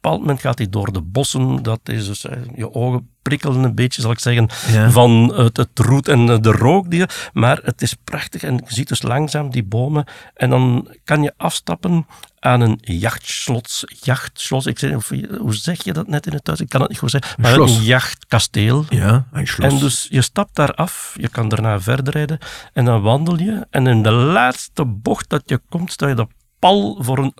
Bepaald 0.00 0.20
moment 0.20 0.40
gaat 0.40 0.58
hij 0.58 0.68
door 0.68 0.92
de 0.92 1.00
bossen. 1.00 1.62
Dat 1.62 1.80
is 1.84 2.06
dus, 2.06 2.26
je 2.54 2.74
ogen 2.74 3.08
prikkelen 3.22 3.62
een 3.64 3.74
beetje, 3.74 4.00
zal 4.00 4.10
ik 4.10 4.18
zeggen, 4.18 4.48
Ja. 4.70 4.90
van 4.90 5.32
het, 5.34 5.56
het 5.56 5.78
roet 5.78 6.08
en 6.08 6.26
de 6.26 6.50
rook. 6.50 6.90
Die, 6.90 7.04
maar 7.32 7.60
het 7.62 7.82
is 7.82 7.94
prachtig 8.04 8.42
en 8.42 8.54
je 8.54 8.74
ziet 8.74 8.88
dus 8.88 9.02
langzaam 9.02 9.50
die 9.50 9.64
bomen. 9.64 10.04
En 10.34 10.50
dan 10.50 10.88
kan 11.04 11.22
je 11.22 11.32
afstappen 11.36 12.06
aan 12.38 12.60
een 12.60 12.78
jachtslot. 12.80 13.82
Jachtslot, 14.02 14.66
ik 14.66 14.78
zeg, 14.78 14.94
of, 14.94 15.08
hoe 15.38 15.54
zeg 15.54 15.84
je 15.84 15.92
dat 15.92 16.06
net 16.08 16.26
in 16.26 16.32
het 16.32 16.44
thuis? 16.44 16.60
Ik 16.60 16.68
kan 16.68 16.80
het 16.80 16.90
niet 16.90 16.98
goed 16.98 17.10
zeggen. 17.10 17.42
Maar 17.42 17.56
een 17.56 17.82
jachtkasteel. 17.82 18.84
Ja, 18.88 19.26
een 19.32 19.46
schloss. 19.46 19.74
En 19.74 19.80
dus 19.80 20.06
je 20.10 20.22
stapt 20.22 20.54
daar 20.54 20.74
af, 20.74 21.14
je 21.20 21.28
kan 21.28 21.48
daarna 21.48 21.80
verder 21.80 22.12
rijden 22.12 22.38
en 22.72 22.84
dan 22.84 23.02
wandel 23.02 23.38
je. 23.38 23.66
En 23.70 23.86
in 23.86 24.02
de 24.02 24.10
laatste 24.12 24.84
bocht 24.84 25.28
dat 25.28 25.42
je 25.46 25.60
komt, 25.68 25.92
sta 25.92 26.08
je 26.08 26.14
dat 26.14 26.28
pal 26.58 26.98
voor 27.02 27.18
een 27.18 27.34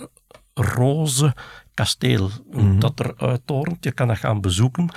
roze 0.55 1.35
kasteel 1.79 2.31
dat 2.79 3.01
eruit 3.01 3.41
torent. 3.45 3.85
Je 3.85 3.93
kan 3.93 4.09
dat 4.09 4.19
gaan 4.19 4.41
bezoeken. 4.41 4.91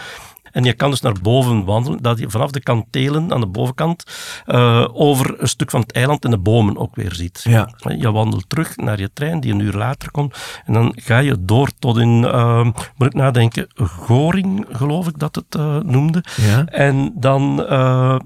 En 0.51 0.63
je 0.63 0.73
kan 0.73 0.89
dus 0.89 1.01
naar 1.01 1.15
boven 1.21 1.65
wandelen, 1.65 2.01
dat 2.01 2.19
je 2.19 2.29
vanaf 2.29 2.51
de 2.51 2.59
kantelen 2.59 3.33
aan 3.33 3.39
de 3.39 3.47
bovenkant 3.47 4.03
eh, 4.45 4.87
over 4.93 5.41
een 5.41 5.47
stuk 5.47 5.69
van 5.69 5.81
het 5.81 5.91
eiland 5.91 6.25
en 6.25 6.31
de 6.31 6.37
bomen 6.37 6.77
ook 6.77 6.95
weer 6.95 7.13
ziet. 7.13 7.41
Ja. 7.43 7.69
Je 7.97 8.11
wandelt 8.11 8.49
terug 8.49 8.77
naar 8.77 8.99
je 8.99 9.13
trein, 9.13 9.39
die 9.39 9.53
een 9.53 9.59
uur 9.59 9.73
later 9.73 10.11
komt. 10.11 10.37
En 10.65 10.73
dan 10.73 10.93
ga 10.95 11.17
je 11.17 11.35
door 11.39 11.69
tot 11.79 11.97
in, 11.97 12.25
eh, 12.25 12.63
moet 12.95 13.07
ik 13.07 13.13
nadenken, 13.13 13.67
Goring, 13.75 14.65
geloof 14.71 15.07
ik 15.07 15.19
dat 15.19 15.35
het 15.35 15.55
eh, 15.55 15.77
noemde. 15.77 16.23
Ja. 16.35 16.65
En 16.65 17.13
dan 17.15 17.55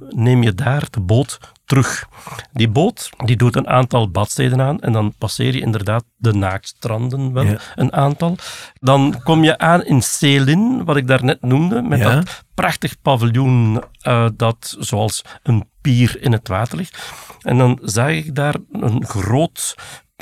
neem 0.10 0.44
je 0.44 0.54
daar 0.54 0.88
de 0.92 1.00
boot 1.00 1.40
terug. 1.66 2.08
Die 2.54 2.68
boot 2.70 3.10
die 3.26 3.36
doet 3.36 3.56
een 3.56 3.68
aantal 3.68 4.10
badsteden 4.10 4.62
aan 4.62 4.80
en 4.82 4.92
dan 4.92 5.14
passeer 5.18 5.54
je 5.54 5.60
inderdaad 5.62 6.04
de 6.16 6.34
naaktstranden 6.34 7.34
wel, 7.34 7.44
Ja. 7.44 7.58
een 7.76 7.94
aantal. 7.94 8.38
Dan 8.80 9.22
kom 9.24 9.44
je 9.44 9.58
aan 9.58 9.84
in 9.84 10.02
Selin, 10.02 10.86
wat 10.86 10.96
ik 10.98 11.08
daarnet 11.08 11.42
noemde, 11.42 11.82
met 11.82 12.00
Ja. 12.00 12.16
dat 12.16 12.44
prachtig 12.54 13.02
paviljoen 13.02 13.84
eh, 14.02 14.28
dat 14.36 14.76
zoals 14.80 15.22
een 15.44 15.70
pier 15.82 16.22
in 16.22 16.32
het 16.32 16.48
water 16.48 16.78
ligt. 16.78 17.14
En 17.42 17.58
dan 17.58 17.80
zag 17.82 18.10
ik 18.10 18.36
daar 18.36 18.56
een 18.72 19.06
groot 19.06 19.76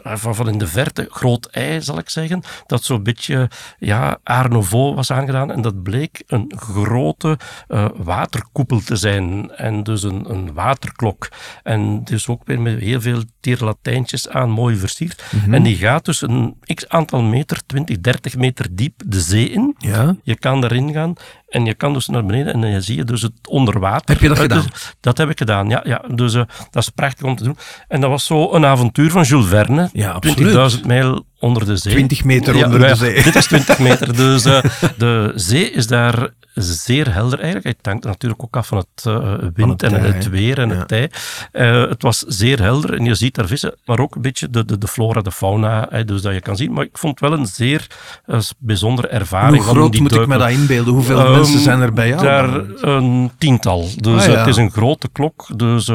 van, 0.04 0.36
van 0.36 0.48
in 0.50 0.58
de 0.58 0.68
verte, 0.68 1.08
groot 1.10 1.46
ei 1.46 1.82
zal 1.82 1.98
ik 1.98 2.10
zeggen, 2.10 2.44
dat 2.66 2.84
zo'n 2.84 3.04
beetje 3.04 3.50
ja, 3.80 4.18
Art 4.24 4.52
Nouveau 4.52 4.96
was 4.96 5.12
aangedaan. 5.12 5.52
En 5.52 5.62
dat 5.62 5.84
bleek 5.84 6.24
een 6.28 6.54
grote 6.56 7.38
eh, 7.68 7.86
waterkoepel 7.96 8.80
te 8.80 8.96
zijn. 8.96 9.52
En 9.52 9.84
dus 9.84 10.04
een, 10.04 10.30
een 10.30 10.54
waterklok. 10.54 11.30
En 11.64 12.04
dus 12.04 12.28
ook 12.28 12.42
weer 12.46 12.62
met 12.62 12.80
heel 12.80 13.02
veel 13.02 13.24
tierlatijntjes 13.40 14.30
aan, 14.30 14.50
mooi 14.50 14.76
versierd. 14.76 15.24
En 15.52 15.64
die 15.64 15.76
gaat 15.76 16.06
dus 16.06 16.22
een 16.22 16.56
x 16.74 16.88
aantal 16.88 17.22
meter, 17.22 17.66
20, 17.66 18.00
30 18.00 18.36
meter 18.36 18.76
diep 18.76 19.02
de 19.06 19.20
zee 19.20 19.50
in. 19.50 19.76
Ja. 19.78 20.16
Je 20.24 20.38
kan 20.38 20.64
erin 20.64 20.94
gaan 20.94 21.14
en 21.54 21.66
je 21.66 21.74
kan 21.74 21.94
dus 21.94 22.08
naar 22.08 22.26
beneden 22.26 22.54
en 22.54 22.62
dan 22.62 22.82
zie 22.82 22.96
je 22.96 23.04
dus 23.04 23.22
het 23.22 23.32
onder 23.50 23.80
water. 23.80 24.10
Heb 24.16 24.20
je 24.22 24.28
dat 24.28 24.38
Eh, 24.38 24.44
gedaan? 24.44 24.66
dus 24.72 24.94
dat 25.00 25.18
heb 25.18 25.30
ik 25.30 25.38
gedaan, 25.38 25.70
ja. 25.70 25.82
ja. 25.84 26.02
Dus 26.16 26.34
eh, 26.34 26.42
dat 26.72 26.84
is 26.84 26.90
prachtig 26.90 27.26
om 27.26 27.36
te 27.36 27.44
doen. 27.44 27.58
En 27.88 28.02
dat 28.02 28.10
was 28.10 28.26
zo 28.26 28.54
een 28.54 28.66
avontuur 28.66 29.12
van 29.12 29.24
Jules 29.24 29.48
Verne. 29.48 29.90
Ja, 29.94 30.12
absoluut. 30.12 30.76
20.000 30.76 30.86
mijl 30.86 31.26
onder 31.40 31.66
de 31.66 31.78
zee. 31.78 31.94
20 31.94 32.24
meter 32.24 32.56
Ja, 32.58 32.66
onder 32.66 32.80
wij- 32.80 32.90
de 32.90 32.96
zee. 32.96 33.24
Dit 33.24 33.36
is 33.36 33.46
20 33.46 33.80
meter. 33.80 34.16
Dus 34.24 34.46
eh, 34.46 34.64
de 34.98 35.32
zee 35.36 35.72
is 35.72 35.88
daar 35.88 36.30
zeer 36.54 37.14
helder 37.14 37.40
eigenlijk. 37.40 37.78
Het 37.78 37.86
hangt 37.86 38.04
natuurlijk 38.04 38.44
ook 38.44 38.56
af 38.56 38.68
van 38.68 38.78
het 38.78 39.06
eh, 39.06 39.34
wind 39.54 39.82
het 39.82 39.84
en 39.94 40.02
het 40.02 40.30
weer 40.30 40.60
en 40.60 40.70
ja. 40.70 40.76
het 40.76 40.88
tij. 40.88 41.12
Eh, 41.52 41.82
het 41.90 42.02
was 42.02 42.20
zeer 42.20 42.62
helder 42.62 42.94
en 42.94 43.06
je 43.06 43.16
ziet 43.16 43.36
daar 43.36 43.48
vissen, 43.48 43.76
maar 43.86 44.00
ook 44.00 44.16
een 44.16 44.22
beetje 44.22 44.50
de, 44.50 44.66
de, 44.66 44.78
de 44.78 44.88
flora, 44.88 45.22
de 45.22 45.32
fauna, 45.32 45.88
hè, 45.90 46.06
dus 46.06 46.22
dat 46.22 46.34
je 46.34 46.42
kan 46.42 46.56
zien. 46.56 46.74
Maar 46.74 46.84
ik 46.84 46.98
vond 46.98 47.20
het 47.20 47.30
wel 47.30 47.40
een 47.40 47.46
zeer 47.46 47.88
eh, 48.26 48.40
bijzondere 48.58 49.08
ervaring. 49.08 49.64
Hoe 49.64 49.74
groot 49.74 49.92
die 49.92 50.02
moet 50.02 50.16
ik 50.16 50.28
me 50.28 50.38
dat 50.38 50.50
inbeelden? 50.50 50.94
Hoeveel 50.94 51.20
Ehm, 51.20 51.32
mensen 51.32 51.60
zijn 51.60 51.82
er 51.82 51.94
bij 51.94 52.08
jou? 52.08 52.22
Daar 52.22 52.54
een 52.82 53.32
tiental. 53.38 53.88
Dus 53.96 54.22
Ah, 54.22 54.28
ja. 54.28 54.38
het 54.40 54.48
is 54.48 54.58
een 54.58 54.72
grote 54.72 55.10
klok, 55.12 55.48
dus 55.58 55.90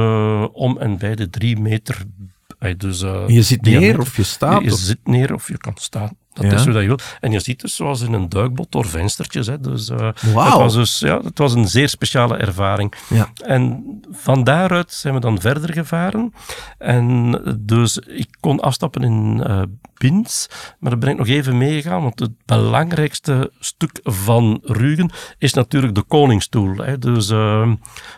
om 0.52 0.78
en 0.78 0.98
bij 0.98 1.14
de 1.14 1.30
drie 1.30 1.60
meter. 1.60 1.96
dus, 2.76 3.00
Je 3.26 3.42
zit 3.42 3.62
neer 3.62 4.00
of 4.00 4.16
je 4.16 4.22
staat? 4.22 4.62
Je 4.62 4.70
zit 4.70 4.98
neer 5.04 5.34
of 5.34 5.48
je 5.48 5.58
kan 5.58 5.72
staan. 5.76 6.16
Dat 6.42 6.50
Ja. 6.50 6.56
is 6.58 6.64
hoe 6.64 6.72
dat 6.72 6.82
je 6.82 6.88
wil. 6.88 6.98
En 7.20 7.32
je 7.32 7.40
ziet 7.40 7.60
dus 7.60 7.74
zoals 7.76 8.00
in 8.00 8.12
een 8.12 8.28
duikboot 8.28 8.72
door 8.72 8.86
venstertjes. 8.86 9.46
Hè. 9.46 9.60
Dus, 9.60 9.88
Wauw. 9.88 10.44
het, 10.44 10.54
was 10.54 10.74
dus, 10.74 10.98
ja, 10.98 11.20
het 11.22 11.38
was 11.38 11.52
een 11.54 11.68
zeer 11.68 11.88
speciale 11.88 12.36
ervaring. 12.36 12.92
Ja. 13.08 13.28
En 13.44 13.84
van 14.10 14.44
daaruit 14.44 14.92
zijn 14.92 15.14
we 15.14 15.20
dan 15.20 15.40
verder 15.40 15.72
gevaren. 15.72 16.32
En 16.78 17.30
dus 17.60 17.98
ik 17.98 18.28
kon 18.40 18.60
afstappen 18.60 19.02
in 19.02 19.42
eh 19.46 19.62
Bins, 19.98 20.48
maar 20.78 20.90
daar 20.90 20.98
ben 21.00 21.08
ik 21.10 21.16
nog 21.16 21.26
even 21.28 21.58
meegegaan, 21.58 22.02
want 22.02 22.18
het 22.20 22.30
belangrijkste 22.44 23.50
stuk 23.60 24.00
van 24.02 24.60
Rügen 24.64 25.10
is 25.38 25.52
natuurlijk 25.52 25.94
de 25.94 26.02
Koningsstoel. 26.02 26.76
Hè. 26.76 26.98
Dus 26.98 27.30
eh, 27.30 27.70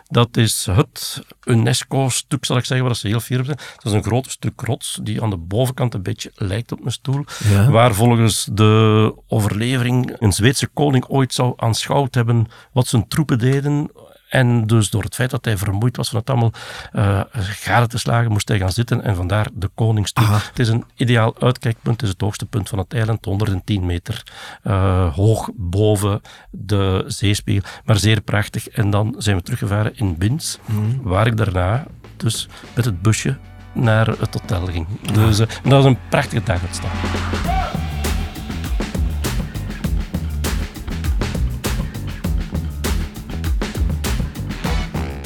dat 0.07 0.37
is 0.37 0.67
het 0.71 1.23
UNESCO-stuk, 1.45 2.45
zal 2.45 2.57
ik 2.57 2.65
zeggen, 2.65 2.85
waar 2.85 2.95
ze 2.95 3.07
heel 3.07 3.19
fier 3.19 3.39
op 3.39 3.45
zijn. 3.45 3.57
Dat 3.57 3.85
is 3.85 3.91
een 3.91 4.03
groot 4.03 4.29
stuk 4.31 4.61
rots 4.61 4.99
die 5.03 5.21
aan 5.21 5.29
de 5.29 5.37
bovenkant 5.37 5.93
een 5.93 6.01
beetje 6.03 6.31
lijkt 6.35 6.71
op 6.71 6.85
een 6.85 6.91
stoel, 6.91 7.25
Ja. 7.51 7.69
waar 7.71 7.93
volgens 8.15 8.49
de 8.51 9.13
overlevering 9.27 10.15
een 10.19 10.31
Zweedse 10.31 10.67
koning 10.67 11.05
ooit 11.05 11.33
zou 11.33 11.53
aanschouwd 11.55 12.15
hebben 12.15 12.47
wat 12.71 12.87
zijn 12.87 13.07
troepen 13.07 13.39
deden 13.39 13.91
en 14.29 14.67
dus 14.67 14.89
door 14.89 15.03
het 15.03 15.15
feit 15.15 15.29
dat 15.29 15.45
hij 15.45 15.57
vermoeid 15.57 15.97
was 15.97 16.09
van 16.09 16.19
het 16.19 16.29
allemaal 16.29 16.51
eh 16.91 17.21
gade 17.33 17.87
te 17.87 17.97
slagen, 17.97 18.31
moest 18.31 18.47
hij 18.47 18.57
gaan 18.57 18.71
zitten 18.71 19.03
en 19.03 19.15
vandaar 19.15 19.47
de 19.53 19.69
koningstoel. 19.75 20.25
Aha. 20.25 20.39
Het 20.47 20.59
is 20.59 20.67
een 20.67 20.83
ideaal 20.95 21.35
uitkijkpunt, 21.39 21.95
het 21.95 22.03
is 22.03 22.09
het 22.09 22.21
hoogste 22.21 22.45
punt 22.45 22.69
van 22.69 22.77
het 22.77 22.93
eiland, 22.93 23.25
110 23.25 23.85
meter 23.85 24.23
eh, 24.63 25.15
hoog 25.15 25.49
boven 25.55 26.21
de 26.49 27.03
zeespiegel, 27.07 27.69
maar 27.85 27.97
zeer 27.97 28.21
prachtig. 28.21 28.69
En 28.69 28.89
dan 28.89 29.15
zijn 29.17 29.35
we 29.35 29.43
teruggevaren 29.43 29.95
in 29.95 30.17
Bins, 30.17 30.59
waar 31.01 31.27
ik 31.27 31.37
daarna 31.37 31.85
dus 32.17 32.47
met 32.73 32.85
het 32.85 33.01
busje 33.01 33.37
naar 33.73 34.07
het 34.07 34.33
hotel 34.33 34.65
ging. 34.65 34.87
Dus 35.13 35.39
eh, 35.39 35.47
dat 35.63 35.71
was 35.71 35.85
een 35.85 35.97
prachtige 36.09 36.43
daguitstap. 36.43 36.91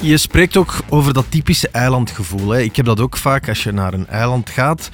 Je 0.05 0.17
spreekt 0.17 0.57
ook 0.57 0.75
over 0.89 1.13
dat 1.13 1.25
typische 1.29 1.69
eilandgevoel. 1.69 2.49
Hè. 2.49 2.61
Ik 2.61 2.75
heb 2.75 2.85
dat 2.85 2.99
ook 2.99 3.17
vaak 3.17 3.49
als 3.49 3.63
je 3.63 3.71
naar 3.71 3.93
een 3.93 4.07
eiland 4.07 4.49
gaat. 4.49 4.89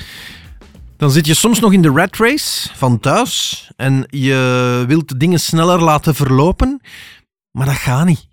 Dan 0.98 1.12
zit 1.12 1.26
je 1.26 1.34
soms 1.34 1.60
nog 1.60 1.74
in 1.74 1.82
de 1.82 1.90
rat 1.90 2.16
race 2.16 2.70
van 2.76 3.00
thuis 3.00 3.72
en 3.76 4.06
je 4.10 4.84
wilt 4.88 5.08
de 5.08 5.18
dingen 5.18 5.40
sneller 5.40 5.82
laten 5.82 6.16
verlopen, 6.16 6.82
maar 7.52 7.66
dat 7.66 7.76
gaat 7.76 8.06
niet. 8.06 8.28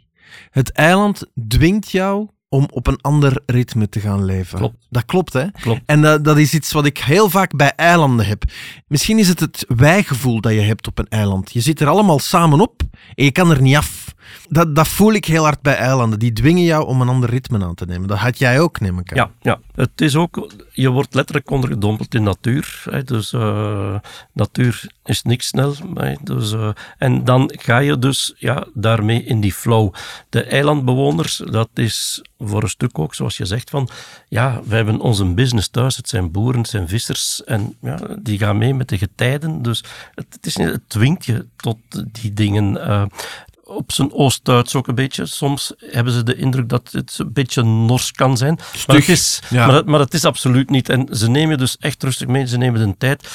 Het 0.50 0.72
eiland 0.72 1.24
dwingt 1.48 1.90
jou 1.90 2.28
om 2.48 2.68
op 2.70 2.86
een 2.86 3.00
ander 3.00 3.42
ritme 3.46 3.88
te 3.88 4.00
gaan 4.00 4.24
leven. 4.24 4.58
Klopt. 4.58 4.86
Dat 4.90 5.04
klopt, 5.04 5.32
hè? 5.32 5.50
Klopt. 5.50 5.80
En 5.86 6.02
dat, 6.02 6.24
dat 6.24 6.38
is 6.38 6.54
iets 6.54 6.72
wat 6.72 6.86
ik 6.86 6.98
heel 6.98 7.30
vaak 7.30 7.56
bij 7.56 7.72
eilanden 7.76 8.26
heb. 8.26 8.42
Misschien 8.86 9.18
is 9.18 9.28
het 9.28 9.40
het 9.40 9.64
wijgevoel 9.68 10.40
dat 10.40 10.52
je 10.52 10.60
hebt 10.60 10.86
op 10.86 10.98
een 10.98 11.08
eiland. 11.08 11.52
Je 11.52 11.60
zit 11.60 11.80
er 11.80 11.88
allemaal 11.88 12.18
samen 12.18 12.60
op 12.60 12.82
en 13.14 13.24
je 13.24 13.32
kan 13.32 13.50
er 13.50 13.62
niet 13.62 13.76
af. 13.76 14.14
Dat, 14.48 14.74
dat 14.74 14.88
voel 14.88 15.12
ik 15.12 15.24
heel 15.24 15.42
hard 15.42 15.62
bij 15.62 15.76
eilanden. 15.76 16.18
Die 16.18 16.32
dwingen 16.32 16.64
jou 16.64 16.86
om 16.86 17.00
een 17.00 17.08
ander 17.08 17.30
ritme 17.30 17.64
aan 17.64 17.74
te 17.74 17.84
nemen. 17.84 18.08
Dat 18.08 18.18
had 18.18 18.38
jij 18.38 18.60
ook, 18.60 18.80
neem 18.80 18.98
ik 18.98 19.12
aan. 19.12 19.16
Ja, 19.16 19.30
ja, 19.52 19.60
het 19.74 20.00
is 20.00 20.16
ook, 20.16 20.52
je 20.72 20.90
wordt 20.90 21.14
letterlijk 21.14 21.50
ondergedompeld 21.50 22.14
in 22.14 22.22
natuur. 22.22 22.82
Hè, 22.90 23.04
dus 23.04 23.32
uh, 23.32 23.94
natuur 24.32 24.90
is 25.04 25.22
niks 25.22 25.46
snel. 25.46 25.74
Dus, 26.22 26.52
uh, 26.52 26.68
en 26.98 27.24
dan 27.24 27.52
ga 27.56 27.78
je 27.78 27.98
dus 27.98 28.34
ja, 28.36 28.66
daarmee 28.74 29.24
in 29.24 29.40
die 29.40 29.52
flow. 29.52 29.94
De 30.28 30.42
eilandbewoners, 30.42 31.42
dat 31.50 31.68
is 31.74 32.22
voor 32.38 32.62
een 32.62 32.68
stuk 32.68 32.98
ook, 32.98 33.14
zoals 33.14 33.36
je 33.36 33.44
zegt, 33.44 33.70
van 33.70 33.88
ja, 34.28 34.60
wij 34.64 34.76
hebben 34.76 35.00
onze 35.00 35.24
business 35.24 35.68
thuis. 35.68 35.96
Het 35.96 36.08
zijn 36.08 36.30
boeren, 36.30 36.60
het 36.60 36.70
zijn 36.70 36.88
vissers 36.88 37.44
en 37.44 37.76
ja, 37.80 37.98
die 38.18 38.38
gaan 38.38 38.58
mee 38.58 38.74
met 38.74 38.88
de 38.88 38.98
getijden. 38.98 39.62
Dus 39.62 39.84
het, 40.14 40.26
het, 40.30 40.46
is, 40.46 40.54
het 40.54 40.88
dwingt 40.88 41.24
je 41.24 41.46
tot 41.56 41.78
die 42.12 42.32
dingen. 42.32 42.74
Uh, 42.74 43.04
op 43.68 43.92
zijn 43.92 44.12
Oost-Duits 44.12 44.74
ook 44.74 44.88
een 44.88 44.94
beetje. 44.94 45.26
Soms 45.26 45.72
hebben 45.78 46.12
ze 46.12 46.22
de 46.22 46.36
indruk 46.36 46.68
dat 46.68 46.88
het 46.92 47.16
een 47.18 47.32
beetje 47.32 47.62
nors 47.62 48.12
kan 48.12 48.36
zijn. 48.36 48.58
Stug, 48.72 48.86
maar, 48.86 48.96
het 48.96 49.08
is, 49.08 49.40
ja. 49.50 49.66
maar, 49.66 49.84
maar 49.84 50.00
het 50.00 50.14
is 50.14 50.24
absoluut 50.24 50.70
niet. 50.70 50.88
En 50.88 51.08
ze 51.10 51.30
nemen 51.30 51.58
dus 51.58 51.76
echt 51.78 52.02
rustig 52.02 52.28
mee. 52.28 52.46
Ze 52.46 52.56
nemen 52.56 52.86
de 52.86 52.94
tijd. 52.98 53.28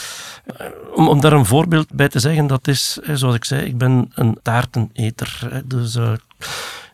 Om, 0.95 1.07
om 1.07 1.21
daar 1.21 1.33
een 1.33 1.45
voorbeeld 1.45 1.93
bij 1.93 2.09
te 2.09 2.19
zeggen, 2.19 2.47
dat 2.47 2.67
is, 2.67 2.97
zoals 3.13 3.35
ik 3.35 3.45
zei, 3.45 3.65
ik 3.65 3.77
ben 3.77 4.11
een 4.15 4.39
taarteneter. 4.41 5.61
Dus... 5.65 5.95
Uh, 5.95 6.11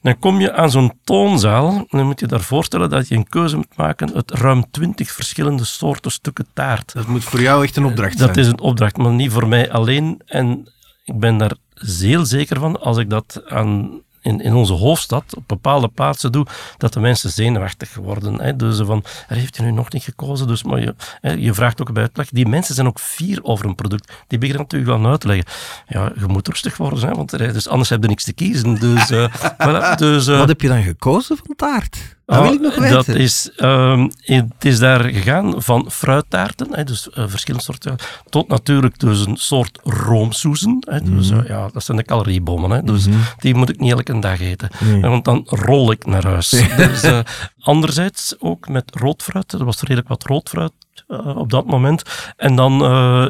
dan 0.01 0.19
kom 0.19 0.39
je 0.39 0.53
aan 0.53 0.71
zo'n 0.71 0.99
toonzaal 1.03 1.69
en 1.69 1.85
dan 1.89 2.05
moet 2.05 2.19
je 2.19 2.27
daar 2.27 2.41
voorstellen 2.41 2.89
dat 2.89 3.07
je 3.07 3.15
een 3.15 3.29
keuze 3.29 3.55
moet 3.55 3.75
maken 3.75 4.15
uit 4.15 4.31
ruim 4.31 4.71
twintig 4.71 5.11
verschillende 5.11 5.63
soorten 5.63 6.11
stukken 6.11 6.47
taart. 6.53 6.93
Dat 6.93 7.07
moet 7.07 7.23
voor 7.23 7.41
jou 7.41 7.63
echt 7.63 7.75
een 7.75 7.85
opdracht 7.85 8.17
dat 8.17 8.33
zijn. 8.33 8.45
is 8.45 8.51
een 8.51 8.59
opdracht, 8.59 8.97
maar 8.97 9.11
niet 9.11 9.31
voor 9.31 9.47
mij 9.47 9.71
alleen. 9.71 10.21
En 10.25 10.69
ik 11.03 11.19
ben 11.19 11.37
daar 11.37 11.53
zeer 11.79 12.25
zeker 12.25 12.59
van, 12.59 12.81
als 12.81 12.97
ik 12.97 13.09
dat 13.09 13.41
aan, 13.47 14.01
in, 14.21 14.41
in 14.41 14.53
onze 14.53 14.73
hoofdstad 14.73 15.35
op 15.35 15.43
bepaalde 15.47 15.87
plaatsen 15.87 16.31
doe, 16.31 16.45
dat 16.77 16.93
de 16.93 16.99
mensen 16.99 17.29
zenuwachtig 17.29 17.95
worden. 17.95 18.41
Hè. 18.41 18.55
Dus 18.55 18.77
van, 18.77 19.03
er 19.27 19.35
heeft 19.35 19.57
hij 19.57 19.65
nu 19.65 19.71
nog 19.71 19.91
niet 19.91 20.03
gekozen, 20.03 20.47
dus 20.47 20.63
maar 20.63 20.79
je, 20.79 20.95
hè, 21.21 21.31
je 21.31 21.53
vraagt 21.53 21.81
ook 21.81 21.93
bij 21.93 22.03
uitleg. 22.03 22.29
Die 22.29 22.47
mensen 22.47 22.75
zijn 22.75 22.87
ook 22.87 22.99
fier 22.99 23.43
over 23.43 23.65
een 23.65 23.75
product. 23.75 24.13
Die 24.27 24.39
beginnen 24.39 24.63
natuurlijk 24.63 24.91
wel 24.91 25.11
uit 25.11 25.19
te 25.21 25.27
leggen. 25.27 25.45
Ja, 25.87 26.11
je 26.19 26.25
moet 26.27 26.47
rustig 26.47 26.77
worden, 26.77 27.07
hè, 27.07 27.15
want 27.15 27.37
dus 27.37 27.67
anders 27.67 27.89
heb 27.89 28.01
je 28.01 28.07
niks 28.07 28.23
te 28.23 28.33
kiezen. 28.33 28.75
Dus, 28.79 29.11
voilà, 29.63 29.95
dus, 29.95 30.27
uh, 30.27 30.37
Wat 30.37 30.47
heb 30.47 30.61
je 30.61 30.67
dan 30.67 30.83
gekozen 30.83 31.37
van 31.37 31.55
taart? 31.55 32.17
Dat 32.29 32.41
wil 32.43 32.53
ik 32.53 32.59
nog 32.61 32.75
weten. 32.75 32.95
Dat 32.95 33.07
is, 33.07 33.51
um, 33.57 34.11
het 34.21 34.65
is 34.65 34.79
daar 34.79 35.03
gegaan 35.03 35.61
van 35.61 35.91
fruittaarten, 35.91 36.85
dus 36.85 37.07
uh, 37.17 37.23
verschillende 37.27 37.65
soorten, 37.65 37.95
tot 38.29 38.47
natuurlijk 38.47 38.99
dus 38.99 39.25
een 39.25 39.37
soort 39.37 39.79
roomsoezen. 39.83 40.77
Hè, 40.89 41.01
dus, 41.01 41.31
Mhm. 41.31 41.39
uh, 41.39 41.47
ja, 41.47 41.69
dat 41.73 41.83
zijn 41.83 41.97
de 41.97 42.03
caloriebommen, 42.03 42.69
hè, 42.71 42.83
dus 42.83 43.05
die 43.37 43.55
moet 43.55 43.69
ik 43.69 43.79
niet 43.79 43.91
elke 43.91 44.19
dag 44.19 44.39
eten. 44.39 44.69
Nee. 44.79 45.01
Want 45.01 45.25
dan 45.25 45.41
rol 45.45 45.91
ik 45.91 46.05
naar 46.05 46.23
huis. 46.25 46.49
dus, 46.77 47.03
uh, 47.03 47.19
anderzijds 47.59 48.35
ook 48.39 48.67
met 48.67 48.91
roodfruit, 48.95 49.51
er 49.51 49.65
was 49.65 49.81
redelijk 49.81 50.07
wat 50.07 50.23
roodfruit 50.23 50.71
uh, 51.07 51.37
op 51.37 51.49
dat 51.49 51.65
moment. 51.65 52.03
En 52.37 52.55
dan 52.55 52.71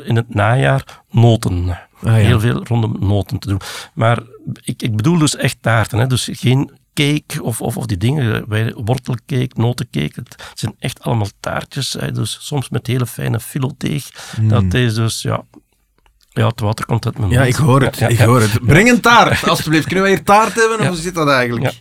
in 0.04 0.16
het 0.16 0.34
najaar 0.34 0.84
noten. 1.10 1.70
Ah, 1.70 1.78
ja. 2.04 2.12
Heel 2.14 2.40
veel 2.40 2.64
rondom 2.64 2.96
noten 3.00 3.40
te 3.40 3.48
doen. 3.48 3.60
Maar 3.94 4.20
ik, 4.64 4.82
ik 4.82 4.96
bedoel 4.96 5.18
dus 5.18 5.36
echt 5.36 5.58
taarten, 5.62 6.00
hè, 6.00 6.08
dus 6.08 6.30
geen 6.32 6.72
cake 7.00 7.44
of, 7.44 7.62
of, 7.62 7.78
of 7.78 7.86
die 7.86 7.98
dingen, 7.98 8.50
wij, 8.50 8.74
wortelcake, 8.74 9.50
notencake, 9.54 10.12
het 10.16 10.60
zijn 10.60 10.76
echt 10.80 11.02
allemaal 11.02 11.28
taartjes, 11.40 11.98
dus 12.14 12.38
soms 12.42 12.70
met 12.70 12.88
hele 12.88 13.06
fijne 13.06 13.40
filoteeg. 13.40 14.10
Mm. 14.42 14.50
Dat 14.50 14.74
is 14.74 14.94
dus, 14.94 15.22
ja, 15.22 15.44
ja, 16.30 16.48
het 16.48 16.60
water 16.60 16.86
komt 16.86 17.06
uit 17.06 17.18
mijn 17.18 17.32
Ja, 17.32 17.44
ik 17.44 17.56
hoor 17.56 17.82
het. 17.82 17.98
Ja, 17.98 18.08
ik 18.08 18.20
hoor 18.20 18.42
het. 18.42 18.66
Breng 18.66 18.90
een 18.90 19.00
taart, 19.00 19.48
alstublieft. 19.50 19.86
Kunnen 19.86 20.04
wij 20.04 20.14
hier 20.14 20.24
taart 20.24 20.56
hebben? 20.56 20.78
Of 20.78 20.84
Ja. 20.84 20.90
hoe 20.90 20.98
zit 20.98 21.16
dat 21.16 21.30
eigenlijk? 21.30 21.74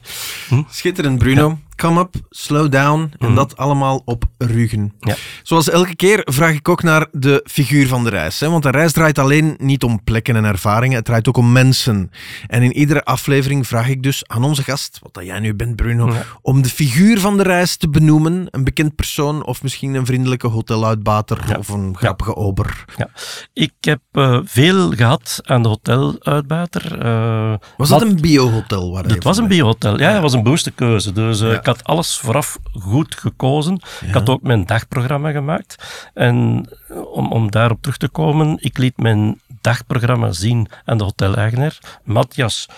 Hm? 0.49 0.63
Schitterend, 0.71 1.19
Bruno. 1.19 1.59
Come 1.79 2.01
up, 2.01 2.15
slow 2.31 2.71
down. 2.73 3.13
En 3.19 3.35
dat 3.35 3.57
allemaal 3.57 4.03
op 4.05 4.25
ruggen. 4.39 4.93
Ja. 5.01 5.15
Zoals 5.43 5.71
elke 5.71 5.97
keer 5.97 6.21
vraag 6.25 6.55
ik 6.55 6.69
ook 6.69 6.83
naar 6.83 7.07
de 7.13 7.43
figuur 7.51 7.87
van 7.89 8.05
de 8.05 8.11
reis. 8.11 8.41
Hè? 8.41 8.51
Want 8.51 8.65
een 8.65 8.71
reis 8.71 8.93
draait 8.93 9.19
alleen 9.19 9.55
niet 9.59 9.83
om 9.83 10.05
plekken 10.05 10.37
en 10.37 10.45
ervaringen. 10.45 10.97
Het 10.97 11.05
draait 11.05 11.29
ook 11.29 11.37
om 11.37 11.53
mensen. 11.53 12.11
En 12.47 12.63
in 12.63 12.73
iedere 12.77 13.05
aflevering 13.05 13.67
vraag 13.67 13.89
ik 13.89 14.03
dus 14.03 14.23
aan 14.27 14.45
onze 14.45 14.63
gast, 14.63 14.99
wat 15.03 15.15
dat 15.15 15.25
jij 15.25 15.41
nu 15.41 15.55
bent, 15.55 15.77
Bruno, 15.77 16.13
om 16.43 16.63
de 16.63 16.69
figuur 16.69 17.21
van 17.21 17.37
de 17.37 17.43
reis 17.43 17.77
te 17.77 17.89
benoemen. 17.89 18.47
Een 18.51 18.65
bekend 18.65 18.95
persoon 18.95 19.45
of 19.45 19.63
misschien 19.63 19.95
een 19.95 20.07
vriendelijke 20.07 20.47
hoteluitbater 20.47 21.39
Ja. 21.49 21.57
of 21.59 21.69
een 21.69 21.97
grappige 21.97 22.37
ober. 22.37 22.85
Ja. 22.97 23.09
Ik 23.53 23.73
heb 23.81 24.01
eh, 24.13 24.39
veel 24.45 24.91
gehad 24.91 25.41
aan 25.45 25.63
de 25.63 25.69
hoteluitbater. 25.69 26.99
eh, 27.01 27.55
Was 27.77 27.89
dat 27.89 28.03
een 28.03 28.21
biohotel? 28.21 28.97
Het 28.97 29.25
was 29.25 29.39
een 29.39 29.49
biohotel. 29.49 29.99
Ja, 30.01 30.13
dat 30.13 30.23
was 30.23 30.33
een 30.33 30.43
bewuste 30.43 30.71
keuze. 30.71 31.13
Dus 31.13 31.41
ik 31.41 31.67
had 31.69 31.85
alles 31.85 32.19
vooraf 32.19 32.59
goed 32.73 33.15
gekozen. 33.15 33.81
Ik 34.07 34.15
had 34.15 34.29
ook 34.29 34.43
mijn 34.43 34.67
dagprogramma 34.67 35.31
gemaakt. 35.31 36.03
En 36.15 36.69
om, 37.13 37.33
om 37.33 37.51
daarop 37.51 37.83
terug 37.83 37.97
te 37.97 38.09
komen, 38.09 38.57
ik 38.61 38.79
liet 38.79 38.97
mijn 38.97 39.41
dagprogramma 39.61 40.33
zien 40.33 40.69
aan 40.85 40.99
de 40.99 41.05
hoteleigenaar, 41.05 41.79
Matthias 42.05 42.69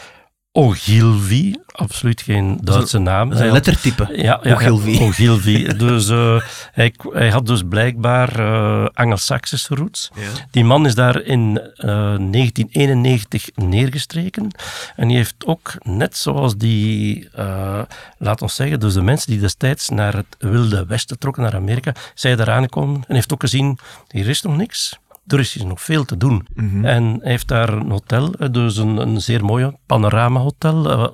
Ogilvy. 0.52 1.54
Absoluut 1.72 2.22
geen 2.22 2.58
Duitse 2.62 2.98
naam. 2.98 3.32
Een 3.32 3.52
lettertype. 3.52 4.08
ja, 4.22 4.40
ja, 4.42 4.54
Ogilvy. 4.54 4.90
Ja, 4.90 5.00
Ogilvy. 5.00 5.66
Dus 5.66 6.08
eh, 6.08 6.40
hij, 6.72 6.94
hij 7.12 7.30
had 7.30 7.46
dus 7.46 7.62
blijkbaar 7.68 8.40
uh, 8.40 8.86
Angelsaksische 8.92 9.74
roots. 9.74 10.10
Die 10.50 10.64
man 10.64 10.86
is 10.86 10.94
daar 10.94 11.22
in 11.22 11.40
uh, 11.50 11.84
1991 11.84 13.50
neergestreken. 13.54 14.50
En 14.96 15.08
die 15.08 15.16
heeft 15.16 15.34
ook, 15.46 15.74
net 15.82 16.16
zoals 16.16 16.56
die, 16.56 17.28
uh, 17.38 17.82
laat 18.18 18.42
ons 18.42 18.54
zeggen, 18.54 18.80
dus 18.80 18.94
de 18.94 19.02
mensen 19.02 19.30
die 19.30 19.40
destijds 19.40 19.88
naar 19.88 20.14
het 20.14 20.36
Wilde 20.38 20.86
Westen 20.86 21.18
trokken, 21.18 21.42
naar 21.42 21.54
Amerika, 21.54 21.94
zij 22.14 22.36
daar 22.36 22.50
aangekomen 22.50 23.04
en 23.08 23.14
heeft 23.14 23.32
ook 23.32 23.40
gezien, 23.40 23.78
hier 24.08 24.28
is 24.28 24.42
nog 24.42 24.56
niks. 24.56 24.98
Er 25.26 25.38
is 25.38 25.54
hier 25.54 25.66
nog 25.66 25.82
veel 25.82 26.04
te 26.04 26.16
doen. 26.16 26.46
Mhm. 26.54 26.84
En 26.84 27.04
hij 27.04 27.30
heeft 27.30 27.48
daar 27.48 27.68
een 27.68 27.90
hotel, 27.90 28.32
eh, 28.32 28.48
dus 28.50 28.76
een, 28.76 28.96
een 28.96 29.20
zeer 29.20 29.44
mooi 29.44 29.70
panorama-hotel. 29.86 30.90
Uh, 30.90 31.08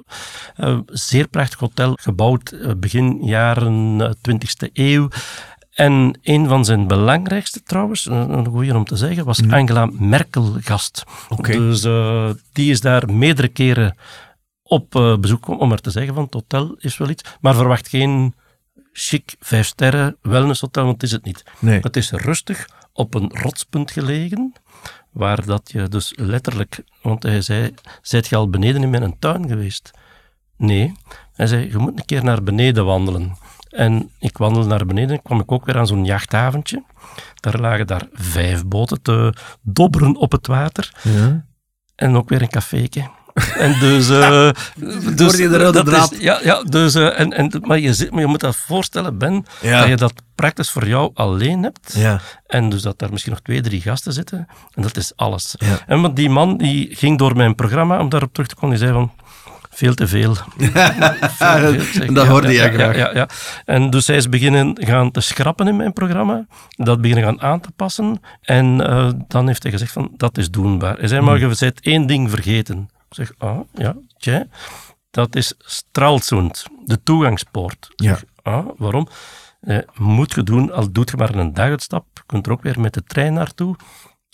uh, 0.56 0.78
zeer 0.86 1.28
prachtig 1.28 1.58
hotel, 1.58 1.98
gebouwd 2.00 2.56
begin 2.80 3.18
jaren 3.24 4.16
20e 4.20 4.70
eeuw. 4.72 5.08
En 5.70 6.18
een 6.22 6.48
van 6.48 6.64
zijn 6.64 6.86
belangrijkste 6.86 7.62
trouwens, 7.62 8.06
een 8.06 8.46
goeie 8.46 8.74
om 8.74 8.84
te 8.84 8.96
zeggen, 8.96 9.24
was 9.24 9.40
Mhm. 9.40 9.54
Angela 9.54 9.90
Merkel 9.92 10.56
gast. 10.60 11.04
Dus 11.42 11.84
uh, 11.84 12.30
die 12.52 12.70
is 12.70 12.80
daar 12.80 13.12
meerdere 13.12 13.48
keren 13.48 13.96
op 14.62 14.94
uh, 14.94 15.16
bezoek 15.16 15.48
om 15.48 15.68
maar 15.68 15.80
te 15.80 15.90
zeggen 15.90 16.14
van 16.14 16.24
het 16.24 16.34
hotel 16.34 16.76
is 16.78 16.96
wel 16.96 17.08
iets, 17.08 17.24
maar 17.40 17.54
verwacht 17.54 17.88
geen 17.88 18.34
chic 18.92 19.36
vijf 19.38 19.66
sterren 19.66 20.16
wellnesshotel, 20.22 20.84
want 20.84 20.94
het 20.94 21.02
is 21.02 21.12
het 21.12 21.24
niet. 21.24 21.42
Nee. 21.58 21.80
Het 21.80 21.96
is 21.96 22.10
rustig, 22.10 22.68
op 22.96 23.14
een 23.14 23.30
rotspunt 23.34 23.90
gelegen, 23.90 24.52
waar 25.10 25.44
dat 25.44 25.70
je 25.72 25.88
dus 25.88 26.12
letterlijk, 26.16 26.84
want 27.02 27.22
hij 27.22 27.40
zei, 27.40 27.74
zijt 28.02 28.26
je 28.26 28.36
al 28.36 28.50
beneden 28.50 28.82
in 28.82 28.90
mijn 28.90 29.18
tuin 29.18 29.48
geweest? 29.48 29.90
Nee. 30.56 30.92
Hij 31.32 31.46
zei, 31.46 31.70
je 31.70 31.78
moet 31.78 31.98
een 31.98 32.04
keer 32.04 32.24
naar 32.24 32.42
beneden 32.42 32.84
wandelen. 32.84 33.36
En 33.70 34.10
ik 34.18 34.38
wandelde 34.38 34.68
naar 34.68 34.86
beneden, 34.86 35.22
kwam 35.22 35.40
ik 35.40 35.52
ook 35.52 35.64
weer 35.64 35.78
aan 35.78 35.86
zo'n 35.86 36.04
jachthaventje. 36.04 36.84
Daar 37.34 37.60
lagen 37.60 37.86
daar 37.86 38.08
vijf 38.12 38.66
boten 38.66 39.02
te 39.02 39.34
dobberen 39.62 40.16
op 40.16 40.32
het 40.32 40.46
water. 40.46 40.94
Ja. 41.02 41.44
En 41.94 42.16
ook 42.16 42.28
weer 42.28 42.42
een 42.42 42.48
caféke. 42.48 43.10
En 43.58 43.78
dus, 43.80 44.10
uh, 44.10 44.18
dus 45.14 45.20
Hoorde 45.20 45.42
je 45.42 45.48
de 45.48 45.58
rode 45.58 45.72
dat 45.72 45.86
draad? 45.86 46.12
Is, 46.12 46.18
ja, 46.18 46.38
ja 46.42 46.62
dus, 46.62 46.96
uh, 46.96 47.20
en, 47.20 47.32
en, 47.32 47.50
maar, 47.60 47.78
je, 47.78 47.94
zit, 47.94 48.10
maar 48.10 48.20
je 48.20 48.26
moet 48.26 48.40
dat 48.40 48.56
voorstellen, 48.56 49.18
Ben, 49.18 49.46
Ja. 49.60 49.80
dat 49.80 49.88
je 49.88 49.96
dat 49.96 50.12
praktisch 50.34 50.70
voor 50.70 50.88
jou 50.88 51.10
alleen 51.14 51.62
hebt. 51.62 51.94
Ja. 51.96 52.20
En 52.46 52.68
dus 52.68 52.82
dat 52.82 52.98
daar 52.98 53.10
misschien 53.10 53.32
nog 53.32 53.42
twee, 53.42 53.60
drie 53.60 53.80
gasten 53.80 54.12
zitten. 54.12 54.46
En 54.74 54.82
dat 54.82 54.96
is 54.96 55.12
alles. 55.16 55.54
Ja. 55.58 55.78
En 55.86 56.00
want 56.00 56.16
die 56.16 56.30
man 56.30 56.56
die 56.56 56.96
ging 56.96 57.18
door 57.18 57.36
mijn 57.36 57.54
programma, 57.54 58.00
om 58.00 58.08
daarop 58.08 58.32
terug 58.32 58.48
te 58.48 58.54
komen, 58.54 58.76
die 58.76 58.86
zei 58.86 58.92
van... 58.92 59.12
Veel 59.70 59.94
te 59.94 60.06
veel. 60.06 60.34
Dat 62.12 62.24
ja, 62.24 62.26
hoorde 62.26 62.48
ja, 62.48 62.52
jij 62.52 62.72
ja, 62.72 62.72
graag. 62.72 62.96
Ja, 62.96 63.10
ja, 63.14 63.28
En 63.64 63.90
dus 63.90 64.06
hij 64.06 64.16
is 64.16 64.28
beginnen 64.28 64.76
gaan 64.80 65.10
te 65.10 65.20
schrappen 65.20 65.68
in 65.68 65.76
mijn 65.76 65.92
programma. 65.92 66.46
Dat 66.76 67.00
beginnen 67.00 67.24
gaan 67.24 67.40
aan 67.40 67.60
te 67.60 67.68
passen. 67.76 68.20
En 68.42 68.80
uh, 68.80 69.10
dan 69.28 69.46
heeft 69.46 69.62
hij 69.62 69.72
gezegd 69.72 69.92
van, 69.92 70.10
dat 70.16 70.38
is 70.38 70.50
doenbaar. 70.50 70.98
Hij 70.98 71.08
zei, 71.08 71.20
maar 71.20 71.38
je 71.38 71.46
bent 71.58 71.80
één 71.80 72.06
ding 72.06 72.30
vergeten. 72.30 72.88
Zeg, 73.16 73.32
ah, 73.38 73.60
ja, 73.74 73.96
tja. 74.18 74.46
Dat 75.10 75.36
is 75.36 75.54
Stralsund, 75.58 76.66
de 76.84 77.02
toegangspoort. 77.02 77.88
Ja. 77.96 78.18
ah, 78.42 78.66
waarom? 78.76 79.08
Eh, 79.60 79.78
moet 79.94 80.34
je 80.34 80.42
doen, 80.42 80.72
al 80.72 80.92
doet 80.92 81.10
je 81.10 81.16
maar 81.16 81.34
een 81.34 81.54
daguitstap. 81.54 82.06
Je 82.14 82.22
kunt 82.26 82.46
er 82.46 82.52
ook 82.52 82.62
weer 82.62 82.80
met 82.80 82.94
de 82.94 83.02
trein 83.02 83.32
naartoe. 83.32 83.76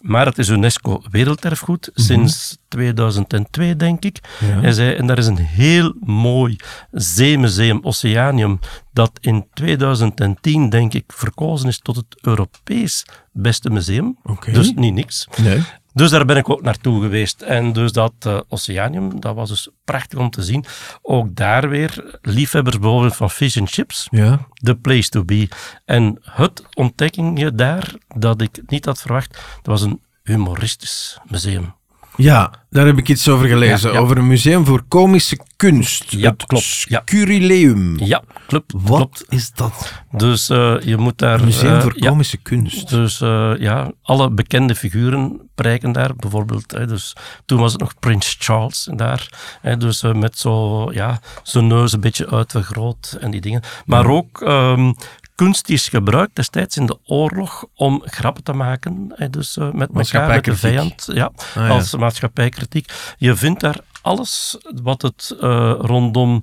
Maar 0.03 0.27
het 0.27 0.39
is 0.39 0.49
UNESCO 0.49 1.03
Werelderfgoed 1.11 1.91
sinds 1.95 2.59
2002, 2.69 3.77
denk 3.77 4.05
ik. 4.05 4.19
Hij 4.45 4.73
zei, 4.73 4.95
en 4.95 5.07
daar 5.07 5.19
is 5.19 5.27
een 5.27 5.37
heel 5.37 5.95
mooi 6.01 6.57
zeemuseum, 6.91 7.81
Oceanium, 7.83 8.59
dat 8.93 9.11
in 9.21 9.47
2010, 9.53 10.69
denk 10.69 10.95
ik, 10.95 11.05
verkozen 11.07 11.69
is 11.69 11.79
tot 11.79 11.97
het 11.97 12.19
Europees 12.21 13.07
beste 13.33 13.71
museum. 13.71 14.19
Dus 14.53 14.73
niet 14.75 14.95
niks. 14.95 15.29
Nee. 15.43 15.63
Dus 15.95 16.11
daar 16.11 16.25
ben 16.25 16.37
ik 16.37 16.51
ook 16.51 16.63
naartoe 16.63 17.03
geweest. 17.03 17.43
En 17.43 17.73
dus 17.73 17.93
dat 17.93 18.13
eh, 18.19 18.41
Oceanium, 18.49 19.21
dat 19.21 19.35
was 19.35 19.49
dus 19.49 19.69
prachtig 19.85 20.19
om 20.19 20.31
te 20.31 20.43
zien. 20.43 20.65
Ook 21.03 21.37
daar 21.37 21.69
weer 21.69 22.19
liefhebbers 22.23 22.79
bijvoorbeeld 22.79 23.17
van 23.17 23.31
fish 23.31 23.57
and 23.57 23.71
chips. 23.71 24.09
Ja. 24.11 24.47
The 24.55 24.75
place 24.75 25.09
to 25.09 25.25
be. 25.25 25.49
En 25.85 26.19
het 26.23 26.63
ontdekkingje 26.75 27.55
daar, 27.55 27.95
dat 28.17 28.41
ik 28.41 28.63
niet 28.67 28.85
had 28.85 29.01
verwacht, 29.01 29.33
dat 29.33 29.67
was 29.67 29.83
een 29.83 30.01
humoristisch 30.23 31.19
museum. 31.29 31.75
Ja, 32.17 32.53
daar 32.71 32.87
heb 32.87 32.99
ik 32.99 33.09
iets 33.09 33.29
over 33.29 33.49
gelezen. 33.49 33.89
Ja, 33.89 33.97
ja. 33.97 34.03
Over 34.03 34.17
een 34.17 34.27
museum 34.27 34.65
voor 34.65 34.83
komische 34.89 35.39
kunst. 35.57 36.05
Ja, 36.13 36.31
het 36.31 36.47
klopt, 36.47 36.85
ja. 36.89 37.03
Scurileum. 37.05 37.99
Ja, 37.99 38.23
klopt. 38.47 38.73
Wat 38.77 38.97
klopt. 38.97 39.25
is 39.29 39.53
dat? 39.53 39.93
Dus 40.11 40.49
eh, 40.49 40.75
je 40.81 40.97
moet 40.97 41.19
daar... 41.19 41.45
Museum 41.45 41.75
eh, 41.75 41.81
voor 41.81 41.93
ja, 41.97 42.09
komische 42.09 42.37
kunst. 42.37 42.89
Dus 42.89 43.19
ja, 43.59 43.93
alle 44.03 44.31
bekende 44.31 44.75
figuren 44.75 45.51
prijken 45.63 45.93
daar. 45.93 46.17
Bijvoorbeeld, 46.17 46.71
hè, 46.71 46.87
dus, 46.87 47.17
toen 47.45 47.59
was 47.61 47.73
het 47.73 47.81
nog 47.81 47.99
Prins 47.99 48.37
Charles 48.39 48.89
daar. 48.95 49.29
Hè, 49.61 49.77
dus 49.77 50.03
eh, 50.03 50.13
met 50.15 50.39
zo, 50.39 50.87
ja, 50.93 51.21
zijn 51.43 51.67
neus 51.67 51.93
een 51.93 52.01
beetje 52.01 52.31
uitvergroot 52.31 53.17
en 53.21 53.31
die 53.31 53.41
dingen. 53.41 53.63
Maar 53.85 54.07
ook 54.07 54.41
ehm, 54.43 54.93
kunst 55.35 55.69
is 55.69 55.89
gebruikt 55.89 56.35
destijds 56.37 56.77
in 56.77 56.87
de 56.87 56.99
oorlog 57.05 57.65
om 57.75 58.03
grappen 58.05 58.43
te 58.43 58.53
maken. 58.53 59.13
Hè, 59.15 59.31
dus 59.31 59.57
eh, 59.57 59.71
met 59.73 59.89
elkaar, 59.95 60.29
met 60.29 60.45
de 60.45 60.57
vijand. 60.57 61.09
Ja, 61.13 61.31
Ah, 61.35 61.55
ja. 61.55 61.69
als 61.69 61.97
maatschappijkritiek. 61.97 62.93
Je 63.17 63.37
vindt 63.37 63.61
daar 63.61 63.79
alles 64.03 64.57
wat 64.83 65.03
het 65.03 65.37
eh, 65.41 65.75
rondom 65.79 66.43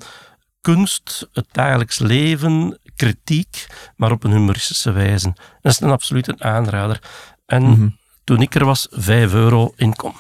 kunst, 0.62 1.28
het 1.34 1.46
dagelijks 1.52 2.00
leven, 2.00 2.80
kritiek, 2.96 3.68
maar 3.96 4.12
op 4.12 4.24
een 4.24 4.32
humoristische 4.32 4.92
wijze. 4.92 5.34
Dat 5.62 5.72
is 5.72 5.80
een 5.80 5.92
absoluut 5.92 6.28
een 6.28 6.44
aanrader. 6.44 7.02
En 7.46 7.64
Mhm. 7.64 7.88
Toen 8.30 8.42
ik 8.42 8.56
er 8.56 8.66
was, 8.66 8.88
5 8.92 9.34
euro 9.34 9.74
inkom. 9.76 10.14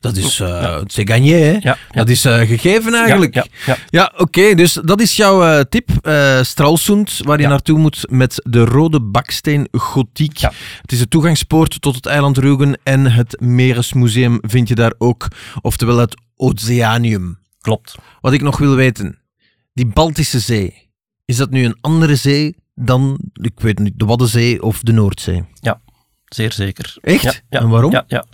Dat 0.00 0.16
is 0.16 0.40
uh, 0.40 0.80
c'est 0.86 1.08
gagné, 1.10 1.30
hè? 1.32 1.50
Ja, 1.52 1.60
ja. 1.60 1.76
Dat 1.90 2.08
is 2.08 2.24
eh, 2.24 2.38
gegeven 2.38 2.94
eigenlijk. 2.94 3.34
Ja, 3.34 3.44
ja, 3.50 3.64
ja. 3.66 3.76
Ja, 3.90 4.12
oké, 4.16 4.54
dus 4.54 4.72
dat 4.72 5.00
is 5.00 5.16
jouw 5.16 5.44
eh, 5.44 5.60
tip. 5.60 5.90
eh 6.02 6.42
Stralsund, 6.42 7.20
waar 7.24 7.36
je 7.36 7.42
Ja. 7.42 7.48
naartoe 7.48 7.78
moet 7.78 8.06
met 8.10 8.40
de 8.44 8.64
rode 8.64 9.00
baksteen 9.00 9.68
gotiek. 9.72 10.36
Ja. 10.36 10.52
Het 10.82 10.92
is 10.92 10.98
de 10.98 11.08
toegangspoort 11.08 11.80
tot 11.80 11.94
het 11.94 12.06
eiland 12.06 12.38
Rügen 12.38 12.72
en 12.82 13.12
het 13.12 13.40
Meeresmuseum 13.40 14.38
vind 14.40 14.68
je 14.68 14.74
daar 14.74 14.94
ook. 14.98 15.28
Oftewel 15.60 15.96
het 15.98 16.16
Oceanium. 16.36 17.38
Klopt. 17.60 17.94
Wat 18.20 18.32
ik 18.32 18.42
nog 18.42 18.58
wil 18.58 18.74
weten, 18.74 19.18
die 19.72 19.86
Baltische 19.86 20.40
Zee, 20.40 20.88
is 21.24 21.36
dat 21.36 21.50
nu 21.50 21.64
een 21.64 21.76
andere 21.80 22.16
zee 22.16 22.56
dan, 22.74 23.18
ik 23.32 23.60
weet 23.60 23.78
niet, 23.78 23.92
de 23.98 24.04
Waddenzee 24.04 24.62
of 24.62 24.80
de 24.80 24.92
Noordzee? 24.92 25.44
Zeer 26.34 26.52
zeker. 26.52 26.94
Echt? 27.00 27.22
Ja, 27.22 27.32
ja, 27.50 27.60
En 27.60 27.68
waarom? 27.68 27.90
Ja, 27.92 28.04
ja. 28.06 28.24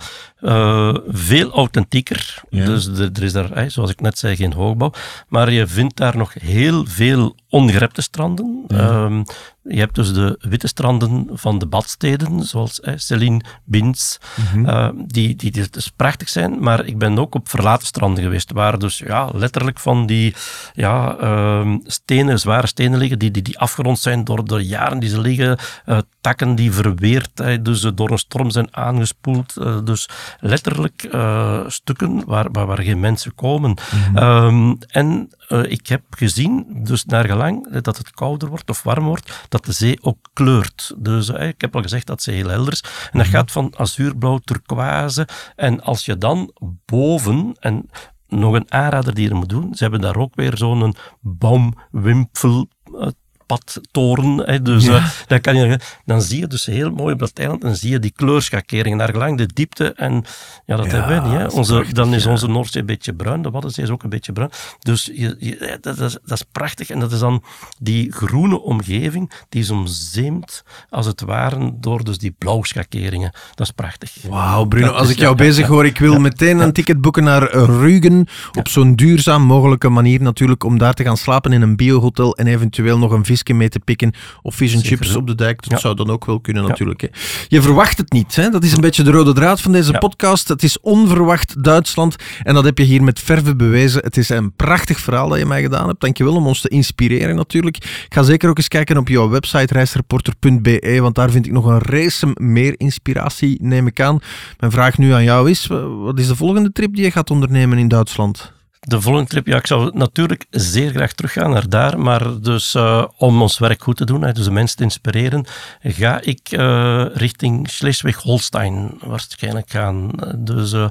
Eh, 0.41 0.95
veel 1.09 1.51
authentieker. 1.53 2.43
Ja. 2.51 2.65
Dus 2.65 2.93
de- 2.93 3.11
er 3.13 3.23
is 3.23 3.33
daar, 3.33 3.71
zoals 3.71 3.91
ik 3.91 4.01
net 4.01 4.19
zei, 4.19 4.37
geen 4.37 4.53
hoogbouw. 4.53 4.93
Maar 5.29 5.51
je 5.51 5.67
vindt 5.67 5.97
daar 5.97 6.17
nog 6.17 6.35
heel 6.35 6.85
veel 6.87 7.35
ongerepte 7.49 8.03
stranden. 8.03 8.65
Ehm, 8.69 9.23
je 9.63 9.79
hebt 9.79 9.95
dus 9.95 10.13
de 10.13 10.37
witte 10.41 10.67
stranden 10.67 11.27
van 11.33 11.59
de 11.59 11.67
badsteden, 11.67 12.43
zoals 12.43 12.79
hè, 12.83 12.99
Celine, 12.99 13.41
Bins, 13.65 14.19
Mhm. 14.37 14.67
eh, 14.69 14.89
die, 15.07 15.37
die, 15.37 15.51
die 15.51 15.71
dus 15.71 15.89
prachtig 15.97 16.29
zijn. 16.29 16.61
Maar 16.61 16.85
ik 16.85 16.99
ben 16.99 17.19
ook 17.19 17.35
op 17.35 17.49
verlaten 17.49 17.87
stranden 17.87 18.23
geweest, 18.25 18.53
waar 18.53 18.79
dus 18.79 18.99
ja, 18.99 19.31
letterlijk 19.35 19.79
van 19.79 20.07
die 20.07 20.35
ja, 20.75 21.17
ehm, 21.21 21.77
stenen, 21.85 22.39
zware 22.41 22.67
stenen 22.67 22.99
liggen, 22.99 23.19
die, 23.19 23.31
die, 23.31 23.43
die 23.43 23.59
afgerond 23.59 23.99
zijn 23.99 24.25
door 24.25 24.45
de 24.45 24.67
jaren 24.67 24.99
die 24.99 25.09
ze 25.11 25.21
liggen, 25.21 25.59
eh, 25.85 25.99
takken 26.21 26.55
die 26.55 26.73
verweerd, 26.73 27.31
dus 27.65 27.81
door 27.95 28.11
een 28.11 28.19
storm 28.19 28.51
zijn 28.51 28.77
aangespoeld. 28.77 29.55
dus 29.87 30.09
letterlijk 30.41 31.03
eh, 31.03 31.61
stukken 31.67 32.25
waar, 32.27 32.51
waar, 32.53 32.67
waar 32.67 32.83
geen 32.83 33.01
mensen 33.01 33.35
komen. 33.35 33.77
Ehm, 34.15 34.75
en 34.89 35.29
eh, 35.49 35.63
ik 35.63 35.87
heb 35.87 36.03
gezien, 36.11 36.67
dus 36.85 37.05
naar 37.05 37.25
gelang 37.25 37.81
dat 37.81 37.99
het 37.99 38.11
kouder 38.11 38.49
wordt 38.49 38.71
of 38.71 38.83
warm 38.83 39.05
wordt, 39.05 39.47
dat 39.49 39.65
de 39.65 39.73
zee 39.73 39.99
ook 40.01 40.29
kleurt. 40.33 40.95
Dus 40.99 41.29
eh, 41.29 41.49
ik 41.49 41.61
heb 41.61 41.77
al 41.77 41.83
gezegd 41.83 42.07
dat 42.07 42.23
ze 42.23 42.31
heel 42.31 42.49
helder 42.49 42.73
is. 42.73 42.85
En 43.13 43.19
dat 43.19 43.27
gaat 43.27 43.53
van 43.53 43.75
azuurblauw, 43.77 44.39
turquoise. 44.39 45.29
En 45.57 45.81
als 45.81 46.05
je 46.05 46.19
dan 46.19 46.53
boven, 46.85 47.57
en 47.61 47.91
nog 48.29 48.55
een 48.55 48.73
aanrader 48.73 49.15
die 49.15 49.29
je 49.29 49.35
moet 49.35 49.49
doen, 49.49 49.75
ze 49.75 49.83
hebben 49.83 50.01
daar 50.01 50.17
ook 50.17 50.35
weer 50.35 50.57
zo'n 50.57 50.95
boomwimpel 51.21 52.69
eh, 52.85 53.09
padtoren. 53.49 54.39
Hè, 54.39 54.63
dus 54.63 54.85
Ja. 54.85 54.97
eh, 54.97 55.05
dan, 55.27 55.41
kan 55.41 55.57
je, 55.57 55.79
dan 56.05 56.23
zie 56.23 56.41
je 56.41 56.47
dus 56.47 56.67
heel 56.67 56.91
mooi 56.91 57.13
op 57.13 57.19
dat 57.19 57.31
eiland 57.35 57.65
en 57.65 57.77
zie 57.77 57.91
je 57.91 57.99
die 57.99 58.13
kleurschakeringen 58.17 58.99
naar 58.99 59.11
gelang 59.11 59.39
de 59.39 59.47
diepte. 59.55 59.93
En 59.93 60.25
ja, 60.67 60.77
dat 60.77 60.87
Ja, 60.87 60.93
hebben 60.93 61.09
wij 61.23 61.31
niet. 61.31 61.39
Hè. 61.39 61.47
Onze, 61.59 61.73
prachtig, 61.73 61.93
dan 61.95 62.15
is 62.15 62.27
onze 62.27 62.47
Noordzee 62.49 62.81
een 62.81 62.87
beetje 62.87 63.13
bruin, 63.15 63.43
de 63.43 63.51
Waddenzee 63.51 63.85
is 63.85 63.91
ook 63.91 64.03
een 64.03 64.09
beetje 64.11 64.33
bruin. 64.33 64.51
Dus 64.79 65.05
je, 65.15 65.37
je- 65.39 65.79
dat, 65.81 65.97
dat 65.97 66.11
is, 66.11 66.19
dat 66.25 66.39
is 66.41 66.45
prachtig. 66.53 66.91
En 66.91 66.99
dat 67.01 67.13
is 67.13 67.19
dan 67.19 67.43
die 67.79 68.13
groene 68.13 68.61
omgeving, 68.61 69.33
die 69.49 69.61
is 69.61 69.71
omzeemd, 69.71 70.63
als 70.91 71.07
het 71.07 71.21
ware, 71.21 71.73
door 71.81 72.05
dus 72.05 72.19
die 72.19 72.35
blauwschakeringen. 72.39 73.31
Dat 73.55 73.67
is 73.67 73.73
prachtig. 73.73 74.15
Wauw, 74.29 74.65
Bruno, 74.65 74.91
als 74.91 75.11
ik 75.11 75.19
jou 75.19 75.35
bezig 75.37 75.67
hoor, 75.67 75.87
ik 75.87 75.99
wil 75.99 76.19
meteen 76.21 76.59
een 76.59 76.73
ticket 76.73 77.01
boeken 77.01 77.25
naar 77.25 77.51
Rügen. 77.53 78.27
Op 78.59 78.69
zo'n 78.69 78.95
duurzaam 78.95 79.43
mogelijke 79.43 79.89
manier 79.89 80.23
natuurlijk, 80.23 80.65
om 80.65 80.79
daar 80.79 80.95
te 80.95 81.03
gaan 81.05 81.17
slapen 81.17 81.53
in 81.53 81.63
een 81.63 81.77
biohotel 81.77 82.37
en 82.37 82.47
eventueel 82.47 82.99
nog 82.99 83.11
een 83.13 83.25
visje 83.39 83.55
mee 83.55 83.69
te 83.69 83.79
pikken. 83.81 84.13
Of 84.43 84.55
fish 84.55 84.75
and 84.75 84.83
Zeker, 84.83 84.99
chips 85.05 85.17
op 85.17 85.27
de 85.27 85.35
dijk, 85.35 85.63
dat 85.63 85.71
Ja. 85.71 85.79
zou 85.79 85.95
dan 85.95 86.11
ook 86.11 86.25
wel 86.25 86.41
kunnen 86.41 86.63
Ja. 86.63 86.69
natuurlijk. 86.69 87.01
Hè. 87.01 87.09
Je 87.49 87.63
verwacht 87.63 87.99
het 87.99 88.13
niet, 88.13 88.37
hè? 88.37 88.49
dat 88.51 88.65
is 88.65 88.73
een 88.73 88.81
beetje 88.81 89.03
de 89.03 89.11
rode 89.11 89.33
draad 89.33 89.61
van 89.61 89.73
deze 89.73 89.93
podcast. 89.99 90.49
Het 90.49 90.63
is 90.63 90.81
onverwacht 90.81 91.63
Duitsland 91.65 92.17
en 92.43 92.55
dat 92.55 92.65
heb 92.65 92.79
je 92.79 92.85
hier 92.85 93.03
met 93.03 93.21
verve 93.21 93.57
bewezen. 93.57 94.03
Het 94.05 94.17
is 94.17 94.29
een 94.29 94.53
prachtig 94.53 95.01
verhaal 95.01 95.29
dat 95.29 95.39
je 95.39 95.47
mij 95.47 95.63
gedaan 95.63 95.87
hebt. 95.89 96.01
Dankjewel 96.01 96.35
om 96.35 96.47
ons 96.47 96.61
te 96.61 96.69
inspireren 96.69 97.37
natuurlijk. 97.37 97.77
Ik 97.77 98.07
ga 98.15 98.23
zeker 98.23 98.49
ook 98.49 98.57
eens 98.59 98.69
kijken 98.69 98.97
op 98.97 99.09
jouw 99.09 99.29
website 99.29 99.75
reisreporter.be, 99.75 100.99
want 101.01 101.15
daar 101.15 101.31
vind 101.31 101.47
ik 101.47 101.53
nog 101.53 101.65
een 101.67 101.79
race 101.79 102.27
meer 102.35 102.75
inspiratie, 102.77 103.59
neem 103.63 103.87
ik 103.87 104.01
aan. 104.01 104.19
Mijn 104.59 104.73
vraag 104.73 104.99
nu 104.99 105.13
aan 105.13 105.25
jou 105.25 105.51
is, 105.51 105.67
wa- 105.67 105.87
wat 105.89 106.19
is 106.19 106.27
de 106.27 106.37
volgende 106.37 106.73
trip 106.73 106.95
die 106.95 107.05
je 107.05 107.11
gaat 107.11 107.31
ondernemen 107.31 107.79
in 107.79 107.89
Duitsland? 107.89 108.53
De 108.89 109.01
volgende 109.01 109.29
trip, 109.29 109.47
ja, 109.47 109.57
ik 109.57 109.67
zou 109.67 109.91
natuurlijk 109.97 110.47
zeer 110.51 110.91
graag 110.91 111.13
teruggaan 111.13 111.51
naar 111.51 111.69
daar, 111.69 111.99
maar 112.01 112.41
dus 112.41 112.75
eh, 112.75 113.05
om 113.17 113.43
ons 113.43 113.59
werk 113.59 113.83
goed 113.83 113.97
te 113.97 114.05
doen, 114.05 114.21
dus 114.21 114.45
de 114.45 114.51
mensen 114.51 114.77
te 114.77 114.83
inspireren, 114.83 115.47
ga 115.83 116.21
ik 116.21 116.41
eh, 116.51 117.05
richting 117.13 117.71
Schleswig-Holstein 117.71 118.99
waarschijnlijk 119.01 119.71
gaan. 119.71 120.11
Dus 120.39 120.73
eh, 120.73 120.89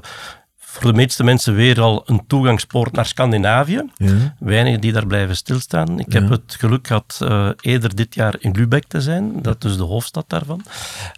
voor 0.70 0.90
de 0.90 0.96
meeste 0.96 1.24
mensen 1.24 1.54
weer 1.54 1.80
al 1.80 2.02
een 2.06 2.26
toegangspoort 2.26 2.92
naar 2.92 3.06
Scandinavië. 3.06 3.82
Ja. 3.96 4.34
Weinigen 4.38 4.80
die 4.80 4.92
daar 4.92 5.06
blijven 5.06 5.36
stilstaan. 5.36 5.98
Ik 5.98 6.12
heb 6.12 6.28
het 6.28 6.56
geluk 6.58 6.86
gehad 6.86 7.18
eh, 7.22 7.48
eerder 7.60 7.94
dit 7.94 8.14
jaar 8.14 8.34
in 8.38 8.52
Lübeck 8.52 8.84
te 8.88 9.00
zijn, 9.00 9.42
dat 9.42 9.64
is 9.64 9.76
de 9.76 9.82
hoofdstad 9.82 10.24
daarvan. 10.28 10.62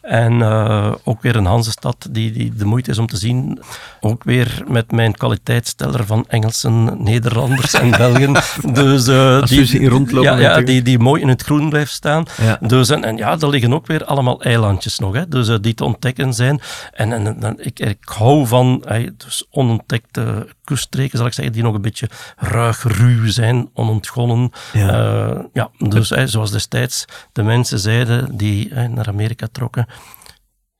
En 0.03 0.43
eh, 0.43 0.95
ook 1.05 1.23
weer 1.23 1.37
een 1.37 1.45
Hansestad 1.45 2.09
die, 2.11 2.33
die 2.33 2.53
de 2.55 2.65
moeite 2.65 2.91
is 2.91 2.99
om 2.99 3.07
te 3.07 3.17
zien. 3.17 3.61
Ook 4.01 4.25
weer 4.25 4.65
met 4.69 4.93
mijn 4.93 5.15
kwaliteitsteller 5.15 6.07
van 6.07 6.25
Engelsen, 6.29 7.03
Nederlanders 7.03 7.75
en 7.75 7.91
Belgen. 7.91 8.33
Dus, 8.73 9.07
eh, 9.07 9.43
zien 9.45 9.89
rondlopen 9.89 10.41
ja, 10.41 10.61
die, 10.61 10.83
die 10.83 10.99
mooi 10.99 11.23
in 11.23 11.29
het 11.29 11.43
groen 11.43 11.69
blijft 11.69 11.93
staan. 11.93 12.25
Dus, 12.61 12.91
en, 12.91 13.05
en 13.05 13.17
ja, 13.17 13.39
er 13.39 13.49
liggen 13.49 13.75
ook 13.75 13.87
weer 13.87 14.05
allemaal 14.05 14.43
eilandjes 14.43 14.99
nog, 14.99 15.15
hè, 15.15 15.29
dus, 15.29 15.61
die 15.61 15.75
te 15.75 15.85
ontdekken 15.85 16.35
zijn. 16.35 16.61
En, 16.93 17.13
en, 17.13 17.43
en 17.43 17.65
ik, 17.65 17.79
ik 17.79 17.99
hou 18.05 18.47
van 18.47 18.83
hey, 18.87 19.11
dus 19.17 19.40
onontdekte 19.51 20.49
kuststreken, 20.65 21.19
zal 21.19 21.27
ik 21.27 21.33
zeggen, 21.33 21.53
die 21.55 21.63
nog 21.63 21.75
een 21.75 21.83
beetje 21.83 22.09
ruig, 22.37 22.83
ruw 22.83 23.31
zijn, 23.31 23.71
onontgonnen. 23.75 24.51
Ja. 24.73 24.89
Eh, 24.89 25.45
ja, 25.53 25.71
dus 25.79 26.11
hey, 26.11 26.27
zoals 26.27 26.51
destijds 26.51 27.05
de 27.33 27.43
mensen 27.43 27.79
zeiden 27.79 28.37
die 28.37 28.69
hey, 28.73 28.87
naar 28.87 29.09
Amerika 29.09 29.49
trokken, 29.53 29.87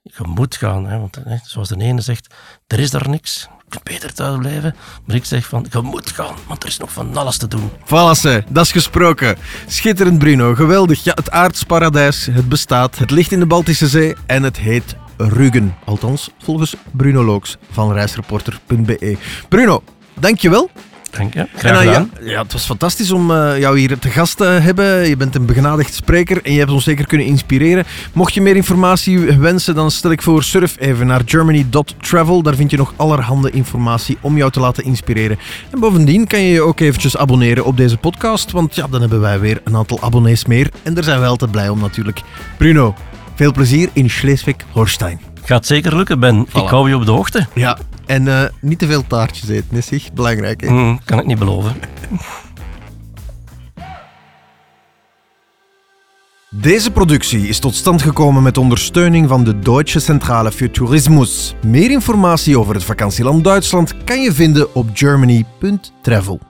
je 0.03 0.27
moet 0.27 0.57
gaan, 0.57 0.87
hè, 0.87 0.99
want 0.99 1.19
hè, 1.25 1.37
zoals 1.43 1.69
de 1.69 1.77
ene 1.77 2.01
zegt, 2.01 2.35
er 2.67 2.79
is 2.79 2.91
daar 2.91 3.09
niks, 3.09 3.49
je 3.59 3.65
kunt 3.69 3.85
beter 3.85 4.15
thuis 4.15 4.39
blijven. 4.39 4.77
Maar 5.05 5.17
ik 5.17 5.25
zeg 5.25 5.47
van, 5.47 5.67
je 5.71 5.81
moet 5.81 6.11
gaan, 6.11 6.35
want 6.47 6.63
er 6.63 6.69
is 6.69 6.79
nog 6.79 6.93
van 6.93 7.17
alles 7.17 7.37
te 7.37 7.49
doen. 7.49 7.71
Valasse, 7.85 8.45
dat 8.49 8.65
is 8.65 8.73
gesproken. 8.73 9.37
Schitterend 9.67 10.19
Bruno, 10.19 10.55
geweldig. 10.55 11.05
Ja, 11.05 11.13
het 11.15 11.31
aardsparadijs, 11.31 12.27
het 12.27 12.49
bestaat, 12.49 12.99
het 12.99 13.11
ligt 13.11 13.33
in 13.33 13.39
de 13.39 13.47
Baltische 13.47 13.89
Zee 13.89 14.15
en 14.27 14.43
het 14.43 14.57
heet 14.57 14.97
Rügen. 15.29 15.75
Althans, 15.85 16.31
volgens 16.43 16.77
Bruno 16.91 17.25
Looks 17.25 17.57
van 17.71 17.93
reisreporter.be. 17.93 19.17
Bruno, 19.49 19.83
dankjewel. 20.21 20.71
Dank 21.11 21.35
je. 21.35 21.47
Graag 21.57 21.73
eh, 21.73 21.79
gedaan. 21.79 22.11
ja, 22.21 22.31
ja, 22.31 22.43
het 22.43 22.53
was 22.53 22.65
fantastisch 22.65 23.11
om 23.11 23.31
eh, 23.31 23.59
jou 23.59 23.79
hier 23.79 23.99
te 23.99 24.09
gast 24.09 24.37
te 24.37 24.45
hebben. 24.45 25.09
Je 25.09 25.17
bent 25.17 25.35
een 25.35 25.47
begenadigd 25.47 25.95
spreker 25.95 26.41
en 26.43 26.53
je 26.53 26.59
hebt 26.59 26.71
ons 26.71 26.85
zeker 26.85 27.07
kunnen 27.07 27.27
inspireren. 27.27 27.85
Mocht 28.13 28.35
je 28.35 28.41
meer 28.41 28.57
informatie 28.57 29.19
wensen, 29.19 29.75
dan 29.75 29.91
stel 29.91 30.11
ik 30.11 30.23
voor 30.23 30.43
surf 30.43 30.77
even 30.79 31.07
naar 31.07 31.23
germany.travel. 31.25 32.43
Daar 32.43 32.55
vind 32.55 32.71
je 32.71 32.77
nog 32.77 32.93
allerhande 32.97 33.51
informatie 33.51 34.19
om 34.21 34.37
jou 34.37 34.51
te 34.51 34.61
laten 34.61 34.85
inspireren. 34.85 35.39
En 35.71 35.81
bovendien 35.81 36.27
kan 36.27 36.41
je 36.41 36.53
je 36.53 36.63
ook 36.63 36.81
eventjes 36.81 37.17
abonneren 37.17 37.65
op 37.65 37.77
deze 37.77 37.97
podcast, 37.97 38.51
want 38.51 38.75
ja, 38.75 38.87
dan 38.87 39.01
hebben 39.01 39.21
wij 39.21 39.41
weer 39.41 39.61
een 39.65 39.77
aantal 39.77 40.03
abonnees 40.03 40.45
meer. 40.45 40.71
En 40.83 40.95
daar 40.95 41.05
zijn 41.05 41.21
we 41.21 41.27
altijd 41.27 41.51
blij 41.51 41.69
om 41.69 41.81
natuurlijk. 41.81 42.21
Bruno, 42.59 42.95
veel 43.41 43.53
plezier 43.53 43.89
in 43.93 44.11
Schleswig-Holstein. 44.11 45.21
Gaat 45.43 45.67
zeker 45.67 45.97
lukken, 45.97 46.21
Ben. 46.21 46.41
Ik 46.41 46.69
hou 46.69 46.89
je 46.89 46.97
op 46.97 47.05
de 47.05 47.11
hoogte. 47.11 47.47
Ja, 47.55 47.79
en 48.07 48.29
eh, 48.29 48.49
niet 48.61 48.79
te 48.79 48.87
veel 48.87 49.07
taartjes 49.07 49.49
eten, 49.49 49.77
is 49.77 49.87
zeg. 49.87 50.13
Belangrijk, 50.13 50.61
hè? 50.61 50.67
Hmm, 50.67 51.01
kan 51.05 51.19
ik 51.19 51.27
niet 51.27 51.39
beloven. 51.39 51.75
Deze 56.51 56.91
productie 56.91 57.49
is 57.49 57.59
tot 57.59 57.75
stand 57.75 58.03
gekomen 58.03 58.43
met 58.43 58.59
ondersteuning 58.59 59.29
van 59.29 59.45
de 59.45 59.59
Deutsche 59.59 60.01
Centrale 60.01 60.53
für 60.53 60.71
Tourismus. 60.71 61.55
Meer 61.67 61.91
informatie 61.91 62.59
over 62.59 62.75
het 62.75 62.85
vakantieland 62.85 63.45
Duitsland 63.45 63.95
kan 64.05 64.23
je 64.23 64.33
vinden 64.33 64.75
op 64.75 64.89
germany.travel. 64.93 66.50